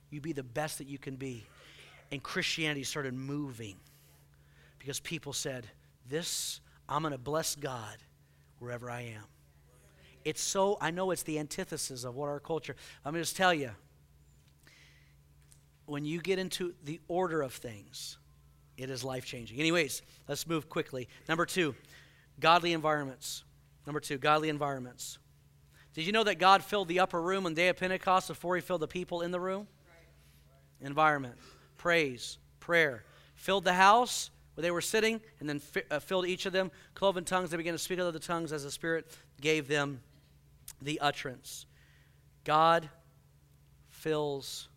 you 0.09 0.20
be 0.20 0.33
the 0.33 0.44
best 0.44 0.79
that 0.79 0.87
you 0.87 0.96
can 0.96 1.16
be. 1.16 1.44
And 2.12 2.22
Christianity 2.22 2.85
started 2.85 3.12
moving 3.12 3.75
because 4.79 5.01
people 5.01 5.33
said, 5.33 5.66
This, 6.09 6.61
I'm 6.88 7.03
going 7.03 7.11
to 7.11 7.18
bless 7.18 7.57
God 7.57 7.96
wherever 8.61 8.88
I 8.88 9.01
am. 9.01 9.25
It's 10.25 10.40
so, 10.40 10.79
I 10.81 10.92
know 10.92 11.11
it's 11.11 11.25
the 11.25 11.40
antithesis 11.40 12.05
of 12.05 12.14
what 12.14 12.29
our 12.29 12.38
culture, 12.38 12.77
I'm 13.05 13.12
going 13.12 13.22
to 13.22 13.25
just 13.25 13.37
tell 13.37 13.53
you, 13.53 13.72
when 15.87 16.05
you 16.05 16.20
get 16.20 16.38
into 16.38 16.72
the 16.85 17.01
order 17.09 17.42
of 17.42 17.53
things, 17.53 18.16
it 18.77 18.90
is 18.90 19.03
life 19.03 19.27
changing. 19.27 19.59
Anyways, 19.59 20.03
let's 20.29 20.46
move 20.46 20.68
quickly. 20.68 21.09
Number 21.29 21.46
two, 21.46 21.75
godly 22.38 22.72
environments. 22.72 23.42
Number 23.87 23.98
two, 23.98 24.18
godly 24.18 24.48
environments. 24.48 25.18
Did 25.94 26.07
you 26.07 26.12
know 26.12 26.24
that 26.24 26.38
God 26.38 26.62
filled 26.64 26.88
the 26.88 27.00
upper 27.00 27.20
room 27.20 27.44
on 27.44 27.52
the 27.52 27.62
day 27.62 27.68
of 27.68 27.76
Pentecost 27.76 28.28
before 28.28 28.57
he 28.57 28.62
filled 28.62 28.81
the 28.81 28.88
people 28.88 29.20
in 29.20 29.31
the 29.31 29.40
room? 29.40 29.66
Right. 29.87 30.87
Environment, 30.87 31.35
praise, 31.76 32.38
prayer. 32.61 33.05
Filled 33.35 33.64
the 33.64 33.74
house 33.74 34.31
where 34.55 34.62
they 34.62 34.70
were 34.70 34.81
sitting, 34.81 35.20
and 35.40 35.48
then 35.48 35.61
uh, 35.90 35.98
filled 35.98 36.26
each 36.26 36.46
of 36.46 36.52
them. 36.52 36.70
Cloven 36.94 37.24
tongues, 37.24 37.50
they 37.50 37.57
began 37.57 37.74
to 37.74 37.78
speak 37.78 37.98
other 37.98 38.18
tongues 38.18 38.52
as 38.52 38.64
the 38.64 38.70
Spirit 38.70 39.11
gave 39.40 39.68
them 39.68 40.00
the 40.81 41.00
utterance. 41.00 41.66
God 42.44 42.88
fills 43.90 44.68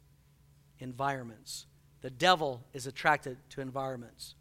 environments. 0.79 1.65
The 2.01 2.09
devil 2.09 2.61
is 2.73 2.87
attracted 2.87 3.37
to 3.51 3.61
environments. 3.61 4.35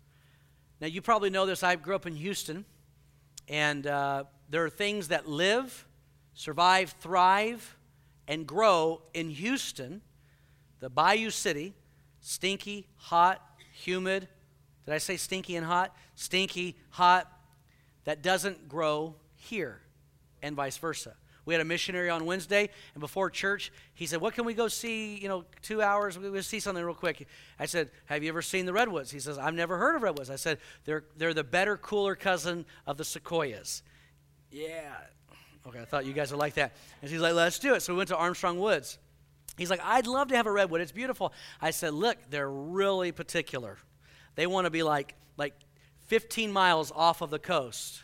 Now, 0.80 0.88
you 0.88 1.00
probably 1.00 1.30
know 1.30 1.46
this. 1.46 1.62
I 1.62 1.76
grew 1.76 1.94
up 1.94 2.06
in 2.06 2.16
Houston, 2.16 2.64
and 3.48 3.86
uh, 3.86 4.24
there 4.50 4.64
are 4.64 4.70
things 4.70 5.08
that 5.08 5.28
live 5.28 5.86
survive, 6.34 6.94
thrive, 7.00 7.76
and 8.28 8.46
grow 8.46 9.02
in 9.12 9.30
Houston, 9.30 10.02
the 10.80 10.90
Bayou 10.90 11.30
City, 11.30 11.74
stinky, 12.20 12.86
hot, 12.96 13.40
humid. 13.72 14.28
Did 14.84 14.94
I 14.94 14.98
say 14.98 15.16
stinky 15.16 15.56
and 15.56 15.66
hot? 15.66 15.94
Stinky, 16.14 16.76
hot, 16.90 17.30
that 18.04 18.22
doesn't 18.22 18.68
grow 18.68 19.16
here, 19.34 19.80
and 20.42 20.54
vice 20.54 20.76
versa. 20.76 21.14
We 21.46 21.52
had 21.52 21.60
a 21.60 21.64
missionary 21.64 22.08
on 22.08 22.24
Wednesday, 22.24 22.70
and 22.94 23.00
before 23.00 23.28
church, 23.28 23.70
he 23.92 24.06
said, 24.06 24.20
What 24.20 24.34
can 24.34 24.46
we 24.46 24.54
go 24.54 24.68
see? 24.68 25.16
You 25.16 25.28
know, 25.28 25.44
two 25.60 25.82
hours, 25.82 26.18
we 26.18 26.30
will 26.30 26.42
see 26.42 26.58
something 26.58 26.82
real 26.82 26.94
quick. 26.94 27.26
I 27.58 27.66
said, 27.66 27.90
Have 28.06 28.22
you 28.22 28.30
ever 28.30 28.40
seen 28.40 28.64
the 28.64 28.72
redwoods? 28.72 29.10
He 29.10 29.20
says, 29.20 29.36
I've 29.36 29.54
never 29.54 29.76
heard 29.76 29.96
of 29.96 30.02
redwoods. 30.02 30.30
I 30.30 30.36
said, 30.36 30.58
They're, 30.84 31.04
they're 31.16 31.34
the 31.34 31.44
better, 31.44 31.76
cooler 31.76 32.14
cousin 32.14 32.64
of 32.86 32.96
the 32.96 33.04
sequoias. 33.04 33.82
Yeah, 34.50 34.94
Okay, 35.66 35.80
I 35.80 35.84
thought 35.84 36.04
you 36.04 36.12
guys 36.12 36.30
would 36.30 36.40
like 36.40 36.54
that. 36.54 36.72
And 37.00 37.10
he's 37.10 37.20
like, 37.20 37.34
let's 37.34 37.58
do 37.58 37.74
it. 37.74 37.80
So 37.80 37.92
we 37.94 37.96
went 37.96 38.08
to 38.08 38.16
Armstrong 38.16 38.58
Woods. 38.58 38.98
He's 39.56 39.70
like, 39.70 39.80
I'd 39.82 40.06
love 40.06 40.28
to 40.28 40.36
have 40.36 40.46
a 40.46 40.52
redwood. 40.52 40.80
It's 40.80 40.92
beautiful. 40.92 41.32
I 41.60 41.70
said, 41.70 41.94
look, 41.94 42.18
they're 42.28 42.50
really 42.50 43.12
particular. 43.12 43.78
They 44.34 44.46
want 44.46 44.66
to 44.66 44.70
be 44.70 44.82
like 44.82 45.14
like 45.36 45.54
15 46.06 46.52
miles 46.52 46.92
off 46.94 47.22
of 47.22 47.30
the 47.30 47.38
coast. 47.38 48.02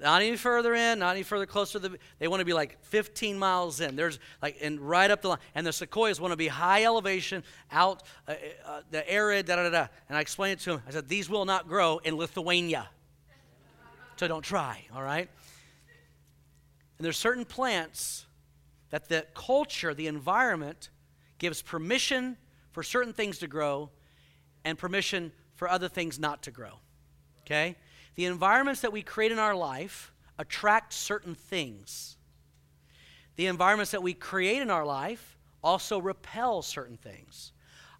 Not 0.00 0.20
any 0.20 0.36
further 0.36 0.74
in, 0.74 0.98
not 0.98 1.14
any 1.14 1.22
further 1.22 1.46
closer 1.46 1.78
the 1.78 1.96
they 2.18 2.26
want 2.26 2.40
to 2.40 2.44
be 2.44 2.52
like 2.52 2.82
15 2.86 3.38
miles 3.38 3.80
in. 3.80 3.94
There's 3.94 4.18
like 4.42 4.58
and 4.60 4.80
right 4.80 5.10
up 5.10 5.22
the 5.22 5.28
line. 5.28 5.38
And 5.54 5.64
the 5.64 5.72
sequoias 5.72 6.20
want 6.20 6.32
to 6.32 6.36
be 6.36 6.48
high 6.48 6.84
elevation, 6.84 7.44
out 7.70 8.02
uh, 8.26 8.34
uh, 8.66 8.80
the 8.90 9.08
arid, 9.10 9.46
da 9.46 9.56
da 9.56 9.70
da. 9.70 9.86
And 10.08 10.18
I 10.18 10.20
explained 10.20 10.60
it 10.60 10.64
to 10.64 10.72
him. 10.72 10.82
I 10.88 10.90
said, 10.90 11.08
these 11.08 11.30
will 11.30 11.44
not 11.44 11.68
grow 11.68 11.98
in 11.98 12.16
Lithuania. 12.16 12.88
So 14.16 14.26
don't 14.26 14.42
try, 14.42 14.84
all 14.94 15.02
right? 15.02 15.28
And 17.02 17.04
there's 17.04 17.18
certain 17.18 17.44
plants 17.44 18.26
that 18.90 19.08
the 19.08 19.26
culture, 19.34 19.92
the 19.92 20.06
environment, 20.06 20.90
gives 21.38 21.60
permission 21.60 22.36
for 22.70 22.84
certain 22.84 23.12
things 23.12 23.38
to 23.38 23.48
grow 23.48 23.90
and 24.64 24.78
permission 24.78 25.32
for 25.56 25.68
other 25.68 25.88
things 25.88 26.20
not 26.20 26.44
to 26.44 26.52
grow. 26.52 26.74
Okay? 27.40 27.74
The 28.14 28.26
environments 28.26 28.82
that 28.82 28.92
we 28.92 29.02
create 29.02 29.32
in 29.32 29.40
our 29.40 29.56
life 29.56 30.12
attract 30.38 30.92
certain 30.92 31.34
things. 31.34 32.18
The 33.34 33.48
environments 33.48 33.90
that 33.90 34.02
we 34.04 34.14
create 34.14 34.62
in 34.62 34.70
our 34.70 34.86
life 34.86 35.36
also 35.60 35.98
repel 35.98 36.62
certain 36.62 36.98
things. 36.98 37.50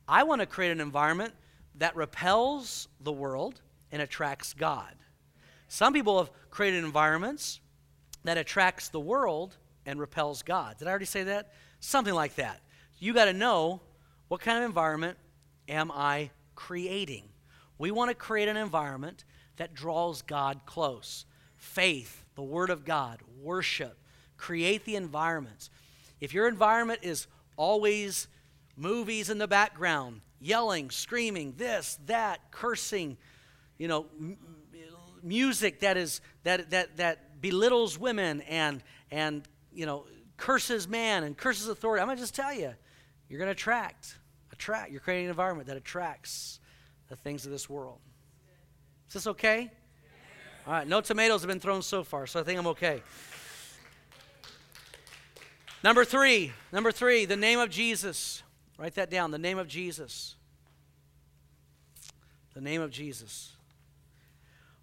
I 0.07 0.23
want 0.23 0.43
to 0.43 0.47
create 0.47 0.71
an 0.71 0.81
environment 0.81 1.35
that 1.75 1.97
repels 1.97 2.87
the 3.01 3.11
world 3.11 3.63
and 3.91 4.01
attracts 4.01 4.55
God. 4.55 4.95
Some 5.67 5.93
people 5.93 6.19
have 6.19 6.31
created 6.51 6.85
environments 6.85 7.59
that 8.25 8.39
attracts 8.39 8.89
the 8.89 9.01
world 9.01 9.57
and 9.87 9.99
repels 9.99 10.43
God. 10.43 10.79
Did 10.79 10.87
I 10.89 10.91
already 10.91 11.07
say 11.07 11.25
that? 11.25 11.53
Something 11.81 12.15
like 12.15 12.37
that. 12.37 12.61
You 12.99 13.13
got 13.13 13.25
to 13.25 13.33
know 13.33 13.81
what 14.29 14.41
kind 14.41 14.59
of 14.59 14.65
environment 14.65 15.19
am 15.69 15.91
I 15.93 16.31
creating? 16.55 17.25
We 17.79 17.91
want 17.91 18.11
to 18.11 18.15
create 18.15 18.49
an 18.49 18.57
environment 18.57 19.25
that 19.57 19.75
draws 19.75 20.23
God 20.23 20.61
close. 20.67 21.27
Faith, 21.57 22.25
the 22.35 22.43
Word 22.43 22.71
of 22.71 22.85
God, 22.85 23.21
worship, 23.41 23.99
create 24.37 24.85
the 24.85 24.97
environments. 24.97 25.71
If 26.21 26.33
your 26.33 26.49
environment 26.49 27.01
is 27.03 27.27
always 27.57 28.29
movies 28.77 29.31
in 29.31 29.39
the 29.39 29.49
background, 29.49 30.21
yelling, 30.41 30.91
screaming, 30.91 31.55
this, 31.57 31.99
that, 32.07 32.51
cursing, 32.51 33.17
you 33.79 33.89
know, 33.89 34.07
m- 34.19 34.39
music 35.23 35.81
that 35.81 35.97
is 35.97 36.21
that 36.43 36.71
that 36.71 36.97
that 36.97 37.19
belittles 37.43 37.99
women 37.99 38.41
and 38.43 38.83
and 39.11 39.47
you 39.71 39.85
know 39.85 40.07
curses 40.39 40.89
man 40.89 41.25
and 41.25 41.37
curses 41.37 41.69
authority. 41.69 42.01
I'm 42.01 42.09
gonna 42.09 42.19
just 42.19 42.35
tell 42.35 42.55
you, 42.55 42.73
you're 43.29 43.39
gonna 43.39 43.51
attract, 43.51 44.17
attract. 44.51 44.91
You're 44.91 45.01
creating 45.01 45.27
an 45.27 45.31
environment 45.31 45.69
that 45.69 45.77
attracts 45.77 46.61
the 47.11 47.17
things 47.17 47.45
of 47.45 47.53
this 47.53 47.69
world. 47.69 47.99
Is 49.09 49.15
this 49.15 49.27
okay? 49.27 49.71
All 50.67 50.73
right, 50.73 50.87
no 50.87 51.01
tomatoes 51.01 51.43
have 51.43 51.49
been 51.49 51.61
thrown 51.61 51.83
so 51.83 52.03
far, 52.03 52.27
so 52.27 52.41
I 52.41 52.45
think 52.45 52.59
I'm 52.59 52.69
okay. 52.69 53.03
Number 55.85 56.05
three, 56.05 56.53
number 56.73 56.93
three, 56.93 57.25
the 57.25 57.37
name 57.37 57.59
of 57.59 57.69
Jesus. 57.69 58.43
Write 58.79 58.95
that 58.95 59.11
down, 59.11 59.33
the 59.33 59.39
name 59.39 59.59
of 59.59 59.67
Jesus. 59.67 60.37
The 62.55 62.61
name 62.61 62.81
of 62.81 62.91
Jesus. 62.91 63.53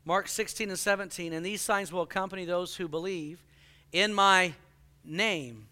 Mark 0.05 0.27
16 0.27 0.69
and 0.69 0.79
17, 0.79 1.33
and 1.33 1.45
these 1.45 1.61
signs 1.61 1.91
will 1.91 2.01
accompany 2.01 2.45
those 2.45 2.75
who 2.75 2.87
believe 2.87 3.43
in 3.91 4.13
my 4.13 4.53
name. 5.03 5.67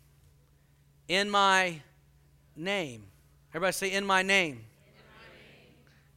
In 1.07 1.29
my 1.29 1.81
name. 2.55 3.03
Everybody 3.51 3.73
say, 3.73 3.91
in 3.91 4.05
my 4.05 4.21
name. 4.21 4.61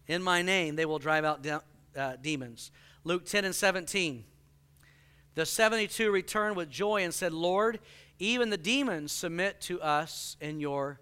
In 0.08 0.22
my 0.22 0.42
name, 0.42 0.74
they 0.74 0.86
will 0.86 0.98
drive 0.98 1.24
out 1.24 1.42
de- 1.42 1.62
uh, 1.96 2.16
demons. 2.20 2.72
Luke 3.04 3.24
10 3.24 3.44
and 3.44 3.54
17. 3.54 4.24
The 5.34 5.46
72 5.46 6.10
returned 6.10 6.56
with 6.56 6.68
joy 6.68 7.04
and 7.04 7.14
said, 7.14 7.32
Lord, 7.32 7.78
even 8.18 8.50
the 8.50 8.58
demons 8.58 9.12
submit 9.12 9.60
to 9.62 9.80
us 9.80 10.36
in 10.40 10.60
your 10.60 11.00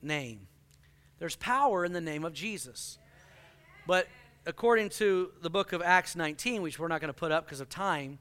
name. 0.00 0.46
There's 1.18 1.36
power 1.36 1.84
in 1.84 1.92
the 1.92 2.00
name 2.00 2.24
of 2.24 2.32
Jesus. 2.32 2.98
But 3.86 4.06
according 4.46 4.90
to 4.90 5.30
the 5.40 5.50
book 5.50 5.72
of 5.72 5.82
Acts 5.82 6.16
19, 6.16 6.62
which 6.62 6.78
we're 6.78 6.88
not 6.88 7.00
going 7.00 7.12
to 7.12 7.18
put 7.18 7.32
up 7.32 7.46
because 7.46 7.60
of 7.60 7.68
time, 7.68 8.18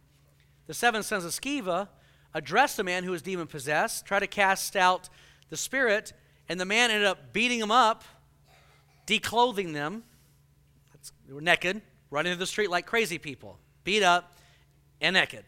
the 0.67 0.73
seven 0.73 1.03
sons 1.03 1.25
of 1.25 1.31
Sceva 1.31 1.89
addressed 2.33 2.77
the 2.77 2.83
man 2.83 3.03
who 3.03 3.11
was 3.11 3.21
demon 3.21 3.47
possessed, 3.47 4.05
tried 4.05 4.19
to 4.19 4.27
cast 4.27 4.75
out 4.75 5.09
the 5.49 5.57
spirit, 5.57 6.13
and 6.49 6.59
the 6.59 6.65
man 6.65 6.89
ended 6.89 7.05
up 7.05 7.33
beating 7.33 7.59
them 7.59 7.71
up, 7.71 8.03
declothing 9.05 9.73
them. 9.73 10.03
they 11.27 11.33
were 11.33 11.41
naked, 11.41 11.81
running 12.09 12.31
through 12.31 12.39
the 12.39 12.47
street 12.47 12.69
like 12.69 12.85
crazy 12.85 13.17
people, 13.17 13.59
beat 13.83 14.03
up 14.03 14.37
and 15.01 15.13
naked. 15.15 15.43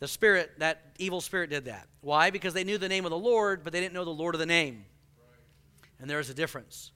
The 0.00 0.08
spirit, 0.08 0.58
that 0.58 0.92
evil 0.98 1.20
spirit, 1.20 1.50
did 1.50 1.66
that. 1.66 1.88
Why? 2.00 2.30
Because 2.30 2.52
they 2.52 2.64
knew 2.64 2.76
the 2.78 2.88
name 2.88 3.04
of 3.04 3.10
the 3.10 3.18
Lord, 3.18 3.62
but 3.62 3.72
they 3.72 3.80
didn't 3.80 3.94
know 3.94 4.04
the 4.04 4.10
Lord 4.10 4.34
of 4.34 4.38
the 4.38 4.46
name. 4.46 4.84
And 6.00 6.10
there 6.10 6.20
is 6.20 6.28
a 6.28 6.34
difference. 6.34 6.90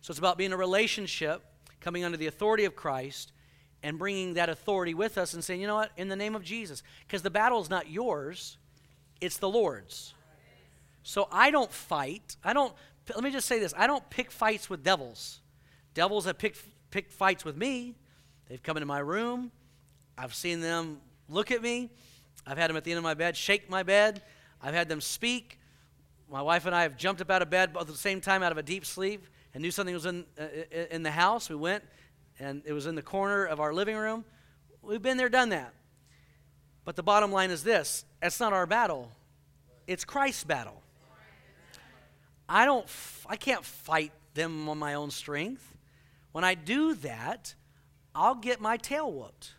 So 0.00 0.12
it's 0.12 0.18
about 0.18 0.38
being 0.38 0.52
a 0.52 0.56
relationship, 0.56 1.42
coming 1.84 2.02
under 2.02 2.16
the 2.16 2.26
authority 2.26 2.64
of 2.64 2.74
Christ, 2.74 3.32
and 3.82 3.98
bringing 3.98 4.34
that 4.34 4.48
authority 4.48 4.94
with 4.94 5.18
us 5.18 5.34
and 5.34 5.44
saying, 5.44 5.60
you 5.60 5.66
know 5.66 5.74
what, 5.74 5.92
in 5.98 6.08
the 6.08 6.16
name 6.16 6.34
of 6.34 6.42
Jesus. 6.42 6.82
Because 7.06 7.20
the 7.20 7.30
battle 7.30 7.60
is 7.60 7.68
not 7.68 7.90
yours, 7.90 8.56
it's 9.20 9.36
the 9.36 9.48
Lord's. 9.48 10.14
So 11.02 11.28
I 11.30 11.50
don't 11.50 11.70
fight. 11.70 12.36
I 12.42 12.54
don't, 12.54 12.72
let 13.14 13.22
me 13.22 13.30
just 13.30 13.46
say 13.46 13.58
this 13.58 13.74
I 13.76 13.86
don't 13.86 14.08
pick 14.08 14.30
fights 14.30 14.70
with 14.70 14.82
devils. 14.82 15.40
Devils 15.92 16.24
have 16.24 16.38
picked, 16.38 16.58
picked 16.90 17.12
fights 17.12 17.44
with 17.44 17.58
me. 17.58 17.94
They've 18.48 18.62
come 18.62 18.78
into 18.78 18.86
my 18.86 19.00
room. 19.00 19.52
I've 20.16 20.34
seen 20.34 20.60
them 20.60 20.98
look 21.28 21.50
at 21.50 21.60
me. 21.60 21.90
I've 22.46 22.56
had 22.56 22.70
them 22.70 22.78
at 22.78 22.84
the 22.84 22.92
end 22.92 22.98
of 22.98 23.04
my 23.04 23.14
bed 23.14 23.36
shake 23.36 23.68
my 23.68 23.82
bed. 23.82 24.22
I've 24.62 24.74
had 24.74 24.88
them 24.88 25.02
speak. 25.02 25.58
My 26.30 26.40
wife 26.40 26.64
and 26.64 26.74
I 26.74 26.82
have 26.82 26.96
jumped 26.96 27.20
up 27.20 27.30
out 27.30 27.42
of 27.42 27.50
bed 27.50 27.76
at 27.78 27.86
the 27.86 27.94
same 27.94 28.22
time 28.22 28.42
out 28.42 28.50
of 28.50 28.56
a 28.56 28.62
deep 28.62 28.86
sleep 28.86 29.26
and 29.54 29.62
knew 29.62 29.70
something 29.70 29.94
was 29.94 30.06
in, 30.06 30.26
uh, 30.38 30.46
in 30.90 31.02
the 31.02 31.10
house. 31.10 31.48
We 31.48 31.56
went 31.56 31.84
and 32.38 32.62
it 32.66 32.72
was 32.72 32.86
in 32.86 32.96
the 32.96 33.02
corner 33.02 33.44
of 33.44 33.60
our 33.60 33.72
living 33.72 33.96
room. 33.96 34.24
We've 34.82 35.00
been 35.00 35.16
there, 35.16 35.28
done 35.28 35.50
that. 35.50 35.72
But 36.84 36.96
the 36.96 37.02
bottom 37.02 37.32
line 37.32 37.50
is 37.50 37.64
this 37.64 38.04
it's 38.20 38.40
not 38.40 38.52
our 38.52 38.66
battle, 38.66 39.10
it's 39.86 40.04
Christ's 40.04 40.44
battle. 40.44 40.82
I 42.46 42.66
don't, 42.66 42.86
I 43.26 43.36
can't 43.36 43.64
fight 43.64 44.12
them 44.34 44.68
on 44.68 44.78
my 44.78 44.94
own 44.94 45.10
strength. 45.10 45.74
When 46.32 46.44
I 46.44 46.54
do 46.54 46.94
that, 46.96 47.54
I'll 48.14 48.34
get 48.34 48.60
my 48.60 48.76
tail 48.76 49.10
whooped. 49.10 49.54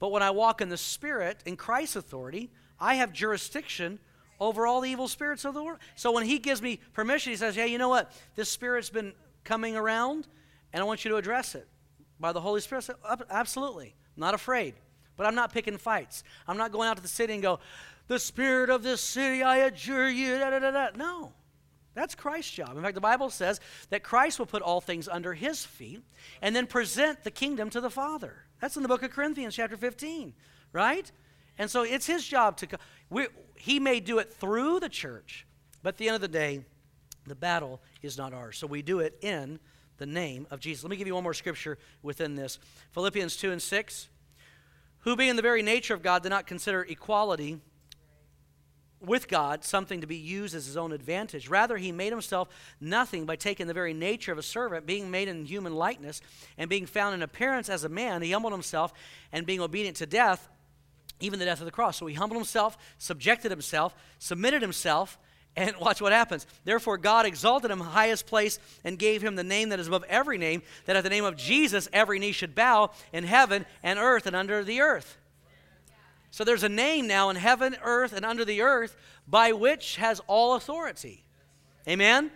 But 0.00 0.10
when 0.10 0.22
I 0.22 0.30
walk 0.30 0.60
in 0.60 0.68
the 0.68 0.76
Spirit, 0.76 1.42
in 1.46 1.56
Christ's 1.56 1.94
authority, 1.94 2.50
I 2.80 2.96
have 2.96 3.12
jurisdiction 3.12 4.00
over 4.42 4.66
all 4.66 4.80
the 4.80 4.90
evil 4.90 5.08
spirits 5.08 5.44
of 5.44 5.54
the 5.54 5.62
world. 5.62 5.78
So 5.94 6.12
when 6.12 6.24
He 6.24 6.38
gives 6.38 6.60
me 6.60 6.80
permission, 6.92 7.32
He 7.32 7.36
says, 7.36 7.54
Hey, 7.54 7.68
you 7.68 7.78
know 7.78 7.88
what? 7.88 8.12
This 8.34 8.48
spirit's 8.48 8.90
been 8.90 9.12
coming 9.44 9.76
around, 9.76 10.26
and 10.72 10.82
I 10.82 10.84
want 10.84 11.04
you 11.04 11.10
to 11.12 11.16
address 11.16 11.54
it 11.54 11.68
by 12.18 12.32
the 12.32 12.40
Holy 12.40 12.60
Spirit. 12.60 12.88
Absolutely. 13.30 13.94
I'm 14.16 14.20
not 14.20 14.34
afraid. 14.34 14.74
But 15.16 15.26
I'm 15.26 15.34
not 15.34 15.52
picking 15.52 15.76
fights. 15.76 16.24
I'm 16.48 16.56
not 16.56 16.72
going 16.72 16.88
out 16.88 16.96
to 16.96 17.02
the 17.02 17.08
city 17.08 17.34
and 17.34 17.42
go, 17.42 17.60
The 18.08 18.18
spirit 18.18 18.70
of 18.70 18.82
this 18.82 19.00
city, 19.00 19.42
I 19.42 19.58
adjure 19.58 20.08
you. 20.08 20.38
Da, 20.38 20.50
da, 20.50 20.58
da, 20.58 20.70
da. 20.70 20.88
No. 20.96 21.32
That's 21.94 22.14
Christ's 22.14 22.52
job. 22.52 22.76
In 22.76 22.82
fact, 22.82 22.94
the 22.94 23.02
Bible 23.02 23.28
says 23.28 23.60
that 23.90 24.02
Christ 24.02 24.38
will 24.38 24.46
put 24.46 24.62
all 24.62 24.80
things 24.80 25.08
under 25.08 25.34
his 25.34 25.64
feet 25.64 26.02
and 26.40 26.56
then 26.56 26.66
present 26.66 27.22
the 27.22 27.30
kingdom 27.30 27.68
to 27.70 27.82
the 27.82 27.90
Father. 27.90 28.46
That's 28.60 28.76
in 28.76 28.82
the 28.82 28.88
book 28.88 29.02
of 29.02 29.10
Corinthians, 29.10 29.54
chapter 29.54 29.76
15, 29.76 30.32
right? 30.72 31.12
And 31.58 31.70
so 31.70 31.82
it's 31.82 32.06
his 32.06 32.26
job 32.26 32.56
to. 32.58 32.78
We, 33.12 33.26
he 33.56 33.78
may 33.78 34.00
do 34.00 34.18
it 34.18 34.32
through 34.32 34.80
the 34.80 34.88
church, 34.88 35.46
but 35.82 35.90
at 35.90 35.98
the 35.98 36.08
end 36.08 36.14
of 36.14 36.22
the 36.22 36.28
day, 36.28 36.64
the 37.26 37.34
battle 37.34 37.82
is 38.00 38.16
not 38.16 38.32
ours. 38.32 38.56
So 38.56 38.66
we 38.66 38.80
do 38.80 39.00
it 39.00 39.18
in 39.20 39.60
the 39.98 40.06
name 40.06 40.46
of 40.50 40.60
Jesus. 40.60 40.82
Let 40.82 40.90
me 40.90 40.96
give 40.96 41.06
you 41.06 41.14
one 41.14 41.22
more 41.22 41.34
scripture 41.34 41.76
within 42.02 42.36
this 42.36 42.58
Philippians 42.92 43.36
2 43.36 43.52
and 43.52 43.60
6. 43.60 44.08
Who, 45.00 45.14
being 45.14 45.36
the 45.36 45.42
very 45.42 45.62
nature 45.62 45.92
of 45.92 46.02
God, 46.02 46.22
did 46.22 46.30
not 46.30 46.46
consider 46.46 46.82
equality 46.82 47.60
with 48.98 49.28
God 49.28 49.62
something 49.62 50.00
to 50.00 50.06
be 50.06 50.16
used 50.16 50.54
as 50.54 50.64
his 50.64 50.76
own 50.76 50.92
advantage. 50.92 51.48
Rather, 51.48 51.76
he 51.76 51.92
made 51.92 52.12
himself 52.12 52.48
nothing 52.80 53.26
by 53.26 53.36
taking 53.36 53.66
the 53.66 53.74
very 53.74 53.92
nature 53.92 54.32
of 54.32 54.38
a 54.38 54.42
servant, 54.42 54.86
being 54.86 55.10
made 55.10 55.28
in 55.28 55.44
human 55.44 55.74
likeness, 55.74 56.22
and 56.56 56.70
being 56.70 56.86
found 56.86 57.14
in 57.14 57.22
appearance 57.22 57.68
as 57.68 57.84
a 57.84 57.88
man. 57.88 58.22
He 58.22 58.32
humbled 58.32 58.52
himself, 58.52 58.94
and 59.32 59.44
being 59.44 59.60
obedient 59.60 59.96
to 59.98 60.06
death, 60.06 60.48
even 61.22 61.38
the 61.38 61.44
death 61.44 61.60
of 61.60 61.66
the 61.66 61.72
cross. 61.72 61.96
So 61.96 62.06
he 62.06 62.14
humbled 62.14 62.38
himself, 62.38 62.76
subjected 62.98 63.50
himself, 63.50 63.94
submitted 64.18 64.62
himself, 64.62 65.18
and 65.56 65.76
watch 65.80 66.00
what 66.00 66.12
happens. 66.12 66.46
Therefore, 66.64 66.98
God 66.98 67.26
exalted 67.26 67.70
him 67.70 67.80
highest 67.80 68.26
place 68.26 68.58
and 68.84 68.98
gave 68.98 69.22
him 69.22 69.36
the 69.36 69.44
name 69.44 69.70
that 69.70 69.80
is 69.80 69.88
above 69.88 70.04
every 70.08 70.38
name, 70.38 70.62
that 70.86 70.96
at 70.96 71.04
the 71.04 71.10
name 71.10 71.24
of 71.24 71.36
Jesus 71.36 71.88
every 71.92 72.18
knee 72.18 72.32
should 72.32 72.54
bow 72.54 72.90
in 73.12 73.24
heaven 73.24 73.66
and 73.82 73.98
earth 73.98 74.26
and 74.26 74.36
under 74.36 74.64
the 74.64 74.80
earth. 74.80 75.16
So 76.30 76.44
there's 76.44 76.62
a 76.62 76.68
name 76.68 77.06
now 77.06 77.28
in 77.28 77.36
heaven, 77.36 77.76
earth, 77.82 78.14
and 78.14 78.24
under 78.24 78.44
the 78.44 78.62
earth 78.62 78.96
by 79.28 79.52
which 79.52 79.96
has 79.96 80.20
all 80.26 80.54
authority. 80.54 81.24
Amen? 81.86 82.30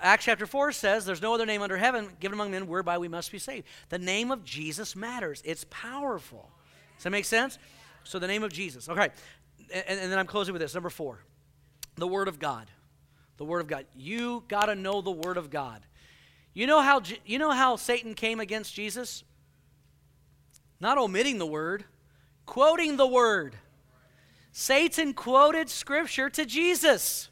Acts 0.00 0.24
chapter 0.24 0.46
4 0.46 0.72
says, 0.72 1.04
There's 1.04 1.22
no 1.22 1.32
other 1.32 1.46
name 1.46 1.62
under 1.62 1.76
heaven 1.76 2.08
given 2.18 2.34
among 2.34 2.50
men 2.50 2.66
whereby 2.66 2.98
we 2.98 3.06
must 3.06 3.30
be 3.30 3.38
saved. 3.38 3.66
The 3.90 3.98
name 3.98 4.32
of 4.32 4.44
Jesus 4.44 4.96
matters, 4.96 5.40
it's 5.44 5.64
powerful. 5.70 6.50
Does 6.96 7.04
that 7.04 7.10
make 7.10 7.24
sense? 7.24 7.58
So 8.04 8.18
the 8.18 8.26
name 8.26 8.42
of 8.42 8.52
Jesus. 8.52 8.88
Okay. 8.88 9.08
And, 9.72 10.00
and 10.00 10.12
then 10.12 10.18
I'm 10.18 10.26
closing 10.26 10.52
with 10.52 10.62
this. 10.62 10.74
Number 10.74 10.90
four 10.90 11.20
the 11.96 12.06
Word 12.06 12.28
of 12.28 12.38
God. 12.38 12.70
The 13.36 13.44
Word 13.44 13.60
of 13.60 13.66
God. 13.66 13.86
You 13.94 14.44
got 14.48 14.66
to 14.66 14.74
know 14.74 15.00
the 15.00 15.10
Word 15.10 15.36
of 15.36 15.50
God. 15.50 15.82
You 16.54 16.66
know 16.66 16.82
how 16.82 17.02
you 17.24 17.38
know 17.38 17.50
how 17.50 17.76
Satan 17.76 18.14
came 18.14 18.40
against 18.40 18.74
Jesus? 18.74 19.24
Not 20.80 20.98
omitting 20.98 21.38
the 21.38 21.46
word, 21.46 21.84
quoting 22.44 22.96
the 22.96 23.06
word. 23.06 23.56
Satan 24.50 25.14
quoted 25.14 25.70
scripture 25.70 26.28
to 26.28 26.44
Jesus, 26.44 27.30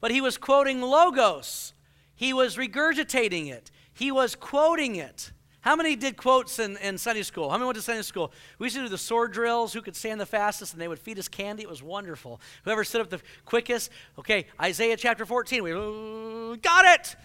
but 0.00 0.10
he 0.10 0.20
was 0.20 0.38
quoting 0.38 0.80
logos. 0.80 1.72
He 2.16 2.32
was 2.32 2.56
regurgitating 2.56 3.52
it. 3.52 3.70
He 3.92 4.10
was 4.10 4.34
quoting 4.34 4.96
it. 4.96 5.32
How 5.66 5.74
many 5.74 5.96
did 5.96 6.16
quotes 6.16 6.60
in, 6.60 6.76
in 6.76 6.96
Sunday 6.96 7.24
school? 7.24 7.50
How 7.50 7.56
many 7.56 7.66
went 7.66 7.74
to 7.74 7.82
Sunday 7.82 8.02
school? 8.02 8.30
We 8.60 8.66
used 8.66 8.76
to 8.76 8.82
do 8.82 8.88
the 8.88 8.96
sword 8.96 9.32
drills, 9.32 9.72
who 9.72 9.82
could 9.82 9.96
stand 9.96 10.20
the 10.20 10.24
fastest, 10.24 10.72
and 10.72 10.80
they 10.80 10.86
would 10.86 11.00
feed 11.00 11.18
us 11.18 11.26
candy. 11.26 11.64
It 11.64 11.68
was 11.68 11.82
wonderful. 11.82 12.40
Whoever 12.62 12.84
stood 12.84 13.00
up 13.00 13.10
the 13.10 13.20
quickest, 13.44 13.90
okay, 14.16 14.46
Isaiah 14.62 14.96
chapter 14.96 15.26
14, 15.26 15.64
we 15.64 16.56
got 16.58 16.84
it! 16.84 17.16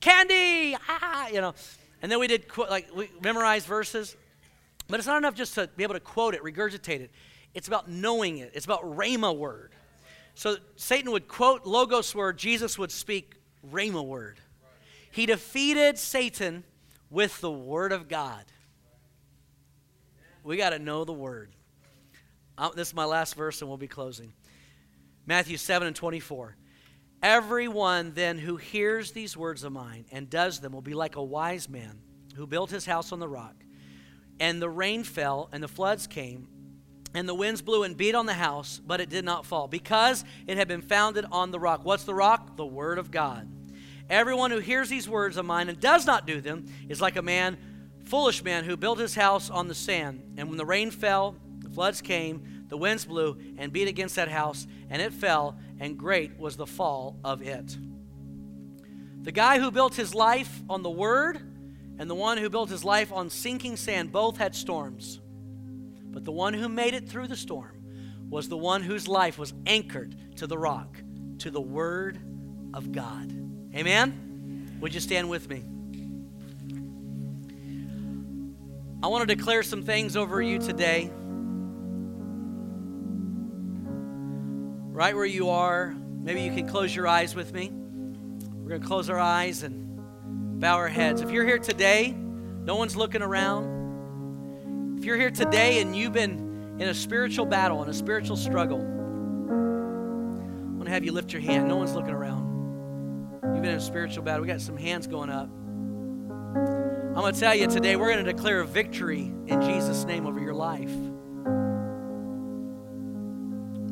Candy! 0.00 0.76
Ah, 0.88 1.28
you 1.28 1.40
know. 1.40 1.54
And 2.02 2.10
then 2.10 2.18
we 2.18 2.26
did, 2.26 2.46
like, 2.58 2.88
we 2.92 3.08
memorized 3.22 3.68
verses. 3.68 4.16
But 4.88 4.98
it's 4.98 5.06
not 5.06 5.18
enough 5.18 5.36
just 5.36 5.54
to 5.54 5.68
be 5.76 5.84
able 5.84 5.94
to 5.94 6.00
quote 6.00 6.34
it, 6.34 6.42
regurgitate 6.42 7.02
it. 7.02 7.12
It's 7.54 7.68
about 7.68 7.88
knowing 7.88 8.38
it. 8.38 8.50
It's 8.54 8.66
about 8.66 8.82
rhema 8.82 9.32
word. 9.34 9.70
So 10.34 10.56
Satan 10.74 11.12
would 11.12 11.28
quote 11.28 11.66
logos 11.66 12.16
word, 12.16 12.36
Jesus 12.36 12.80
would 12.80 12.90
speak 12.90 13.36
rhema 13.70 14.04
word. 14.04 14.40
He 15.12 15.26
defeated 15.26 16.00
Satan 16.00 16.64
with 17.14 17.40
the 17.40 17.50
Word 17.50 17.92
of 17.92 18.08
God. 18.08 18.44
We 20.42 20.56
got 20.56 20.70
to 20.70 20.80
know 20.80 21.04
the 21.04 21.12
Word. 21.12 21.54
Uh, 22.58 22.70
this 22.70 22.88
is 22.88 22.94
my 22.94 23.04
last 23.04 23.36
verse, 23.36 23.60
and 23.60 23.68
we'll 23.68 23.78
be 23.78 23.86
closing. 23.86 24.32
Matthew 25.24 25.56
7 25.56 25.86
and 25.86 25.94
24. 25.94 26.56
Everyone 27.22 28.12
then 28.14 28.36
who 28.36 28.56
hears 28.56 29.12
these 29.12 29.36
words 29.36 29.62
of 29.62 29.72
mine 29.72 30.06
and 30.10 30.28
does 30.28 30.58
them 30.58 30.72
will 30.72 30.82
be 30.82 30.92
like 30.92 31.14
a 31.14 31.22
wise 31.22 31.68
man 31.68 32.00
who 32.34 32.48
built 32.48 32.70
his 32.70 32.84
house 32.84 33.12
on 33.12 33.20
the 33.20 33.28
rock. 33.28 33.54
And 34.40 34.60
the 34.60 34.68
rain 34.68 35.04
fell, 35.04 35.48
and 35.52 35.62
the 35.62 35.68
floods 35.68 36.08
came, 36.08 36.48
and 37.14 37.28
the 37.28 37.34
winds 37.34 37.62
blew 37.62 37.84
and 37.84 37.96
beat 37.96 38.16
on 38.16 38.26
the 38.26 38.34
house, 38.34 38.80
but 38.84 39.00
it 39.00 39.08
did 39.08 39.24
not 39.24 39.46
fall, 39.46 39.68
because 39.68 40.24
it 40.48 40.56
had 40.56 40.66
been 40.66 40.82
founded 40.82 41.24
on 41.30 41.52
the 41.52 41.60
rock. 41.60 41.84
What's 41.84 42.02
the 42.02 42.14
rock? 42.14 42.56
The 42.56 42.66
Word 42.66 42.98
of 42.98 43.12
God. 43.12 43.48
Everyone 44.10 44.50
who 44.50 44.58
hears 44.58 44.88
these 44.88 45.08
words 45.08 45.36
of 45.36 45.46
mine 45.46 45.68
and 45.68 45.80
does 45.80 46.06
not 46.06 46.26
do 46.26 46.40
them 46.40 46.66
is 46.88 47.00
like 47.00 47.16
a 47.16 47.22
man, 47.22 47.56
foolish 48.04 48.44
man, 48.44 48.64
who 48.64 48.76
built 48.76 48.98
his 48.98 49.14
house 49.14 49.50
on 49.50 49.68
the 49.68 49.74
sand. 49.74 50.34
And 50.36 50.48
when 50.48 50.58
the 50.58 50.66
rain 50.66 50.90
fell, 50.90 51.36
the 51.60 51.70
floods 51.70 52.02
came, 52.02 52.66
the 52.68 52.76
winds 52.76 53.04
blew 53.04 53.38
and 53.56 53.72
beat 53.72 53.88
against 53.88 54.16
that 54.16 54.28
house, 54.28 54.66
and 54.90 55.00
it 55.00 55.12
fell, 55.12 55.58
and 55.80 55.98
great 55.98 56.38
was 56.38 56.56
the 56.56 56.66
fall 56.66 57.18
of 57.24 57.40
it. 57.42 57.76
The 59.22 59.32
guy 59.32 59.58
who 59.58 59.70
built 59.70 59.94
his 59.94 60.14
life 60.14 60.62
on 60.68 60.82
the 60.82 60.90
Word 60.90 61.38
and 61.98 62.10
the 62.10 62.14
one 62.14 62.36
who 62.36 62.50
built 62.50 62.68
his 62.68 62.84
life 62.84 63.12
on 63.12 63.30
sinking 63.30 63.76
sand 63.76 64.12
both 64.12 64.36
had 64.36 64.54
storms. 64.54 65.20
But 66.04 66.24
the 66.24 66.32
one 66.32 66.52
who 66.52 66.68
made 66.68 66.94
it 66.94 67.08
through 67.08 67.28
the 67.28 67.36
storm 67.36 67.84
was 68.28 68.48
the 68.48 68.56
one 68.56 68.82
whose 68.82 69.08
life 69.08 69.38
was 69.38 69.54
anchored 69.66 70.16
to 70.36 70.46
the 70.46 70.58
rock, 70.58 70.96
to 71.38 71.50
the 71.50 71.60
Word 71.60 72.18
of 72.74 72.92
God. 72.92 73.43
Amen? 73.74 74.78
Would 74.80 74.94
you 74.94 75.00
stand 75.00 75.28
with 75.28 75.48
me? 75.48 75.64
I 79.02 79.08
want 79.08 79.28
to 79.28 79.34
declare 79.34 79.62
some 79.62 79.82
things 79.82 80.16
over 80.16 80.40
you 80.40 80.58
today. 80.58 81.10
Right 84.92 85.14
where 85.16 85.24
you 85.26 85.50
are, 85.50 85.94
maybe 86.22 86.42
you 86.42 86.54
can 86.54 86.68
close 86.68 86.94
your 86.94 87.08
eyes 87.08 87.34
with 87.34 87.52
me. 87.52 87.70
We're 87.70 88.68
going 88.68 88.80
to 88.80 88.86
close 88.86 89.10
our 89.10 89.18
eyes 89.18 89.64
and 89.64 90.60
bow 90.60 90.76
our 90.76 90.88
heads. 90.88 91.20
If 91.20 91.32
you're 91.32 91.44
here 91.44 91.58
today, 91.58 92.12
no 92.12 92.76
one's 92.76 92.94
looking 92.94 93.22
around. 93.22 94.98
If 94.98 95.04
you're 95.04 95.18
here 95.18 95.32
today 95.32 95.80
and 95.80 95.96
you've 95.96 96.12
been 96.12 96.76
in 96.78 96.88
a 96.88 96.94
spiritual 96.94 97.44
battle, 97.44 97.82
in 97.82 97.90
a 97.90 97.94
spiritual 97.94 98.36
struggle, 98.36 98.80
I 98.80 98.82
want 100.76 100.84
to 100.84 100.90
have 100.92 101.04
you 101.04 101.10
lift 101.12 101.32
your 101.32 101.42
hand. 101.42 101.66
No 101.68 101.76
one's 101.76 101.94
looking 101.94 102.14
around. 102.14 102.53
In 103.64 103.70
a 103.70 103.80
spiritual 103.80 104.22
battle. 104.22 104.42
We 104.42 104.48
got 104.48 104.60
some 104.60 104.76
hands 104.76 105.06
going 105.06 105.30
up. 105.30 105.48
I'm 105.48 107.14
going 107.14 107.32
to 107.32 107.40
tell 107.40 107.54
you 107.54 107.66
today, 107.66 107.96
we're 107.96 108.12
going 108.12 108.22
to 108.22 108.30
declare 108.30 108.60
a 108.60 108.66
victory 108.66 109.32
in 109.46 109.62
Jesus' 109.62 110.04
name 110.04 110.26
over 110.26 110.38
your 110.38 110.52
life. 110.52 110.92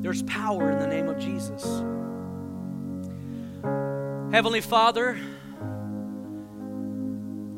There's 0.02 0.22
power 0.24 0.70
in 0.70 0.78
the 0.78 0.86
name 0.86 1.08
of 1.08 1.18
Jesus. 1.18 1.62
Heavenly 4.30 4.60
Father, 4.60 5.18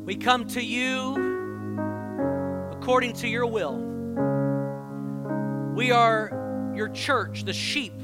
we 0.05 0.15
come 0.15 0.47
to 0.47 0.63
you 0.63 1.15
according 2.71 3.11
to 3.15 3.27
your 3.27 3.45
will. 3.45 3.75
We 5.75 5.91
are 5.91 6.71
your 6.73 6.87
church, 6.87 7.43
the 7.43 7.51
sheep 7.51 7.99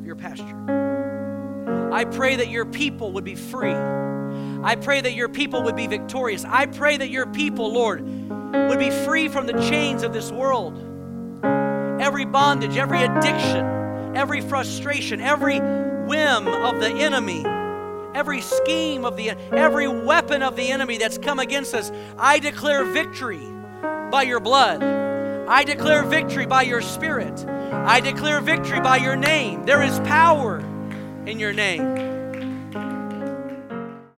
of 0.00 0.04
your 0.04 0.16
pasture. 0.16 1.09
I 1.66 2.04
pray 2.04 2.36
that 2.36 2.48
your 2.48 2.64
people 2.64 3.12
would 3.12 3.24
be 3.24 3.34
free. 3.34 3.74
I 4.62 4.76
pray 4.76 5.00
that 5.00 5.12
your 5.12 5.28
people 5.28 5.62
would 5.64 5.76
be 5.76 5.86
victorious. 5.86 6.44
I 6.44 6.66
pray 6.66 6.96
that 6.96 7.10
your 7.10 7.26
people, 7.26 7.72
Lord, 7.72 8.02
would 8.02 8.78
be 8.78 8.90
free 8.90 9.28
from 9.28 9.46
the 9.46 9.54
chains 9.68 10.02
of 10.02 10.12
this 10.12 10.30
world. 10.30 10.76
Every 12.00 12.24
bondage, 12.24 12.76
every 12.76 13.02
addiction, 13.02 14.16
every 14.16 14.40
frustration, 14.40 15.20
every 15.20 15.58
whim 15.58 16.48
of 16.48 16.80
the 16.80 16.88
enemy 16.88 17.44
every 18.14 18.40
scheme 18.40 19.04
of 19.04 19.16
the 19.16 19.30
every 19.52 19.86
weapon 19.86 20.42
of 20.42 20.56
the 20.56 20.70
enemy 20.70 20.98
that's 20.98 21.18
come 21.18 21.38
against 21.38 21.74
us. 21.74 21.92
I 22.18 22.38
declare 22.38 22.84
victory 22.84 23.46
by 24.10 24.22
your 24.22 24.40
blood. 24.40 24.82
I 24.82 25.64
declare 25.64 26.04
victory 26.04 26.46
by 26.46 26.62
your 26.62 26.80
spirit. 26.80 27.44
I 27.46 28.00
declare 28.00 28.40
victory 28.40 28.80
by 28.80 28.96
your 28.96 29.16
name. 29.16 29.64
There 29.64 29.82
is 29.82 29.98
power 30.00 30.60
in 31.26 31.38
your 31.38 31.52
name. 31.52 32.09